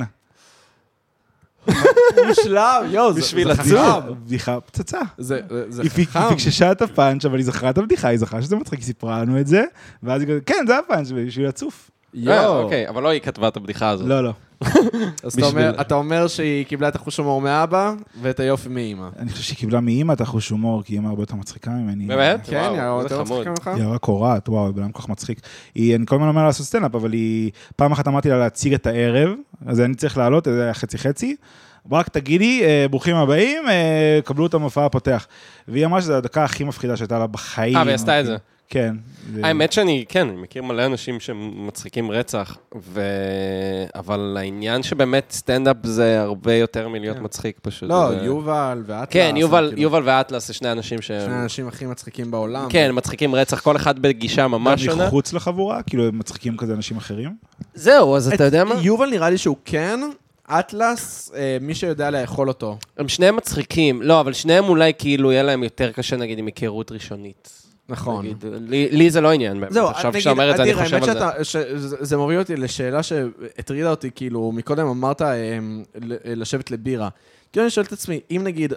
[2.27, 3.65] מושלם, יואו, זה בשביל לצוף.
[3.65, 4.13] חכם.
[4.25, 4.99] בדיחה פצצה.
[5.17, 5.41] זה
[5.89, 6.19] חכם.
[6.19, 9.21] היא פיקששה את הפאנץ', אבל היא זכרה את הבדיחה, היא זכרה שזה מצחיק, היא סיפרה
[9.21, 9.63] לנו את זה,
[10.03, 11.91] ואז היא כזה, כן, זה הפאנץ', בשביל לצוף.
[12.13, 12.63] יואו.
[12.63, 14.07] אוקיי, אבל לא היא כתבה את הבדיחה הזאת.
[14.07, 14.33] לא, לא.
[15.23, 19.07] אז אתה אומר- בשביל- אתה אומר שהיא קיבלה את החוש הומור מאבא ואת היופי מאימא.
[19.19, 22.05] אני חושב שהיא קיבלה מאימא את החוש הומור, כי אימא הרבה יותר מצחיקה ממני.
[22.05, 22.39] באמת?
[22.49, 23.39] כן, וואו, היא איזה יותר חמוד.
[23.47, 23.79] מצחיקה ממך?
[23.81, 25.39] היא רק קורעת, וואו, היא בן אדם כל כך מצחיק.
[25.75, 28.73] היא, אני כל הזמן אומר לה לעשות סטנדאפ, אבל היא, פעם אחת אמרתי לה להציג
[28.73, 29.29] את הערב,
[29.65, 31.35] אז אני צריך לעלות, זה היה חצי חצי.
[31.91, 35.27] רק תגידי, אה, ברוכים הבאים, אה, קבלו את המופע הפותח.
[35.67, 37.77] והיא אמרה שזו הדקה הכי מפחידה שהייתה לה בחיים.
[37.77, 38.37] אה, והיא עשתה את זה.
[38.71, 38.95] כן.
[39.43, 43.01] האמת שאני, כן, אני מכיר מלא אנשים שמצחיקים רצח, ו...
[43.95, 47.23] אבל העניין שבאמת סטנדאפ זה הרבה יותר מלהיות כן.
[47.23, 47.89] מצחיק פשוט.
[47.89, 49.13] לא, זה- יובל ואטלס.
[49.13, 51.07] כן, יובל, כאילו, יובל ואטלס זה שני אנשים ש...
[51.07, 52.67] שני האנשים הכי מצחיקים בעולם.
[52.69, 55.07] כן, מצחיקים רצח, כל אחד בגישה ממש גם שונה.
[55.07, 57.35] מחוץ לחבורה, כאילו הם מצחיקים כזה אנשים אחרים.
[57.73, 58.75] זהו, אז אתה יודע מה?
[58.81, 59.99] יובל נראה לי שהוא כן,
[60.47, 62.77] אטלס, אה, מי שיודע לאכול אותו.
[62.97, 66.91] הם שניהם מצחיקים, לא, אבל שניהם אולי כאילו יהיה להם יותר קשה נגיד עם היכרות
[66.91, 67.60] ראשונית.
[67.91, 68.25] נכון.
[68.25, 69.71] נגיד, לי, לי זה לא עניין באמת.
[69.73, 71.13] זהו, עכשיו נגיד, כשאתה אומר את זה, אני חושב על זה.
[71.13, 75.81] שאתה- שזה זה מוביל אותי לשאלה שהטרידה אותי, כאילו, מקודם אמרת ל-
[76.41, 77.09] לשבת לבירה.
[77.51, 78.73] כאילו, אני שואל את עצמי, אם נגיד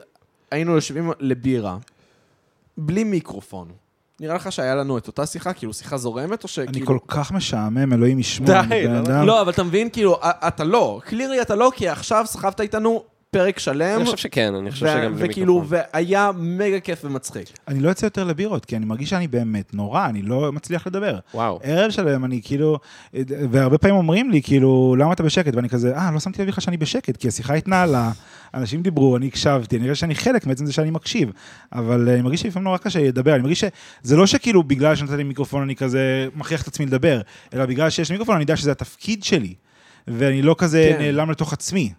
[0.51, 1.77] היינו יושבים לבירה,
[2.79, 3.69] בלי מיקרופון,
[4.21, 6.87] נראה לך שהיה לנו את אותה שיחה, כאילו שיחה זורמת, או אני שכאילו...
[6.87, 8.47] כל כך משעמם, אלוהים ישמור.
[8.51, 8.99] די, אני?
[9.01, 11.01] אדם- לא, אבל אתה מבין, כאילו, אתה לא.
[11.05, 13.05] קלירי אתה לא, כי עכשיו סחבת איתנו
[13.35, 13.97] פרק שלם.
[13.97, 15.65] אני חושב שכן, אני חושב שגם בלי וכאילו.
[15.67, 17.49] והיה מגה כיף ומצחיק.
[17.69, 21.19] אני לא יוצא יותר לבירות, כי אני מרגיש שאני באמת נורא, אני לא מצליח לדבר.
[21.35, 21.61] וואו.
[21.63, 22.79] ערב שלם, אני כאילו,
[23.51, 25.55] והרבה פעמים אומרים לי, כאילו, למה אתה בשקט?
[25.55, 28.11] ואני כזה, אה, לא שמתי לב לך שאני בשקט, כי השיחה התנהלה,
[28.55, 31.31] אנשים דיברו, אני הקשבתי, אני רואה שאני חלק מעצם זה שאני מקשיב,
[31.73, 33.65] אבל אה, אני מרגיש שלפעמים נורא קשה לדבר, אני מרגיש
[34.05, 37.21] שזה לא שכאילו בגלל שנתת לי מיקרופון אני כזה מכריח את עצמי לדבר,
[37.55, 39.55] אלא בגלל שיש לי מיקרופון אני יודע שזה התפקיד שלי,
[40.09, 41.03] ואני לא כזה כן.
[41.03, 41.93] נעלם לתוך עצמי.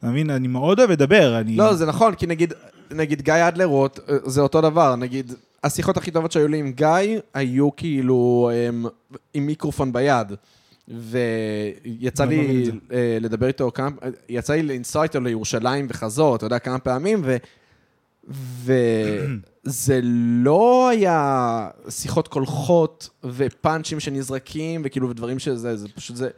[0.00, 0.30] אתה מבין?
[0.30, 1.56] אני מאוד אוהב לדבר, אני...
[1.56, 2.52] לא, זה נכון, כי נגיד,
[2.90, 5.32] נגיד גיא אדלרוט, אה, זה אותו דבר, נגיד,
[5.64, 8.86] השיחות הכי טובות שהיו לי עם גיא, היו כאילו הם,
[9.34, 10.32] עם מיקרופון ביד.
[10.88, 12.72] ויצא לא לי זה.
[12.92, 13.90] אה, לדבר איתו כמה,
[14.28, 17.36] יצא לי לנסוע איתו לירושלים וחזור, אתה יודע, כמה פעמים, ו...
[19.64, 20.00] וזה
[20.44, 26.28] לא היה שיחות קולחות ופאנצ'ים שנזרקים, וכאילו, ודברים שזה, זה פשוט זה...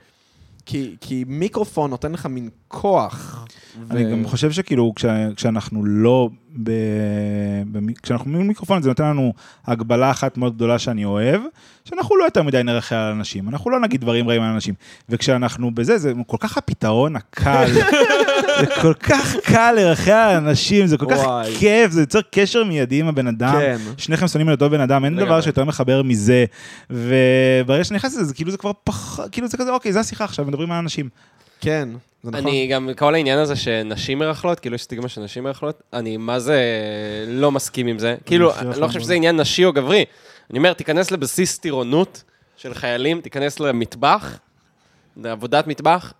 [0.66, 3.41] כי, כי מיקרופון נותן לך מין כוח.
[3.90, 5.04] אני ו- גם חושב שכאילו, כש,
[5.36, 6.28] כשאנחנו לא
[6.62, 6.70] ב...
[7.72, 7.78] ב...
[8.02, 9.32] כשאנחנו מול מיקרופון זה נותן לנו
[9.66, 11.40] הגבלה אחת מאוד גדולה שאני אוהב,
[11.84, 14.74] שאנחנו לא יותר מדי נרחם על אנשים, אנחנו לא נגיד דברים רעים על אנשים.
[15.08, 17.72] וכשאנחנו בזה, זה כל כך הפתרון הקל,
[18.60, 21.20] זה כל כך קל לרחם על אנשים, זה כל כך.
[21.58, 23.52] כיף, זה יוצר קשר מיידי עם הבן אדם.
[23.52, 23.76] כן.
[23.96, 25.40] שניכם שונאים על אותו בן אדם, אין דבר.
[25.40, 26.44] שיותר מחבר מזה.
[26.90, 29.20] וברגע שנכנס לזה, זה כאילו זה כבר פח...
[29.32, 31.08] כאילו זה כזה, אוקיי, זה השיחה עכשיו, מדברים על אנשים.
[31.62, 31.88] כן,
[32.22, 32.46] זה נכון.
[32.46, 36.38] אני גם, כל העניין הזה שנשים מרכלות, כאילו יש סטיגמה של נשים מרכלות, אני מה
[36.40, 36.60] זה
[37.28, 38.16] לא מסכים עם זה.
[38.26, 39.00] כאילו, אני לא חושב.
[39.00, 40.04] שזה עניין נשי או גברי.
[40.50, 42.22] אני אומר, תיכנס לבסיס טירונות
[42.56, 44.38] של חיילים, תיכנס למטבח,
[45.16, 46.12] לעבודת מטבח,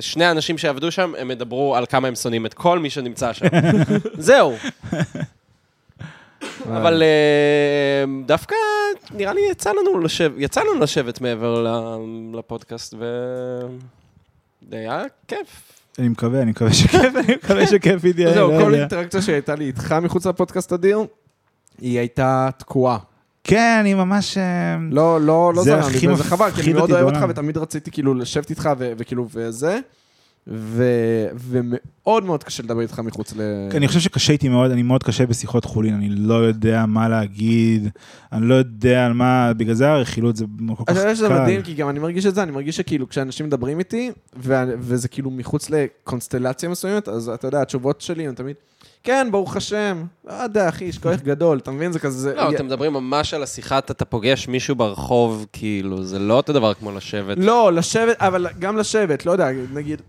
[0.00, 3.46] שני אנשים שעבדו שם, הם ידברו על כמה הם שונאים את כל מי שנמצא שם.
[4.28, 4.56] זהו.
[6.76, 8.54] אבל אה, דווקא,
[9.10, 9.40] נראה לי
[10.38, 11.66] יצא לנו לשבת, מעבר
[12.34, 13.04] לפודקאסט, ו...
[14.70, 15.72] זה היה כיף.
[15.98, 18.04] אני מקווה, אני מקווה שכיף, אני מקווה שכיף.
[18.04, 18.74] אני זהו, לא כל.
[18.74, 21.06] אינטראקציה שהייתה לי איתך מחוץ לפודקאסט אדיר,
[21.80, 22.98] היא הייתה תקועה.
[23.44, 24.38] כן, אני ממש...
[24.38, 27.24] אה, לא, לא, לא זה זרם לי, וזה חבל, כי אני מאוד אוהב אותך.
[27.28, 29.78] ותמיד רציתי כאילו לשבת איתך, וכאילו, וזה,
[30.50, 30.84] ו-
[31.34, 33.40] ומאוד מאוד קשה לדבר איתך מחוץ ל...
[33.76, 37.88] אני חושב שקשה איתי מאוד, אני מאוד קשה בשיחות חולין, אני לא יודע מה להגיד,
[38.32, 41.42] אני לא יודע על מה, בגלל זה הרכילות זה כל כך אתה יודע שזה קל.
[41.42, 45.08] מדהים, כי גם אני מרגיש את זה, אני מרגיש שכאילו כשאנשים מדברים איתי, ו- וזה
[45.08, 48.56] כאילו מחוץ לקונסטלציה מסוימת, אז אתה יודע, התשובות שלי הן תמיד,
[49.02, 51.92] כן, ברוך השם, לא יודע, אחי, יש כוח גדול, אתה מבין?
[51.92, 52.18] זה כזה...
[52.18, 56.52] זה- לא, אתם מדברים ממש על השיחה, אתה פוגש מישהו ברחוב, כאילו, זה לא אותו
[56.52, 57.36] דבר כמו לשבת.
[57.40, 60.02] לא, לשבת, אבל גם לשבת, לא יודע, נגיד...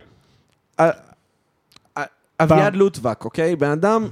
[2.39, 3.55] אביעד לוטבק, אוקיי?
[3.55, 4.07] בן אדם,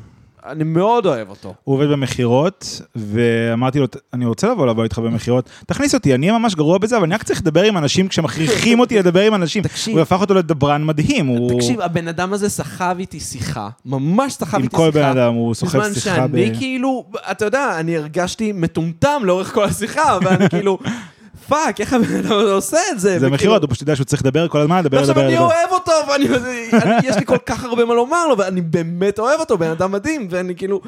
[0.45, 1.53] אני מאוד אוהב אותו.
[1.63, 6.39] הוא עובד במכירות, ואמרתי לו, אני רוצה לבוא לבוא איתך במכירות, תכניס אותי, אני אהיה
[6.39, 9.63] ממש גרוע בזה, אבל אני רק צריך לדבר עם אנשים כשמכריחים אותי לדבר עם אנשים.
[9.63, 9.93] תקשיב.
[9.93, 11.59] הוא הפך אותו לדברן מדהים, הוא...
[11.59, 15.13] תקשיב, הבן אדם הזה סחב איתי שיחה, ממש סחב עם איתי כל שיחה.
[15.13, 16.31] בן אדם, הוא סוחב בזמן שיחה ב...
[16.31, 20.79] שאני כאילו, אתה יודע, אני הרגשתי מטומטם לאורך כל השיחה, ואני כאילו,
[21.47, 23.19] fuck, איך הבן אדם הזה עושה את זה?
[23.19, 25.45] זה מכירות, הוא פשוט יודע שהוא צריך לדבר כל הזמן, לדבר, ועכשיו לדבר, אני לדבר.
[25.45, 26.27] אוהב אותו, ואני,
[26.83, 29.91] אני, יש לי כל כך הרבה מה לומר לו, ואני באמת אוהב אותו, בן אדם
[29.91, 30.81] מדהים, ואני כאילו,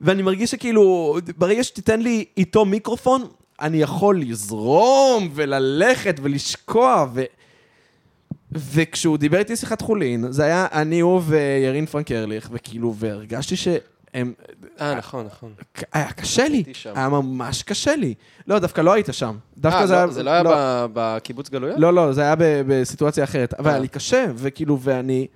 [0.00, 3.24] ואני מרגיש שכאילו, ברגע שתיתן לי איתו מיקרופון,
[3.60, 7.22] אני יכול לזרום וללכת ולשקוע, ו...
[8.52, 14.32] וכשהוא דיבר איתי שיחת חולין, זה היה אני, הוא וירין פרנק ארליך, וכאילו, והרגשתי שהם...
[14.80, 15.52] אה, נכון, נכון.
[15.92, 16.64] היה קשה לי.
[16.94, 18.14] היה ממש קשה לי.
[18.46, 19.36] לא, דווקא לא היית שם.
[19.58, 20.06] דווקא אה, זה היה...
[20.06, 21.78] לא, זה לא היה ב- בקיבוץ גלויות?
[21.78, 23.54] לא, לא, זה היה ב- בסיטואציה אחרת.
[23.54, 23.72] אבל אה.
[23.72, 25.26] היה לי קשה, וכאילו, ואני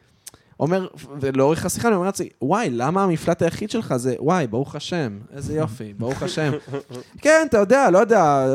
[0.60, 0.86] אומר,
[1.20, 5.54] ולאורך השיחה אני אומר לעצמי, וואי, למה המפלט היחיד שלך זה, וואי, ברוך השם, איזה
[5.54, 6.52] יופי, ברוך השם.
[7.22, 8.46] כן, אתה יודע, לא יודע,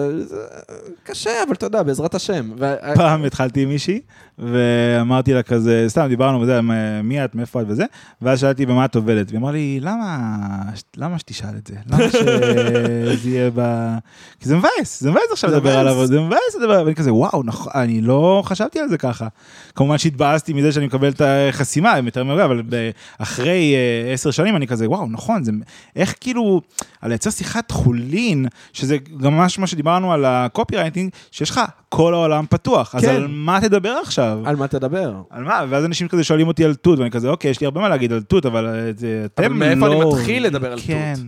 [1.03, 2.51] קשה, אבל אתה יודע, בעזרת השם.
[2.95, 4.01] פעם התחלתי עם מישהי,
[4.39, 6.59] ואמרתי לה כזה, סתם דיברנו וזה,
[7.03, 7.85] מי את, מאיפה את וזה,
[8.21, 10.27] ואז שאלתי במה את עובדת, והיא אמרה לי, למה,
[10.97, 11.75] למה שתשאל את זה?
[11.85, 13.61] למה שזה יהיה ב...
[14.39, 15.77] כי זה מבאס, זה מבאס עכשיו לדבר.
[15.77, 19.27] עליו, זה מבאס לדבר, ואני כזה, וואו, נכון, אני לא חשבתי על זה ככה.
[19.75, 22.61] כמובן שהתבאסתי מזה שאני מקבל את החסימה, יותר מעולה, אבל
[23.17, 25.51] אחרי אה, עשר שנים אני כזה, וואו, נכון, זה,
[25.95, 26.61] איך כאילו,
[27.05, 32.13] על לייצר שיחת חולין, שזה גם ממש מה שדיברנו על הקופי רייטינג, שיש לך כל
[32.13, 33.09] העולם פתוח, אז כן.
[33.09, 34.39] על מה תדבר עכשיו?
[34.45, 35.21] על מה תדבר?
[35.29, 35.65] על מה?
[35.69, 38.11] ואז אנשים כזה שואלים אותי על תות, ואני כזה, אוקיי, יש לי הרבה מה להגיד
[38.13, 39.49] על תות, אבל אה, זה- אתם לא...
[39.49, 41.13] מאיפה אני מתחיל לדבר על כן.
[41.15, 41.25] תות?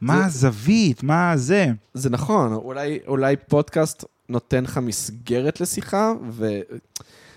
[0.00, 1.02] מה הזווית?
[1.02, 1.66] מה זה?
[1.94, 6.60] זה נכון, אולי, אולי פודקאסט נותן לך מסגרת לשיחה, ו...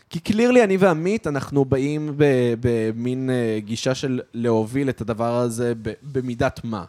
[0.09, 2.13] כי קלירלי, אני ועמית, אנחנו באים
[2.59, 5.73] במין אה, גישה של להוביל את הדבר הזה
[6.11, 6.83] במידת מה.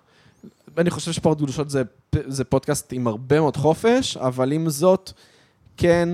[0.78, 1.82] אני חושב שפורט גדושות זה,
[2.26, 5.12] זה פודקאסט עם הרבה מאוד חופש, אבל עם זאת,
[5.76, 6.08] כן,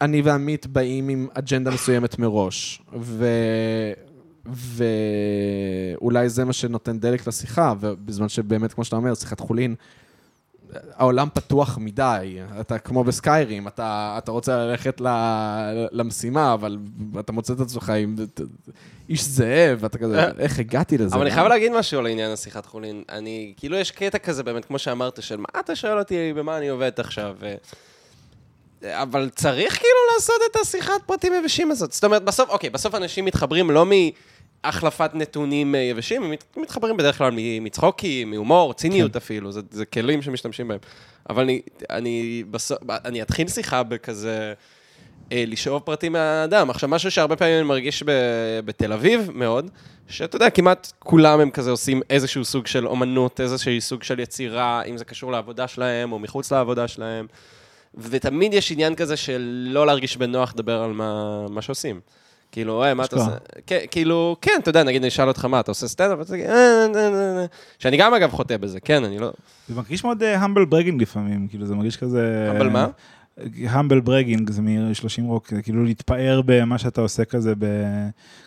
[0.00, 2.82] אני ועמית באים עם אג'נדה מסוימת מראש.
[3.00, 3.26] ו...
[4.46, 9.74] ואולי זה מה שנותן דלק לשיחה, ובזמן שבאמת, כמו שאתה אומר, שיחת חולין,
[10.94, 15.00] העולם פתוח מדי, אתה כמו בסקיירים, אתה, אתה רוצה ללכת
[15.92, 16.78] למשימה, אבל
[17.20, 18.16] אתה מוצא את עצמך עם
[19.12, 21.14] איש זאב, ואתה כזה, איך הגעתי לזה?
[21.16, 23.02] אבל אני חייב להגיד משהו על עניין השיחת חולין.
[23.08, 26.68] אני, כאילו, יש קטע כזה באמת, כמו שאמרת, של מה אתה שואל אותי, במה אני
[26.68, 27.36] עובד עכשיו?
[28.84, 31.92] אבל צריך כאילו לעשות את השיחת פרטים יבשים הזאת.
[31.92, 33.86] זאת אומרת, בסוף, אוקיי, בסוף אנשים מתחברים לא
[34.64, 37.30] מהחלפת נתונים אה, יבשים, הם מת- מתחברים בדרך כלל
[37.60, 40.78] מצחוקים, מהומור, ציניות אפילו, זה, זה כלים שמשתמשים בהם.
[41.30, 44.52] אבל אני, אני, בסוף, אני אתחיל שיחה בכזה...
[45.32, 46.70] אה, לשאוב פרטים מהאדם.
[46.70, 48.10] עכשיו, משהו שהרבה פעמים אני מרגיש ב,
[48.64, 49.70] בתל אביב מאוד,
[50.08, 54.82] שאתה יודע, כמעט כולם הם כזה עושים איזשהו סוג של אומנות, איזשהו סוג של יצירה,
[54.82, 57.26] אם זה קשור לעבודה שלהם או מחוץ לעבודה שלהם.
[57.94, 62.00] ותמיד יש עניין כזה של לא להרגיש בנוח לדבר על מה, מה שעושים.
[62.52, 63.16] כאילו, "היי, מה אתה.
[63.16, 63.30] עושה?
[63.66, 66.18] כן, כאילו, כן, אתה יודע, נגיד אני אשאל אותך מה, אתה עושה סטנדאפ?
[66.18, 67.46] ואתה תגיד, "אה, אה, אה, אה."
[67.78, 69.32] שאני גם אגב חוטא בזה, כן, אני לא...
[69.68, 72.52] זה מרגיש מאוד humble bragging לפעמים, כאילו זה מרגיש כזה...
[72.56, 72.88] אבל מה?
[73.66, 77.64] humble bragging זה מ-30 רוק, זה כאילו להתפאר במה שאתה עושה כזה, ב...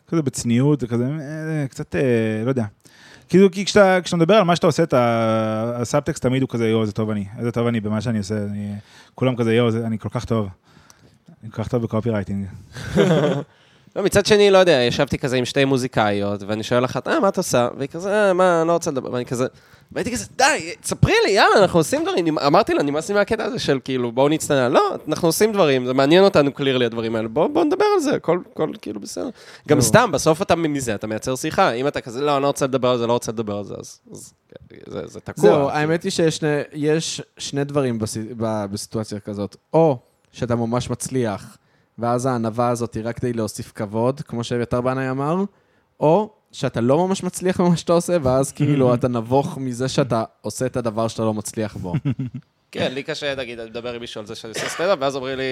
[0.08, 2.02] כזה בצניעות, זה כזה אה, קצת, אה,
[2.44, 2.66] לא יודע.
[3.30, 6.82] כאילו, כי כשאתה, כשאתה מדבר על מה שאתה עושה, אתה, הסאבטקסט תמיד הוא כזה, יואו,
[6.82, 8.74] איזה טוב אני, איזה טוב אני במה שאני עושה, אני,
[9.16, 10.48] כולם כזה, יואו, זה- אני כל כך טוב.
[11.44, 12.46] אני כל כך טוב בקופי רייטינג.
[13.96, 17.30] לא, מצד שני, לא יודע, ישבתי כזה עם שתי מוזיקאיות, ואני שואל אחת, אה, מה
[17.30, 17.68] את עושה?
[17.78, 19.46] והיא כזה, אה, מה, אני לא רוצה לדבר, ואני כזה...
[19.92, 22.40] והייתי כזה, די, תספרי לי, יאללה, אנחנו עושים דברים.
[22.40, 24.70] אמרתי לה, נמאס לי מהקטע הזה של כאילו, בואו נצטנע.
[24.70, 28.16] לא, אנחנו עושים דברים, זה מעניין אותנו קלירלי הדברים האלה, בואו בוא נדבר על זה,
[28.16, 28.40] הכל,
[28.82, 29.30] כאילו בסדר.
[29.68, 29.82] גם.
[29.82, 31.72] סתם, בסוף אתה מזה, אתה מייצר שיחה.
[31.72, 33.74] אם אתה כזה, לא, אני לא רוצה לדבר על זה, לא רוצה לדבר על זה,
[33.80, 34.34] אז אז
[34.88, 35.42] זה- זה תקוע.
[35.42, 36.42] זהו, האמת היא שיש
[37.38, 38.00] שני, דברים
[38.72, 39.56] בסיטואציה כזאת.
[39.74, 39.98] או
[40.32, 41.58] שאתה ממש מצליח,
[42.00, 45.44] ואז הענווה הזאת היא רק כדי להוסיף כבוד, כמו שאביתר בנאי אמר,
[46.00, 50.66] או שאתה לא ממש מצליח במה שאתה עושה, ואז כאילו אתה נבוך מזה שאתה עושה
[50.66, 51.94] את הדבר שאתה לא מצליח בו.
[52.72, 55.38] כן, לי קשה, נגיד, אני מדבר עם מישהו על זה שאני עושה סטנדאפ, ואז אומרים
[55.38, 55.44] לי,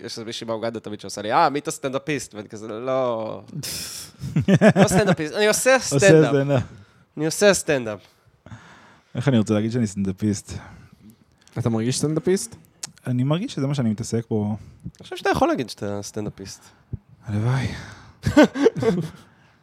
[0.00, 2.34] יש איזה מישהי באוגנדה תמיד שעושה לי, אה, מי אתה סטנדאפיסט?
[2.34, 3.42] ואני כזה, לא...
[4.76, 6.62] לא סטנדאפיסט, אני עושה סטנדאפ.
[7.16, 7.98] אני עושה סטנדאפ.
[9.14, 10.52] איך אני רוצה להגיד שאני סטנדאפיסט?
[11.58, 12.56] אתה מרגיש סטנדאפיסט?
[13.06, 14.56] אני מרגיש שזה מה שאני מתעסק בו.
[14.84, 16.62] אני חושב שאתה יכול להגיד שאתה סטנדאפיסט.
[17.26, 17.68] הלוואי.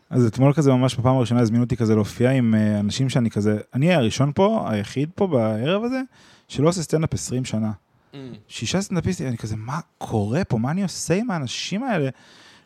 [0.09, 3.59] אז אתמול כזה ממש בפעם הראשונה הזמינו אותי כזה להופיע עם אה, אנשים שאני כזה,
[3.73, 6.01] אני הראשון פה, היחיד פה בערב הזה,
[6.47, 7.71] שלא עושה סטנדאפ 20 שנה.
[8.47, 10.57] שישה סטנדאפיסטים, אני כזה, מה קורה פה?
[10.57, 12.09] מה אני עושה עם האנשים האלה?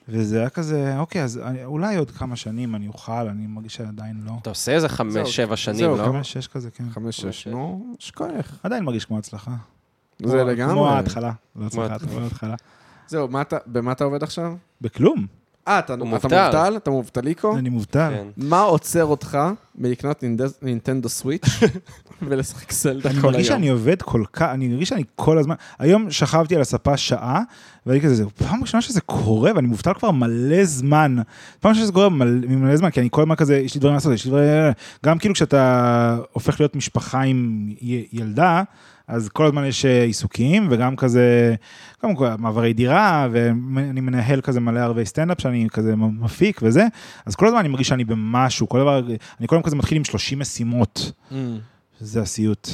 [0.10, 4.22] וזה היה כזה, אוקיי, אז אני- אולי עוד כמה שנים אני אוכל, אני מרגיש שעדיין
[4.26, 4.32] לא.
[4.42, 6.04] אתה עושה איזה זהו, חמש, שבע שנים, זהו, לא?
[6.06, 6.84] חמש, שש כזה, כן.
[6.90, 8.60] חמש, שש, נו, יש כוח.
[8.64, 9.56] עדיין מרגיש כמו הצלחה.
[10.26, 10.74] זה לגמרי.
[10.74, 11.32] כמו ההתחלה.
[11.56, 12.56] לא הצלחה, כמו ההתחלה.
[13.08, 13.28] זהו,
[13.68, 14.56] במה אתה עובד עכשיו?
[14.82, 15.26] בכלום.
[15.68, 16.74] אה, אתה מובטל.
[16.78, 17.58] אתה מובטליקו?
[17.58, 18.10] אני מובטל.
[18.16, 18.28] כן.
[18.38, 19.38] מה עוצר אותך
[19.76, 20.24] מלקנות
[20.62, 21.46] נינטנדו סוויץ'
[22.22, 23.78] ולשחק סלדה אני כל מרגיש שאני היום?
[23.78, 27.42] עובד כל כך, אני מרגיש שאני כל הזמן, היום שכבתי על הספה שעה,
[27.86, 31.16] והייתי כזה, זו פעם ראשונה שזה קורה, ואני מובטל כבר מלא זמן.
[31.60, 33.94] פעם ראשונה שזה קורה מלא, מלא זמן, כי אני כל הזמן כזה, יש לי דברים
[33.94, 34.48] לעשות, יש לי דברים...
[35.06, 38.64] גם כאילו כשאתה הופך להיות משפחה עם י- ילדה,
[39.08, 41.56] אז כל הזמן יש אה, עיסוקים, וגם כזה,
[42.02, 46.88] קודם כל מעברי דירה, ואני מנהל כזה מלא ערבי סטנדאפ שאני כזה מפיק וזה,
[47.26, 49.02] אז כל הזמן אני מרגיש שאני במשהו, כל דבר,
[49.40, 51.12] אני כל הזמן כזה מתחיל עם 30 משימות.
[51.32, 51.36] Mm.
[52.00, 52.70] זה הסיוט.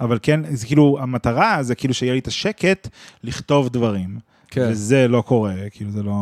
[0.00, 2.88] אבל כן, זה כאילו, המטרה זה כאילו שיהיה לי את השקט
[3.24, 4.18] לכתוב דברים.
[4.54, 4.68] כן.
[4.70, 6.14] וזה לא קורה, כאילו זה לא...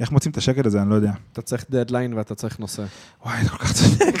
[0.00, 1.12] איך מוצאים את השקט הזה, אני לא יודע.
[1.32, 2.84] אתה צריך דדליין ואתה צריך נושא.
[3.24, 4.14] וואי, זה כל כך צודק.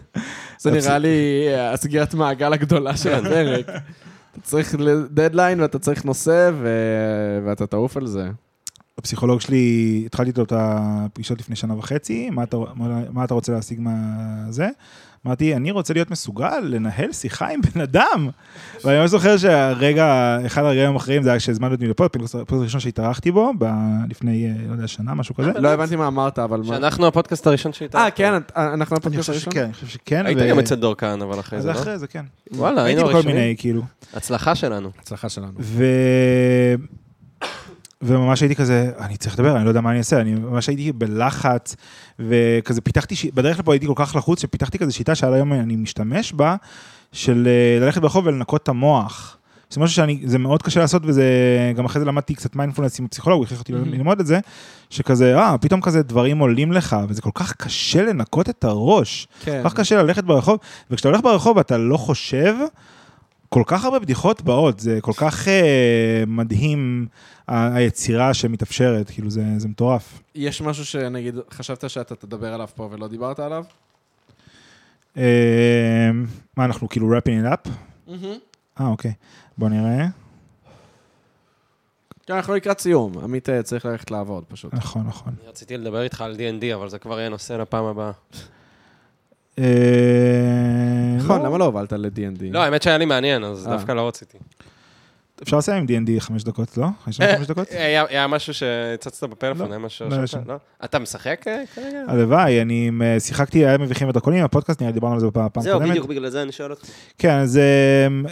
[0.62, 3.68] זה נראה לי הסגירת מעגל הגדולה של הפרק.
[4.32, 4.74] אתה צריך
[5.10, 8.30] דדליין ואתה צריך נושא ו- ואתה תעוף על זה.
[8.98, 13.52] הפסיכולוג שלי, התחלתי איתו את הפגישות לפני שנה וחצי, מה אתה, מה, מה אתה רוצה
[13.52, 14.68] להשיג מהזה?
[15.26, 18.28] אמרתי, אני רוצה להיות מסוגל לנהל שיחה עם בן אדם.
[18.84, 23.30] ואני ממש זוכר שהרגע, אחד הרגעים המכריעים זה היה כשהזמנו אותי לפה, הפודקאסט הראשון שהתארחתי
[23.30, 23.52] בו,
[24.10, 25.52] לפני, אה, לא יודע, שנה, משהו כזה.
[25.52, 26.64] לא הבנתי מה אמרת, אבל.
[26.64, 27.98] שאנחנו הפודקאסט הראשון שאיתה.
[27.98, 29.52] אה, כן, את- אנחנו הפודקאסט הראשון?
[29.56, 30.26] אני חושב שכן.
[30.26, 31.72] היית גם אצל דור כהן, אבל אחרי זה, לא?
[31.72, 32.24] אחרי זה, כן.
[32.52, 33.36] וואלה, הייתי היינו בכל הראשונים.
[33.36, 33.82] מיני, כאילו.
[34.14, 34.90] הצלחה שלנו.
[35.00, 35.52] הצלחה שלנו.
[38.04, 40.92] וממש הייתי כזה, אני צריך לדבר, אני לא יודע מה אני אעשה, אני ממש הייתי
[40.92, 41.76] בלחץ,
[42.18, 43.30] וכזה פיתחתי.
[43.34, 46.56] בדרך לפה הייתי כל כך לחוץ, שפיתחתי כזה שיטה שעד היום אני משתמש בה,
[47.12, 49.38] של אה, ללכת ברחוב ולנקות את המוח.
[49.70, 51.24] זה משהו שאני, זה מאוד קשה לעשות, וזה,
[51.76, 54.40] גם אחרי זה למדתי קצת מיינדפולנס עם הפסיכולוג, הוא הכריח אותי ללמוד את זה,
[54.90, 59.28] שכזה, אה, פתאום כזה דברים עולים לך, וזה כל כך קשה לנקות את הראש.
[59.44, 59.60] כן.
[59.62, 60.58] כל כך קשה ללכת ברחוב,
[60.90, 62.54] וכשאתה הולך ברחוב ואתה לא חושב,
[63.54, 67.06] כל כך הרבה בדיחות באות, זה כל כך אה, מדהים
[67.48, 70.22] ה- היצירה שמתאפשרת, כאילו זה, זה מטורף.
[70.34, 73.64] יש משהו שנגיד, חשבת שאתה תדבר עליו פה ולא דיברת עליו?
[75.16, 76.10] אה,
[76.56, 77.70] מה, אנחנו כאילו wrapping it up?
[78.80, 79.12] אה, אוקיי.
[79.58, 80.06] בוא נראה.
[82.26, 83.18] כן, אנחנו לקראת סיום.
[83.18, 84.74] עמית אה, צריך ללכת לעבוד פשוט.
[84.74, 85.32] נכון, נכון.
[85.40, 88.10] אני רציתי לדבר איתך על D&D, אבל זה כבר יהיה נושא לפעם הבאה.
[89.58, 89.64] אה,
[91.18, 92.42] נכון, לא, למה לא הובלת ל-D&D?
[92.50, 93.72] לא, האמת שהיה לי מעניין, אז אה.
[93.72, 94.38] דווקא לא רציתי.
[95.42, 96.86] אפשר לסיים עם D&D חמש דקות, לא?
[97.08, 97.68] יש לנו חמש דקות?
[97.70, 100.42] היה משהו שהצצת בפלאפון, לא, היה משהו לא, שרשמת?
[100.42, 100.56] יש- לא?
[100.84, 101.98] אתה משחק אה, כרגע?
[102.08, 105.72] הלוואי, אני אה, שיחקתי, היה מביכים ודרקונים, הפודקאסט, נראה לי דיברנו על זה בפעם זהו,
[105.72, 105.90] הקודמת.
[105.90, 106.82] בדיוק בגלל זה אני שואל אותך.
[107.18, 107.60] כן, אז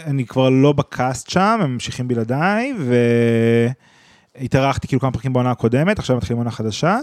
[0.05, 2.73] אני כבר לא בקאסט שם, הם ממשיכים בלעדיי,
[4.39, 6.99] והתארחתי כאילו כמה פרקים בעונה הקודמת, עכשיו מתחילים עונה חדשה,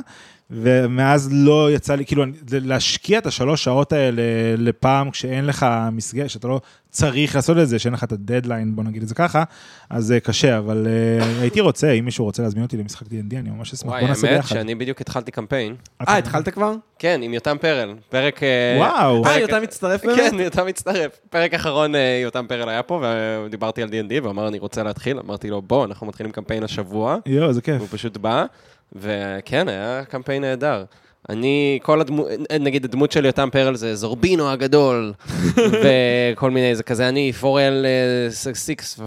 [0.50, 4.22] ומאז לא יצא לי, כאילו, להשקיע את השלוש שעות האלה
[4.58, 6.60] לפעם כשאין לך מסגרת, שאתה לא
[6.90, 9.44] צריך לעשות את זה, שאין לך את הדדליין, בוא נגיד את זה ככה,
[9.90, 13.50] אז זה קשה, אבל uh, הייתי רוצה, אם מישהו רוצה להזמין אותי למשחק D&D, אני
[13.50, 14.54] ממש אשמח, וואי, בוא נעשה האמת ביחד.
[14.54, 15.76] שאני בדיוק התחלתי קמפיין.
[16.08, 16.74] אה, התחלת כבר?
[16.98, 17.94] כן, עם יותם פרל.
[18.08, 18.42] פרק...
[18.42, 19.26] אה, וואו.
[19.26, 20.30] אה, יותם מצטרף באמת?
[20.30, 21.20] כן, יותם מצטרף.
[21.30, 23.04] פרק אחרון אה, יותם פרל היה פה,
[23.44, 25.18] ודיברתי על D&D, והוא אמר, אני רוצה להתחיל.
[25.18, 27.16] אמרתי לו, בוא, אנחנו מתחילים קמפיין השבוע.
[27.26, 27.80] יואו, זה כיף.
[27.80, 28.44] הוא פשוט בא,
[28.92, 30.84] וכן, היה קמפיין נהדר.
[31.28, 32.28] אני, כל הדמות,
[32.60, 35.12] נגיד הדמות של יותם פרל זה זורבינו הגדול,
[35.82, 39.00] וכל מיני, זה כזה, אני פורל אה, סיקס,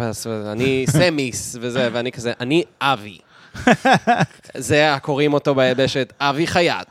[0.51, 3.17] אני סמיס, וזה, ואני כזה, אני אבי.
[4.57, 6.87] זה הקוראים אותו ביבשת, אבי חייט.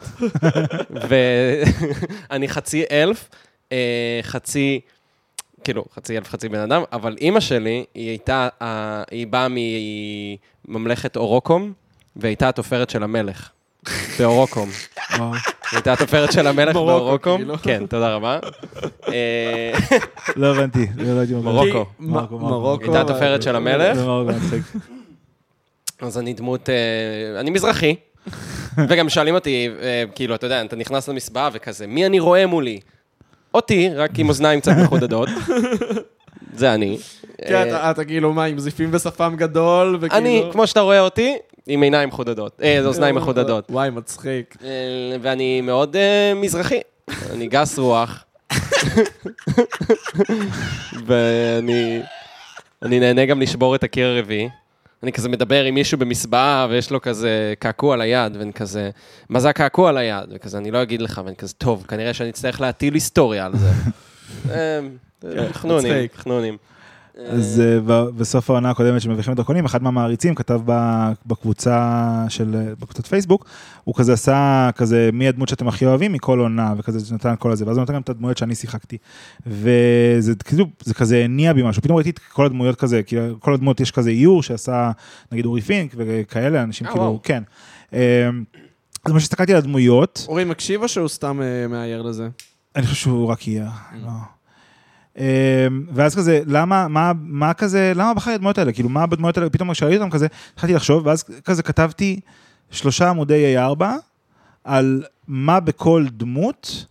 [2.31, 3.29] ואני חצי אלף,
[3.73, 4.81] אה, חצי,
[5.65, 8.49] כאילו, חצי אלף, חצי בן אדם, אבל אימא שלי, היא הייתה,
[9.11, 9.47] היא באה
[10.69, 11.73] מממלכת אורוקום,
[12.17, 13.51] והייתה התופרת של המלך.
[14.19, 14.69] באורוקום.
[15.73, 17.37] הייתה התופרת של המלך באורוקום.
[17.37, 17.59] כאילו.
[17.63, 18.39] כן, תודה רבה.
[19.09, 19.73] אה,
[20.37, 21.45] לא הבנתי, לא יודעת אם...
[21.45, 21.85] מרוקו.
[22.01, 23.99] מרוקו, הייתה התופרת של המלך.
[26.01, 27.95] אז אני דמות, אה, אני מזרחי,
[28.89, 32.81] וגם שואלים אותי, אה, כאילו, אתה יודע, אתה נכנס למסבעה וכזה, מי אני רואה מולי?
[33.55, 35.29] אותי, רק עם אוזניים קצת מחודדות.
[36.57, 36.99] זה אני.
[37.49, 40.17] כן, אתה- כאילו מה, עם זיפים בשפם גדול, וכאילו...
[40.27, 41.37] אני, כמו שאתה רואה אותי,
[41.67, 43.67] עם עיניים מחודדות, אה, אוזניים מחודדות.
[43.71, 44.57] וואי, מצחיק.
[44.65, 44.69] אה,
[45.23, 46.81] ואני מאוד אה, מזרחי,
[47.31, 48.25] אני גס רוח.
[51.07, 52.03] ואני
[52.83, 54.49] אני נהנה גם לשבור את הקיר הרביעי.
[55.03, 58.91] אני כזה מדבר עם מישהו במסבעה, ויש לו כזה קעקוע על היד, ואני כזה,
[59.29, 60.29] מה זה הקעקוע על היד?
[60.31, 63.71] וכזה, אני לא אגיד לך, ואני כזה, טוב, כנראה שאני אצטרך להטיל היסטוריה על זה.
[64.51, 64.81] אה,
[65.53, 66.17] חנונים, מצחיק.
[66.17, 66.57] חנונים.
[67.19, 70.61] אז אה, ב- בסוף העונה הקודמת של מביכים את דרכונים, אחד מהמעריצים כתב
[71.27, 73.47] בקבוצה של, אה, בקבוצת פייסבוק,
[73.85, 77.67] הוא כזה עשה כזה מי הדמות שאתם הכי אוהבים מכל עונה, וכזה נתן כל הזה,
[77.67, 78.99] ואז הוא נתן גם את הדמויות שאני שיחקתי.
[79.47, 83.55] וזה כאילו, זה כזה הניע בי משהו, פתאום ראיתי את כל הדמויות כזה, כאילו כל
[83.55, 84.91] הדמויות יש כזה איור שעשה
[85.33, 87.21] נגיד אורי פינק וכאלה, אנשים אה, כאילו.
[87.23, 87.43] כן.
[87.93, 88.29] אה,
[89.05, 92.29] אז מה שהסתכלתי על הדמויות, אורי מקשיב או שהוא סתם אה, מאייר לזה?
[92.77, 93.71] אני חושב שהוא רק יהיה,
[94.03, 94.11] לא.
[95.19, 95.25] אמ,
[95.93, 98.73] ואז כזה, למה, מה, מה כזה, למה בחר את הדמויות האלה?
[98.73, 102.21] כאילו, מה בדמויות האלה, פתאום כשראיתי אותם כזה, התחלתי לחשוב, ואז כזה כתבתי
[102.71, 103.85] שלושה עמודי A4
[104.65, 106.87] על מה בכל דמות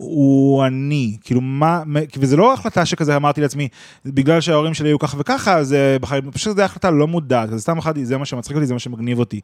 [0.00, 1.82] הוא אני, כאילו מה,
[2.18, 3.68] וזה לא החלטה שכזה אמרתי לעצמי,
[4.06, 7.58] בגלל שההורים שלי היו ככה וככה, אז אה, בחר, פשוט זו החלטה לא מודעת, זה
[7.58, 9.40] סתם החלטתי, זה מה שמצחיק אותי, זה מה שמגניב אותי.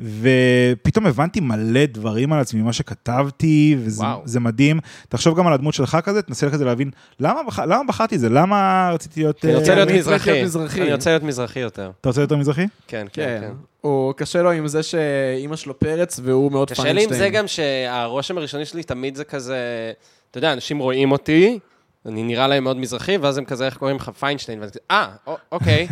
[0.00, 4.22] ופתאום הבנתי מלא דברים על עצמי, מה שכתבתי, וזה וואו.
[4.24, 4.80] זה מדהים.
[5.08, 7.58] תחשוב גם על הדמות שלך כזה, תנסה כזה להבין, למה, בח...
[7.58, 8.28] למה בחרתי את זה?
[8.28, 9.44] למה רציתי להיות...
[9.44, 10.30] אני אה, רוצה להיות מזרחי.
[10.30, 10.82] להיות מזרחי.
[10.82, 11.90] אני רוצה להיות מזרחי יותר.
[12.00, 12.66] אתה רוצה יותר מזרחי?
[12.86, 13.52] כן, כן, כן.
[13.86, 17.10] הוא קשה לו עם זה שאימא שלו פרץ והוא מאוד קשה פיינשטיין.
[17.10, 19.92] לי עם זה גם שהרושם הראשוני שלי תמיד זה כזה,
[20.30, 21.58] אתה יודע, אנשים רואים אותי,
[22.06, 24.58] אני נראה להם מאוד מזרחי, ואז הם כזה, איך קוראים לך פיינשטיין?
[24.58, 25.08] ואני כזה, אה,
[25.52, 25.88] אוקיי,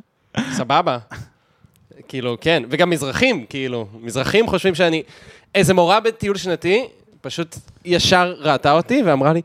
[0.58, 0.98] סבבה.
[2.08, 5.02] כאילו, כן, וגם מזרחים, כאילו, מזרחים חושבים שאני...
[5.54, 6.88] איזה מורה בטיול שנתי,
[7.20, 9.42] פשוט ישר ראתה אותי ואמרה לי,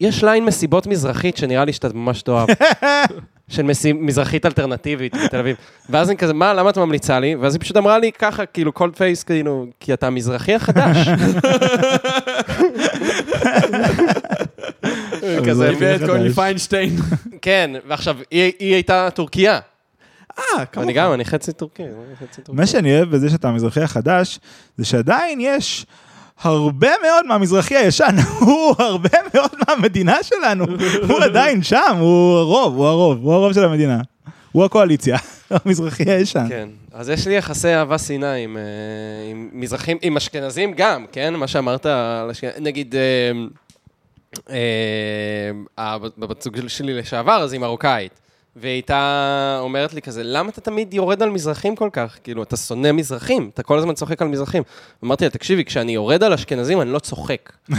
[0.00, 2.48] יש ליין מסיבות מזרחית שנראה לי שאתה ממש תאהב.
[3.50, 5.56] של מסי- מזרחית אלטרנטיבית בתל אביב.
[5.90, 7.34] ואז אני כזה, מה, למה את ממליצה לי?
[7.34, 10.96] ואז היא פשוט אמרה לי ככה, כאילו, cold face, כאילו, כי אתה המזרחי החדש.
[15.46, 16.06] כזה, גברת חדש.
[16.08, 16.96] קוראים לי פיינשטיין.
[17.42, 19.58] כן, ועכשיו, היא היא הייתה טורקיה.
[20.38, 20.84] אה, כמה...
[20.84, 21.12] אני גם.
[21.12, 21.82] אני חצי טורקי.
[22.48, 24.38] מה שאני אוהב בזה שאתה המזרחי החדש,
[24.76, 25.86] זה שעדיין יש
[26.40, 30.64] הרבה מאוד מהמזרחי הישן, הוא הרבה מאוד מהמדינה שלנו,
[31.08, 34.00] הוא עדיין שם, הוא הרוב, הוא הרוב, הוא הרוב של המדינה.
[34.52, 35.18] הוא הקואליציה,
[35.50, 36.46] המזרחי הישן.
[36.48, 38.62] כן, אז יש לי יחסי אהבה שנאה עם, אה,
[39.30, 41.34] עם מזרחים, עם אשכנזים גם, כן?
[41.34, 41.86] מה שאמרת
[42.60, 43.00] נגיד, אה,
[44.50, 45.50] אה,
[46.18, 48.20] הבת זוג שלי לשעבר, אז היא מרוקאית.
[48.60, 52.18] והיא הייתה אומרת לי כזה, למה אתה תמיד יורד על מזרחים כל כך?
[52.24, 54.62] כאילו, אתה שונא מזרחים, אתה כל הזמן צוחק על מזרחים.
[55.04, 57.52] אמרתי לה, תקשיבי, כשאני יורד על אשכנזים, אני לא צוחק.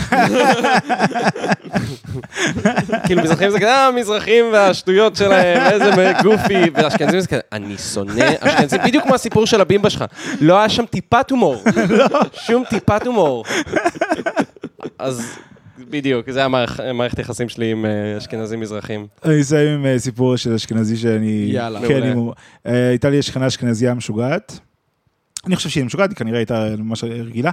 [3.05, 8.25] כאילו, מזרחים זה כזה, אה, מזרחים והשטויות שלהם, איזה גופי, ואשכנזים זה כזה, אני שונא
[8.39, 10.05] אשכנזים, בדיוק כמו הסיפור של הבימבה שלך.
[10.41, 11.63] לא היה שם טיפת הומור.
[12.33, 13.45] שום טיפת הומור.
[14.99, 15.39] אז
[15.89, 19.07] בדיוק, זה המערכ- המערכת יחסים שלי עם אה, אשכנזים מזרחים.
[19.25, 21.49] אני אסיים עם אה, סיפור של אשכנזי שאני...
[21.53, 21.87] יאללה.
[21.87, 22.33] כן, מעולה.
[22.65, 24.59] אה, הייתה לי שכנה אשכנזייה משוגעת,
[25.45, 27.51] אני חושב שהיא משוגעת, היא כנראה הייתה ממש רגילה.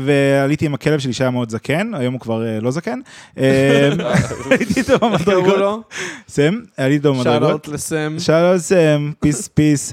[0.00, 2.98] ועליתי עם הכלב שלי שהיה מאוד זקן, היום הוא כבר לא זקן.
[3.36, 5.92] הייתי איתו במדרגות.
[6.28, 7.42] סם, עליתי איתו במדרגות.
[7.48, 8.16] שאלות לסם.
[8.18, 9.92] שלום סם, פיס פיס.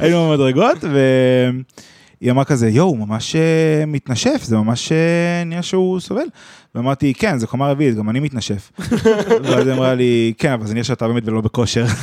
[0.00, 0.76] היינו במדרגות,
[2.22, 6.26] והיא אמרה כזה, יואו, הוא ממש אה, מתנשף, זה ממש אה, נראה שהוא סובל.
[6.74, 8.72] ואמרתי, כן, זה קומה רביעית, גם אני מתנשף.
[9.44, 11.84] ואז היא אמרה לי, כן, אבל זה נראה שאתה באמת ולא בכושר.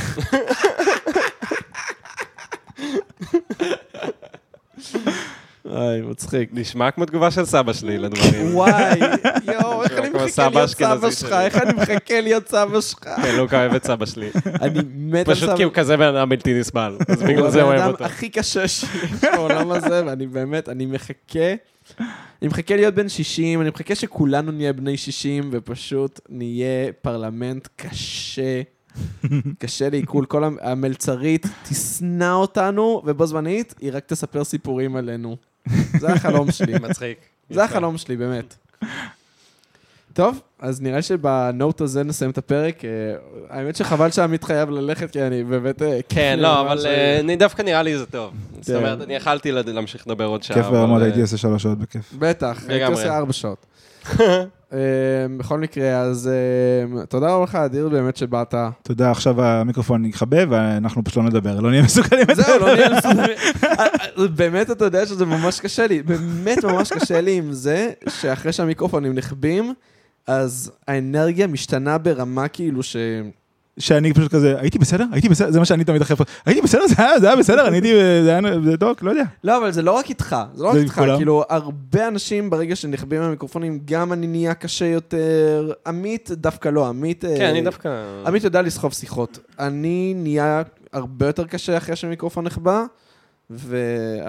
[5.76, 6.50] איי, מצחיק.
[6.52, 8.54] נשמע כמו תגובה של סבא שלי לדברים.
[8.54, 9.00] וואי,
[9.54, 11.32] יואו, איך אני מחכה להיות סבא שלך.
[11.32, 12.98] איך אני מחכה להיות סבא שלך.
[13.22, 14.28] כן, לוקה אוהב את סבא שלי.
[14.60, 15.46] אני מת על סבא.
[15.46, 17.80] פשוט כי הוא כזה בן אדם בלתי נסבל, אז הוא בגלל זה הוא הבן אוהב
[17.82, 18.04] אדם אותו.
[18.04, 18.90] הכי קשה שיש
[19.34, 21.54] בעולם הזה, ואני באמת, אני מחכה.
[22.42, 26.68] אני מחכה להיות בן 60, אני מחכה שכולנו נהיה בני 60, ופשוט נהיה
[27.02, 28.62] פרלמנט קשה.
[29.58, 30.24] קשה לעיכול.
[30.26, 35.36] כל המ- המלצרית תשנא אותנו, ובו זמנית היא רק תספר סיפורים עלינו.
[35.98, 36.74] זה החלום שלי.
[36.88, 37.18] מצחיק.
[37.50, 38.54] זה החלום שלי, באמת.
[40.12, 42.84] טוב, אז נראה שבנוט הזה נסיים את הפרק.
[42.84, 42.90] אה,
[43.48, 45.82] האמת שחבל שעמית חייב ללכת, כי אני באמת...
[45.82, 48.32] אה, כן, לא, אבל אה, אני דווקא נראה לי זה טוב.
[48.60, 48.74] זאת כן.
[48.74, 50.56] אומרת, אני יכלתי להמשיך לדבר עוד שעה.
[50.56, 52.12] כיף ברמות, הייתי עושה שלוש שעות בכיף.
[52.18, 52.92] בטח, הייתי.
[52.92, 53.66] עושה ארבע שעות.
[54.72, 54.78] אה,
[55.36, 58.54] בכל מקרה, אז אה, תודה רבה לך, אדיר, באמת שבאת.
[58.82, 62.26] תודה, עכשיו המיקרופון יכבה ואנחנו פשוט לא נדבר, לא נהיה מסוגלים.
[62.34, 63.36] זהו, לא נהיה מסודרים.
[63.64, 66.02] אה, באמת, אתה יודע שזה ממש קשה לי.
[66.02, 69.74] באמת ממש קשה לי עם זה, שאחרי שהמיקרופונים נחבים,
[70.26, 72.96] אז האנרגיה משתנה ברמה כאילו ש...
[73.78, 75.04] שאני פשוט כזה, הייתי בסדר?
[75.12, 75.50] הייתי בסדר?
[75.50, 76.24] זה מה שאני תמיד אחרי פה.
[76.46, 76.86] הייתי בסדר?
[76.88, 77.68] זה היה- זה היה בסדר?
[77.68, 77.92] אני הייתי,
[78.24, 79.22] זה היה זה טוב, לא יודע.
[79.44, 81.02] לא, אבל זה לא רק איתך, זה לא רק איתך.
[81.16, 85.72] כאילו, הרבה אנשים ברגע שנחבים המיקרופונים, גם אני נהיה קשה יותר.
[85.86, 87.24] עמית דווקא לא, עמית...
[87.24, 87.88] אה, כן, אני דווקא...
[88.26, 89.38] עמית יודע לסחוב שיחות.
[89.58, 92.84] אני נהיה הרבה יותר קשה אחרי שהמיקרופון נחבא,
[93.50, 93.76] ו...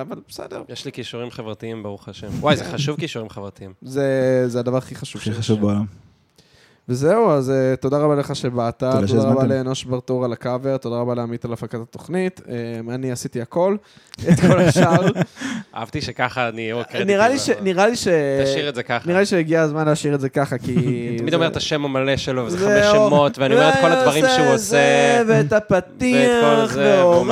[0.01, 2.27] אבל בסדר, יש לי כישורים חברתיים, ברוך השם.
[2.39, 3.73] וואי, זה חשוב כישורים חברתיים.
[3.81, 4.03] זה,
[4.47, 5.34] זה הדבר הכי חשוב הכי.
[5.34, 5.85] חשוב בעולם.
[6.90, 9.49] וזהו, אז uh, תודה רבה לך שבאת, תודה, רבה שהזמנתם.
[9.49, 12.41] לאנוש ברטור על הקאבר, תודה רבה לעמית על הפקת התוכנית.
[12.45, 13.76] Um, אני עשיתי הכל,
[14.30, 15.08] את כל השאר.
[15.76, 17.08] אהבתי שככה אני אהיה קרדיטים.
[17.08, 17.49] נראה לי ש...
[17.62, 18.08] נראה לי ש...
[18.44, 19.08] תשאיר את זה ככה.
[19.10, 20.76] נראה לי שהגיע הזמן להשאיר את זה ככה, כי...
[21.20, 22.58] תמיד אומר את השם המלא שלו, וזה.
[22.58, 24.78] חמש שמות, ואני אומר את כל הדברים שהוא עושה.
[25.28, 27.32] ואת הפתיח, זה, ועורך,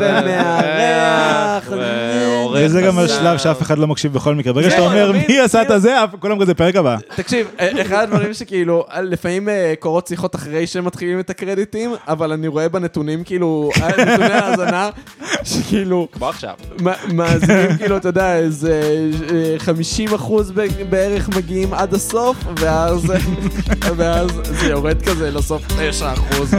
[0.00, 1.72] ומארח,
[2.54, 2.98] וזה גם.
[2.98, 4.52] השלב שאף אחד לא מקשיב בכל מקרה.
[4.52, 5.12] ברגע שאתה אומר?
[5.28, 6.96] מי עשה את זה, אף- כולם כזה פרק הבא.
[7.16, 11.90] תקשיב, אה, אחד הדברים שכאילו, אה, לפעמים אה, קורות שיחות אחרי שהם מתחילים את הקרדיטים,
[12.08, 14.90] אבל אני רואה בנתונים, כאילו, אה, נתוני ההאזנה,
[15.44, 16.54] שכאילו, כמו עכשיו.
[17.12, 18.82] מאזינים, כאילו, אתה יודע, איזה
[19.32, 20.52] אה, 50 אחוז
[20.90, 23.12] בערך מגיעים עד הסוף, ואז
[24.42, 26.54] זה יורד כזה לסוף 9 אחוז.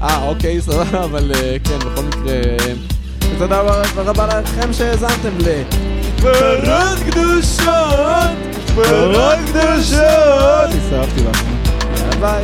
[0.00, 2.74] אה, אוקיי, סבבה, אבל אה, כן, בכל מקרה, אה,
[3.38, 3.60] תודה
[3.96, 5.62] רבה לכם שהאזנתם ל...
[6.20, 8.61] פרות קדושות!
[8.74, 10.70] פרות קדושות!
[10.76, 11.42] הצטרפתי לך.
[12.20, 12.42] ביי.